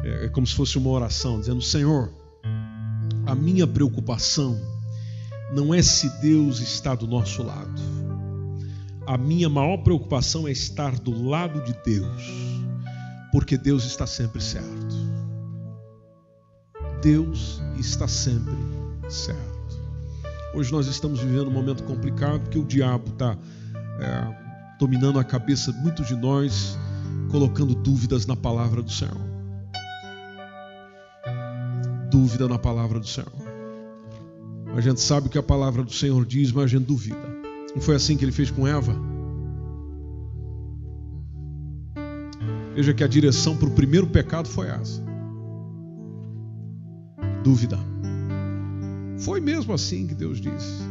é, 0.02 0.26
é 0.26 0.28
como 0.28 0.46
se 0.46 0.54
fosse 0.54 0.76
uma 0.76 0.90
oração, 0.90 1.40
dizendo: 1.40 1.62
Senhor, 1.62 2.12
a 3.26 3.34
minha 3.34 3.66
preocupação 3.66 4.60
não 5.52 5.72
é 5.72 5.80
se 5.80 6.10
Deus 6.20 6.60
está 6.60 6.94
do 6.94 7.06
nosso 7.06 7.42
lado. 7.42 7.80
A 9.06 9.16
minha 9.18 9.48
maior 9.48 9.78
preocupação 9.78 10.46
é 10.46 10.52
estar 10.52 10.98
do 10.98 11.26
lado 11.26 11.62
de 11.64 11.74
Deus, 11.84 12.22
porque 13.32 13.56
Deus 13.56 13.84
está 13.84 14.06
sempre 14.06 14.42
certo. 14.42 14.94
Deus 17.02 17.62
está 17.78 18.08
sempre 18.08 18.54
certo. 19.08 19.54
Hoje 20.54 20.70
nós 20.70 20.86
estamos 20.86 21.20
vivendo 21.20 21.48
um 21.48 21.52
momento 21.52 21.82
complicado 21.82 22.40
porque 22.40 22.58
o 22.58 22.64
diabo 22.64 23.10
está 23.10 23.36
é, 24.00 24.43
dominando 24.78 25.18
a 25.18 25.24
cabeça 25.24 25.72
de 25.72 25.78
muitos 25.78 26.06
de 26.06 26.16
nós, 26.16 26.78
colocando 27.30 27.74
dúvidas 27.74 28.26
na 28.26 28.36
palavra 28.36 28.82
do 28.82 28.90
Senhor. 28.90 29.20
Dúvida 32.10 32.48
na 32.48 32.58
palavra 32.58 32.98
do 32.98 33.06
Senhor. 33.06 33.32
A 34.76 34.80
gente 34.80 35.00
sabe 35.00 35.28
o 35.28 35.30
que 35.30 35.38
a 35.38 35.42
palavra 35.42 35.82
do 35.82 35.92
Senhor 35.92 36.24
diz, 36.26 36.50
mas 36.50 36.64
a 36.64 36.66
gente 36.66 36.86
duvida. 36.86 37.34
Não 37.74 37.80
foi 37.80 37.94
assim 37.94 38.16
que 38.16 38.24
ele 38.24 38.32
fez 38.32 38.50
com 38.50 38.66
Eva? 38.66 38.94
Veja 42.74 42.92
que 42.92 43.04
a 43.04 43.08
direção 43.08 43.56
para 43.56 43.68
o 43.68 43.72
primeiro 43.72 44.06
pecado 44.06 44.48
foi 44.48 44.68
essa. 44.68 45.02
Dúvida. 47.44 47.78
Foi 49.18 49.40
mesmo 49.40 49.72
assim 49.72 50.06
que 50.06 50.14
Deus 50.14 50.40
disse. 50.40 50.82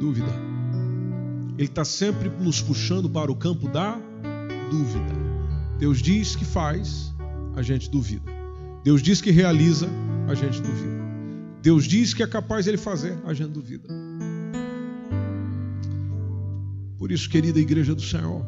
Dúvida. 0.00 0.53
Ele 1.56 1.68
está 1.68 1.84
sempre 1.84 2.28
nos 2.28 2.60
puxando 2.60 3.08
para 3.08 3.30
o 3.30 3.36
campo 3.36 3.68
da 3.68 3.98
dúvida. 4.70 5.14
Deus 5.78 6.00
diz 6.00 6.34
que 6.34 6.44
faz, 6.44 7.12
a 7.56 7.62
gente 7.62 7.90
duvida. 7.90 8.30
Deus 8.82 9.02
diz 9.02 9.20
que 9.20 9.30
realiza, 9.30 9.88
a 10.28 10.34
gente 10.34 10.60
duvida. 10.60 11.04
Deus 11.62 11.84
diz 11.84 12.12
que 12.12 12.22
é 12.22 12.26
capaz 12.26 12.66
ele 12.66 12.76
fazer, 12.76 13.16
a 13.24 13.32
gente 13.32 13.50
duvida. 13.50 13.88
Por 16.98 17.10
isso, 17.10 17.28
querida 17.28 17.58
igreja 17.58 17.94
do 17.94 18.02
Senhor, 18.02 18.44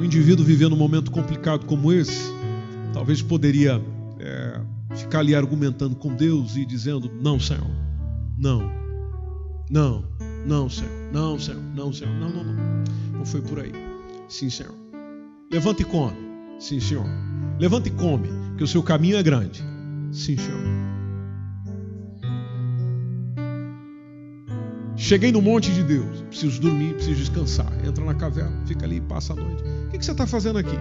o 0.00 0.04
indivíduo 0.04 0.44
vivendo 0.44 0.74
um 0.74 0.78
momento 0.78 1.10
complicado 1.10 1.64
como 1.66 1.92
esse, 1.92 2.32
talvez 2.92 3.22
poderia 3.22 3.82
é, 4.18 4.60
ficar 4.96 5.20
ali 5.20 5.34
argumentando 5.34 5.96
com 5.96 6.14
Deus 6.14 6.56
e 6.56 6.64
dizendo: 6.64 7.10
Não, 7.20 7.38
Senhor, 7.38 7.70
não, 8.36 8.70
não, 9.70 10.04
não, 10.46 10.68
Senhor, 10.68 10.90
não, 11.16 11.38
Senhor, 11.38 11.62
não, 11.74 11.90
Senhor, 11.94 12.12
não, 12.12 12.28
não, 12.28 12.44
não. 12.44 12.54
Não 13.14 13.24
foi 13.24 13.40
por 13.40 13.58
aí. 13.58 13.72
Sim, 14.28 14.50
Senhor. 14.50 14.74
Levanta 15.50 15.80
e 15.80 15.84
come. 15.86 16.14
Sim, 16.60 16.78
Senhor. 16.78 17.06
Levanta 17.58 17.88
e 17.88 17.90
come, 17.90 18.28
que 18.58 18.62
o 18.62 18.66
seu 18.66 18.82
caminho 18.82 19.16
é 19.16 19.22
grande. 19.22 19.64
Sim, 20.12 20.36
Senhor. 20.36 20.60
Cheguei 24.94 25.32
no 25.32 25.40
monte 25.40 25.72
de 25.72 25.82
Deus, 25.82 26.20
preciso 26.28 26.60
dormir, 26.60 26.92
preciso 26.94 27.18
descansar. 27.18 27.72
Entra 27.82 28.04
na 28.04 28.14
caverna, 28.14 28.66
fica 28.66 28.84
ali 28.84 28.96
e 28.96 29.00
passa 29.00 29.32
a 29.32 29.36
noite. 29.36 29.62
O 29.88 29.90
que 29.98 30.04
você 30.04 30.12
está 30.12 30.26
fazendo 30.26 30.58
aqui? 30.58 30.76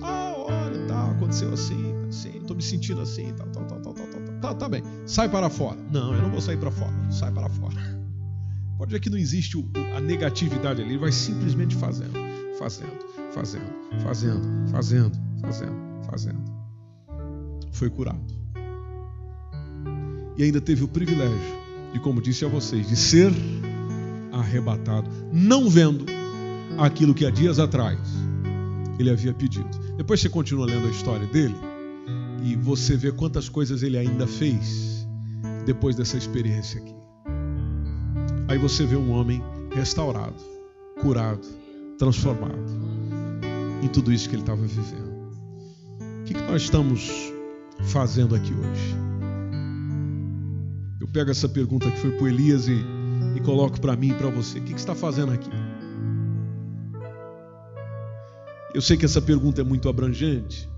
Ah, 0.00 0.34
olha, 0.34 0.86
tá, 0.86 1.10
aconteceu 1.10 1.52
assim, 1.52 1.94
assim, 2.08 2.38
estou 2.38 2.56
me 2.56 2.62
sentindo 2.62 3.02
assim, 3.02 3.34
tal, 3.34 3.48
tal, 3.48 3.64
tal, 3.64 3.80
tal, 3.82 3.92
tal, 3.92 4.06
tal. 4.06 4.40
Tá, 4.40 4.54
tá 4.54 4.68
bem. 4.68 4.82
Sai 5.04 5.28
para 5.28 5.50
fora. 5.50 5.76
Não, 5.92 6.14
eu 6.14 6.22
não 6.22 6.30
vou 6.30 6.40
sair 6.40 6.56
para 6.56 6.70
fora. 6.70 6.94
Sai 7.10 7.30
para 7.30 7.50
fora. 7.50 7.95
Pode 8.76 8.92
ver 8.92 9.00
que 9.00 9.08
não 9.08 9.16
existe 9.16 9.56
a 9.96 10.00
negatividade 10.00 10.82
ali, 10.82 10.90
ele 10.90 10.98
vai 10.98 11.10
simplesmente 11.10 11.74
fazendo, 11.74 12.12
fazendo, 12.58 12.92
fazendo, 13.32 13.64
fazendo, 14.02 14.70
fazendo, 14.70 15.18
fazendo, 15.40 15.76
fazendo. 16.04 16.44
Foi 17.72 17.88
curado. 17.88 18.20
E 20.36 20.42
ainda 20.42 20.60
teve 20.60 20.84
o 20.84 20.88
privilégio 20.88 21.56
de, 21.92 22.00
como 22.00 22.20
disse 22.20 22.44
a 22.44 22.48
vocês, 22.48 22.86
de 22.88 22.96
ser 22.96 23.32
arrebatado, 24.32 25.10
não 25.32 25.70
vendo 25.70 26.04
aquilo 26.76 27.14
que 27.14 27.24
há 27.24 27.30
dias 27.30 27.58
atrás 27.58 27.98
ele 28.98 29.10
havia 29.10 29.32
pedido. 29.32 29.68
Depois 29.96 30.20
você 30.20 30.28
continua 30.28 30.66
lendo 30.66 30.86
a 30.86 30.90
história 30.90 31.26
dele 31.26 31.56
e 32.42 32.54
você 32.56 32.96
vê 32.96 33.10
quantas 33.10 33.48
coisas 33.48 33.82
ele 33.82 33.96
ainda 33.96 34.26
fez 34.26 35.06
depois 35.64 35.96
dessa 35.96 36.16
experiência 36.16 36.80
aqui. 36.80 36.95
Aí 38.48 38.58
você 38.58 38.86
vê 38.86 38.96
um 38.96 39.10
homem 39.10 39.42
restaurado, 39.74 40.36
curado, 41.00 41.46
transformado 41.98 42.64
em 43.82 43.88
tudo 43.88 44.12
isso 44.12 44.28
que 44.28 44.36
ele 44.36 44.42
estava 44.42 44.62
vivendo. 44.62 45.16
O 46.20 46.24
que, 46.24 46.34
que 46.34 46.42
nós 46.42 46.62
estamos 46.62 47.10
fazendo 47.88 48.34
aqui 48.34 48.52
hoje? 48.52 48.96
Eu 51.00 51.08
pego 51.08 51.30
essa 51.30 51.48
pergunta 51.48 51.90
que 51.90 51.98
foi 51.98 52.12
para 52.12 52.28
Elias 52.28 52.68
e, 52.68 52.84
e 53.34 53.40
coloco 53.40 53.80
para 53.80 53.96
mim 53.96 54.10
e 54.10 54.14
para 54.14 54.28
você. 54.28 54.58
O 54.58 54.62
que, 54.62 54.74
que 54.74 54.80
você 54.80 54.84
está 54.84 54.94
fazendo 54.94 55.32
aqui? 55.32 55.50
Eu 58.72 58.80
sei 58.80 58.96
que 58.96 59.04
essa 59.04 59.20
pergunta 59.20 59.60
é 59.60 59.64
muito 59.64 59.88
abrangente, 59.88 60.68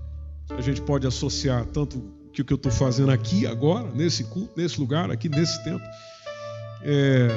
a 0.49 0.61
gente 0.61 0.81
pode 0.81 1.05
associar 1.05 1.65
tanto 1.65 2.01
que 2.31 2.41
o 2.41 2.45
que 2.45 2.53
eu 2.53 2.55
estou 2.55 2.71
fazendo 2.71 3.11
aqui, 3.11 3.45
agora, 3.45 3.91
nesse 3.91 4.23
culto, 4.23 4.53
nesse 4.55 4.79
lugar, 4.79 5.11
aqui, 5.11 5.29
nesse 5.29 5.63
tempo. 5.63 5.83
É, 6.81 7.27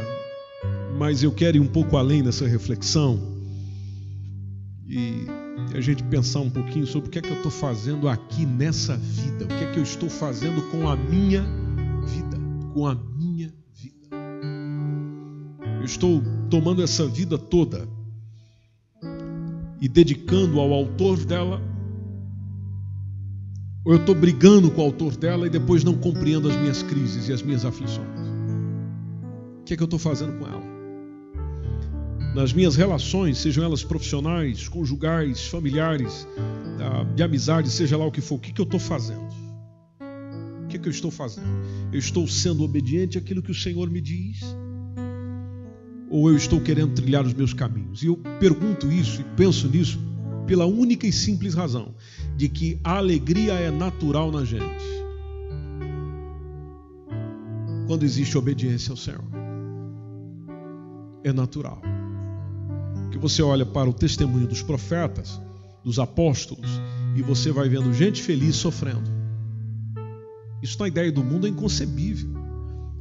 mas 0.97 1.23
eu 1.23 1.33
quero 1.33 1.57
ir 1.57 1.61
um 1.61 1.67
pouco 1.67 1.97
além 1.97 2.23
dessa 2.23 2.47
reflexão 2.47 3.19
e 4.87 5.27
a 5.75 5.81
gente 5.81 6.03
pensar 6.05 6.41
um 6.41 6.51
pouquinho 6.51 6.87
sobre 6.87 7.09
o 7.09 7.11
que 7.11 7.19
é 7.19 7.23
que 7.23 7.31
eu 7.31 7.37
estou 7.37 7.51
fazendo 7.51 8.09
aqui 8.09 8.45
nessa 8.45 8.97
vida, 8.97 9.45
o 9.45 9.49
que 9.49 9.65
é 9.65 9.73
que 9.73 9.79
eu 9.79 9.83
estou 9.83 10.09
fazendo 10.09 10.63
com 10.71 10.89
a 10.89 10.97
minha 10.97 11.43
vida, 12.05 12.39
com 12.75 12.87
a 12.87 12.95
minha 12.95 13.53
vida. 13.75 14.17
Eu 15.79 15.85
estou 15.85 16.23
tomando 16.51 16.83
essa 16.83 17.07
vida 17.07 17.39
toda 17.39 17.89
e 19.81 19.89
dedicando 19.89 20.61
ao 20.61 20.73
autor 20.73 21.25
dela 21.25 21.61
ou 23.85 23.95
eu 23.95 23.99
estou 23.99 24.15
brigando 24.15 24.71
com 24.71 24.81
o 24.81 24.85
autor 24.85 25.17
dela 25.17 25.47
e 25.47 25.51
depois 25.51 25.83
não 25.83 25.95
compreendo 25.95 26.49
as 26.49 26.57
minhas 26.57 26.83
crises 26.85 27.29
e 27.29 27.33
as 27.33 27.43
minhas 27.43 27.65
aflições? 27.65 28.22
Que 29.73 29.75
é 29.75 29.77
que 29.79 29.83
eu 29.83 29.87
estou 29.87 29.99
fazendo 29.99 30.39
com 30.39 30.47
ela? 30.47 30.63
Nas 32.35 32.53
minhas 32.53 32.77
relações, 32.77 33.39
sejam 33.39 33.65
elas 33.65 33.83
profissionais, 33.83 34.69
conjugais, 34.69 35.47
familiares, 35.47 36.29
ah, 36.79 37.05
de 37.05 37.23
amizade, 37.23 37.71
seja 37.71 37.97
lá 37.97 38.05
o 38.05 38.13
que 38.13 38.21
for, 38.21 38.35
o 38.35 38.39
que, 38.39 38.53
que 38.53 38.61
eu 38.61 38.65
estou 38.65 38.79
fazendo? 38.79 39.27
O 40.63 40.69
que, 40.69 40.79
que 40.79 40.89
eu 40.89 40.91
estou 40.91 41.11
fazendo? 41.11 41.49
Eu 41.91 41.99
estou 41.99 42.29
sendo 42.29 42.63
obediente 42.63 43.17
àquilo 43.17 43.41
que 43.41 43.51
o 43.51 43.55
Senhor 43.55 43.89
me 43.89 44.03
diz? 44.03 44.43
Ou 46.11 46.29
eu 46.29 46.37
estou 46.37 46.61
querendo 46.61 46.93
trilhar 46.93 47.25
os 47.25 47.33
meus 47.33 47.55
caminhos? 47.55 48.03
E 48.03 48.09
eu 48.09 48.19
pergunto 48.39 48.93
isso 48.93 49.23
e 49.23 49.25
penso 49.39 49.69
nisso 49.69 49.99
pela 50.47 50.67
única 50.67 51.07
e 51.07 51.13
simples 51.13 51.55
razão 51.55 51.95
de 52.37 52.47
que 52.47 52.79
a 52.85 52.99
alegria 52.99 53.55
é 53.55 53.71
natural 53.71 54.31
na 54.31 54.45
gente. 54.45 54.85
Quando 57.87 58.03
existe 58.03 58.37
obediência 58.37 58.91
ao 58.91 58.99
Senhor. 58.99 59.42
É 61.25 61.33
natural. 61.33 61.81
Que 63.11 63.19
você 63.19 63.43
olha 63.43 63.65
para 63.65 63.89
o 63.89 63.93
testemunho 63.93 64.47
dos 64.47 64.63
profetas, 64.63 65.41
dos 65.85 65.99
apóstolos, 65.99 66.69
e 67.17 67.23
você 67.23 67.53
vai 67.53 67.69
vendo 67.69 67.93
gente 67.93 68.23
feliz 68.23 68.57
sofrendo. 68.57 69.11
Isso 70.63 70.79
na 70.79 70.89
ideia 70.89 71.11
do 71.11 71.23
mundo 71.23 71.47
é 71.47 71.51
inconcebível. 71.51 72.31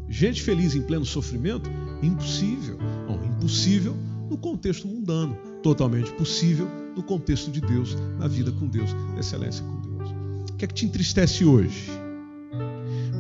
Gente 0.10 0.42
feliz 0.42 0.76
em 0.76 0.82
pleno 0.82 1.06
sofrimento? 1.06 1.70
Impossível. 2.02 2.78
Não, 3.08 3.24
impossível 3.24 3.96
no 4.30 4.38
contexto 4.38 4.88
mundano. 4.88 5.38
Totalmente 5.64 6.12
possível 6.14 6.68
no 6.96 7.04
contexto 7.04 7.52
de 7.52 7.62
Deus, 7.62 7.96
na 8.18 8.28
vida 8.28 8.52
com 8.52 8.68
Deus, 8.68 8.92
na 9.14 9.20
excelência 9.20 9.64
com 9.64 9.80
Deus. 9.80 10.10
O 10.50 10.54
que 10.58 10.66
é 10.66 10.68
que 10.68 10.74
te 10.74 10.86
entristece 10.86 11.46
hoje? 11.46 11.90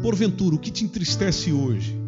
Porventura, 0.01 0.55
o 0.55 0.59
que 0.59 0.71
te 0.71 0.83
entristece 0.83 1.53
hoje 1.53 2.00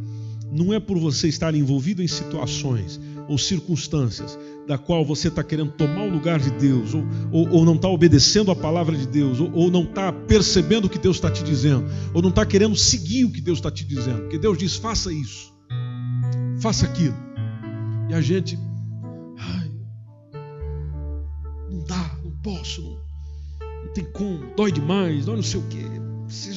não 0.54 0.74
é 0.74 0.80
por 0.80 0.98
você 0.98 1.28
estar 1.28 1.54
envolvido 1.56 2.02
em 2.02 2.08
situações 2.08 3.00
ou 3.28 3.38
circunstâncias 3.38 4.38
da 4.68 4.78
qual 4.78 5.04
você 5.04 5.28
está 5.28 5.44
querendo 5.44 5.72
tomar 5.72 6.04
o 6.04 6.10
lugar 6.10 6.40
de 6.40 6.52
Deus, 6.52 6.94
ou, 6.94 7.04
ou, 7.32 7.50
ou 7.50 7.66
não 7.66 7.76
está 7.76 7.88
obedecendo 7.90 8.52
a 8.52 8.56
palavra 8.56 8.96
de 8.96 9.08
Deus, 9.08 9.40
ou, 9.40 9.52
ou 9.54 9.72
não 9.72 9.84
está 9.84 10.12
percebendo 10.12 10.86
o 10.86 10.90
que 10.90 11.00
Deus 11.00 11.18
está 11.18 11.30
te 11.30 11.44
dizendo, 11.44 11.86
ou 12.14 12.22
não 12.22 12.30
está 12.30 12.46
querendo 12.46 12.76
seguir 12.76 13.26
o 13.26 13.32
que 13.32 13.42
Deus 13.42 13.58
está 13.58 13.72
te 13.72 13.84
dizendo, 13.84 14.22
porque 14.22 14.38
Deus 14.38 14.58
diz: 14.58 14.76
faça 14.76 15.12
isso, 15.12 15.54
faça 16.62 16.86
aquilo, 16.86 17.16
e 18.10 18.14
a 18.14 18.22
gente 18.22 18.58
posso, 22.44 22.82
não, 22.82 23.86
Não 23.86 23.94
tem 23.94 24.06
como, 24.12 24.54
dói 24.56 24.72
demais, 24.72 25.26
dói 25.26 25.38
não 25.38 25.44
sei 25.44 25.60
o 25.60 25.64
quê. 25.68 25.84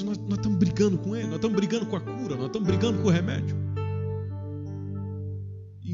Nós, 0.05 0.19
nós 0.19 0.39
estamos 0.39 0.59
brigando 0.59 0.99
com 0.99 1.15
ele, 1.15 1.27
nós 1.27 1.37
estamos 1.37 1.57
brigando 1.57 1.87
com 1.87 1.97
a 1.97 2.01
cura, 2.01 2.37
nós 2.37 2.47
estamos 2.47 2.67
brigando 2.67 2.99
com 3.03 3.09
o 3.09 3.11
remédio. 3.11 3.57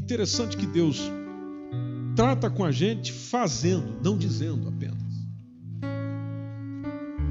Interessante 0.03 0.57
que 0.57 0.65
Deus 0.65 1.09
trata 2.13 2.49
com 2.49 2.65
a 2.65 2.73
gente 2.73 3.13
fazendo, 3.13 3.95
não 4.03 4.17
dizendo 4.17 4.67
apenas. 4.67 5.01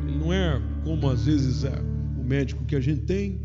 Ele 0.08 0.16
não 0.16 0.32
é 0.32 0.58
como 0.82 1.10
às 1.10 1.26
vezes 1.26 1.64
é 1.64 1.78
o 2.18 2.24
médico 2.24 2.64
que 2.64 2.74
a 2.74 2.80
gente 2.80 3.02
tem, 3.02 3.38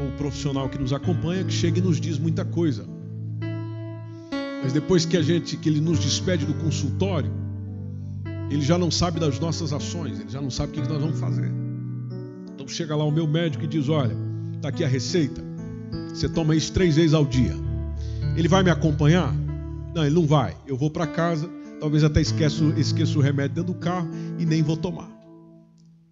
ou 0.00 0.08
o 0.08 0.12
profissional 0.12 0.66
que 0.70 0.78
nos 0.78 0.94
acompanha, 0.94 1.44
que 1.44 1.52
chega 1.52 1.78
e 1.78 1.82
nos 1.82 2.00
diz 2.00 2.18
muita 2.18 2.42
coisa. 2.42 2.86
Mas 4.62 4.72
depois 4.72 5.04
que 5.04 5.18
a 5.18 5.22
gente, 5.22 5.58
que 5.58 5.68
ele 5.68 5.80
nos 5.80 5.98
despede 5.98 6.46
do 6.46 6.54
consultório, 6.54 7.30
ele 8.50 8.62
já 8.62 8.78
não 8.78 8.90
sabe 8.90 9.20
das 9.20 9.38
nossas 9.38 9.74
ações, 9.74 10.18
ele 10.18 10.30
já 10.30 10.40
não 10.40 10.50
sabe 10.50 10.72
o 10.72 10.82
que 10.82 10.88
nós 10.88 11.02
vamos 11.02 11.20
fazer. 11.20 11.52
Então 12.54 12.66
chega 12.66 12.96
lá 12.96 13.04
o 13.04 13.10
meu 13.10 13.26
médico 13.26 13.62
e 13.64 13.66
diz: 13.66 13.90
Olha, 13.90 14.16
está 14.56 14.70
aqui 14.70 14.82
a 14.82 14.88
receita, 14.88 15.44
você 16.08 16.30
toma 16.30 16.56
isso 16.56 16.72
três 16.72 16.96
vezes 16.96 17.12
ao 17.12 17.26
dia. 17.26 17.68
Ele 18.40 18.48
vai 18.48 18.62
me 18.62 18.70
acompanhar? 18.70 19.34
Não, 19.94 20.02
ele 20.02 20.14
não 20.14 20.26
vai. 20.26 20.56
Eu 20.66 20.74
vou 20.74 20.88
para 20.88 21.06
casa, 21.06 21.46
talvez 21.78 22.02
até 22.02 22.22
esqueço, 22.22 22.72
esqueço 22.74 23.18
o 23.18 23.20
remédio 23.20 23.56
dentro 23.56 23.74
do 23.74 23.78
carro 23.78 24.08
e 24.38 24.46
nem 24.46 24.62
vou 24.62 24.78
tomar. 24.78 25.10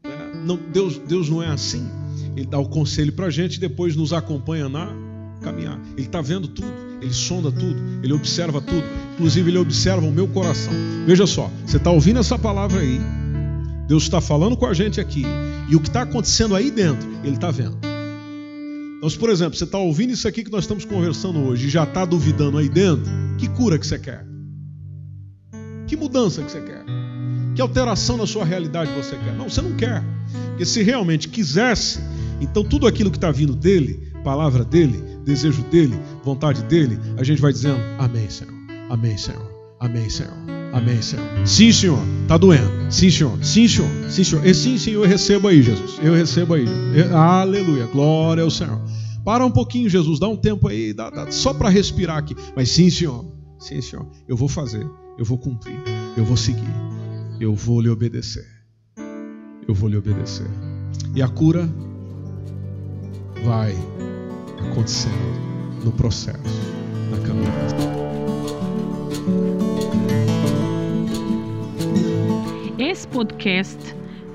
É, 0.04 0.36
não, 0.44 0.58
Deus, 0.70 0.98
Deus 0.98 1.30
não 1.30 1.42
é 1.42 1.46
assim. 1.46 1.88
Ele 2.36 2.44
dá 2.44 2.58
o 2.58 2.68
conselho 2.68 3.14
para 3.14 3.28
a 3.28 3.30
gente 3.30 3.54
e 3.54 3.60
depois 3.60 3.96
nos 3.96 4.12
acompanha 4.12 4.68
na 4.68 4.90
caminhar. 5.40 5.80
Ele 5.96 6.04
está 6.04 6.20
vendo 6.20 6.48
tudo, 6.48 6.70
ele 7.00 7.14
sonda 7.14 7.50
tudo, 7.50 7.80
ele 8.02 8.12
observa 8.12 8.60
tudo. 8.60 8.84
Inclusive, 9.14 9.50
ele 9.50 9.58
observa 9.58 10.06
o 10.06 10.12
meu 10.12 10.28
coração. 10.28 10.74
Veja 11.06 11.26
só, 11.26 11.50
você 11.64 11.78
está 11.78 11.90
ouvindo 11.90 12.20
essa 12.20 12.38
palavra 12.38 12.82
aí, 12.82 13.00
Deus 13.86 14.02
está 14.02 14.20
falando 14.20 14.54
com 14.54 14.66
a 14.66 14.74
gente 14.74 15.00
aqui, 15.00 15.24
e 15.66 15.74
o 15.74 15.80
que 15.80 15.88
está 15.88 16.02
acontecendo 16.02 16.54
aí 16.54 16.70
dentro, 16.70 17.08
ele 17.24 17.36
está 17.36 17.50
vendo. 17.50 17.87
Então, 18.98 19.08
se, 19.08 19.16
por 19.16 19.30
exemplo, 19.30 19.56
você 19.56 19.64
está 19.64 19.78
ouvindo 19.78 20.12
isso 20.12 20.26
aqui 20.26 20.42
que 20.42 20.50
nós 20.50 20.64
estamos 20.64 20.84
conversando 20.84 21.38
hoje 21.38 21.68
e 21.68 21.70
já 21.70 21.84
está 21.84 22.04
duvidando 22.04 22.58
aí 22.58 22.68
dentro, 22.68 23.10
que 23.38 23.48
cura 23.48 23.78
que 23.78 23.86
você 23.86 23.98
quer? 23.98 24.26
Que 25.86 25.96
mudança 25.96 26.42
que 26.42 26.50
você 26.50 26.60
quer? 26.60 26.84
Que 27.54 27.62
alteração 27.62 28.16
na 28.16 28.26
sua 28.26 28.44
realidade 28.44 28.92
você 28.92 29.16
quer? 29.16 29.34
Não, 29.34 29.48
você 29.48 29.62
não 29.62 29.74
quer. 29.76 30.02
Porque 30.48 30.64
se 30.64 30.82
realmente 30.82 31.28
quisesse, 31.28 32.00
então 32.40 32.64
tudo 32.64 32.88
aquilo 32.88 33.10
que 33.10 33.16
está 33.16 33.30
vindo 33.30 33.54
dele, 33.54 34.12
palavra 34.24 34.64
dele, 34.64 35.00
desejo 35.24 35.62
dele, 35.62 35.98
vontade 36.24 36.62
dele, 36.64 36.98
a 37.16 37.22
gente 37.22 37.40
vai 37.40 37.52
dizendo: 37.52 37.80
Amém, 37.98 38.28
Senhor. 38.28 38.54
Amém, 38.90 39.16
Senhor. 39.16 39.76
Amém, 39.78 40.10
Senhor. 40.10 40.57
Amém, 40.72 41.00
Senhor. 41.00 41.24
Sim, 41.46 41.72
Senhor. 41.72 41.98
Está 42.22 42.36
doendo. 42.36 42.70
Sim, 42.90 43.10
Senhor. 43.10 43.38
Sim, 43.42 43.68
Senhor. 43.68 43.90
Sim, 44.10 44.24
Senhor. 44.24 44.46
E 44.46 44.54
sim, 44.54 44.78
Senhor, 44.78 45.04
eu 45.04 45.08
recebo 45.08 45.48
aí, 45.48 45.62
Jesus. 45.62 45.98
Eu 46.02 46.14
recebo 46.14 46.54
aí. 46.54 46.66
Aleluia. 47.12 47.86
Glória 47.86 48.42
ao 48.42 48.50
Senhor. 48.50 48.80
Para 49.24 49.44
um 49.44 49.50
pouquinho, 49.50 49.88
Jesus. 49.88 50.18
Dá 50.18 50.28
um 50.28 50.36
tempo 50.36 50.68
aí, 50.68 50.92
dá, 50.92 51.10
dá, 51.10 51.30
só 51.30 51.52
para 51.54 51.68
respirar 51.68 52.18
aqui. 52.18 52.36
Mas 52.54 52.70
sim, 52.70 52.90
Senhor. 52.90 53.24
Sim, 53.58 53.80
Senhor. 53.80 54.06
Eu 54.26 54.36
vou 54.36 54.48
fazer. 54.48 54.86
Eu 55.18 55.24
vou 55.24 55.38
cumprir. 55.38 55.76
Eu 56.16 56.24
vou 56.24 56.36
seguir. 56.36 56.72
Eu 57.40 57.54
vou 57.54 57.80
lhe 57.80 57.88
obedecer. 57.88 58.46
Eu 59.66 59.74
vou 59.74 59.88
lhe 59.88 59.96
obedecer. 59.96 60.46
E 61.14 61.22
a 61.22 61.28
cura 61.28 61.68
vai 63.44 63.74
acontecendo 64.70 65.14
no 65.84 65.92
processo, 65.92 66.38
na 67.10 67.18
caminhada. 67.18 68.08
Esse 72.98 73.06
podcast 73.06 73.78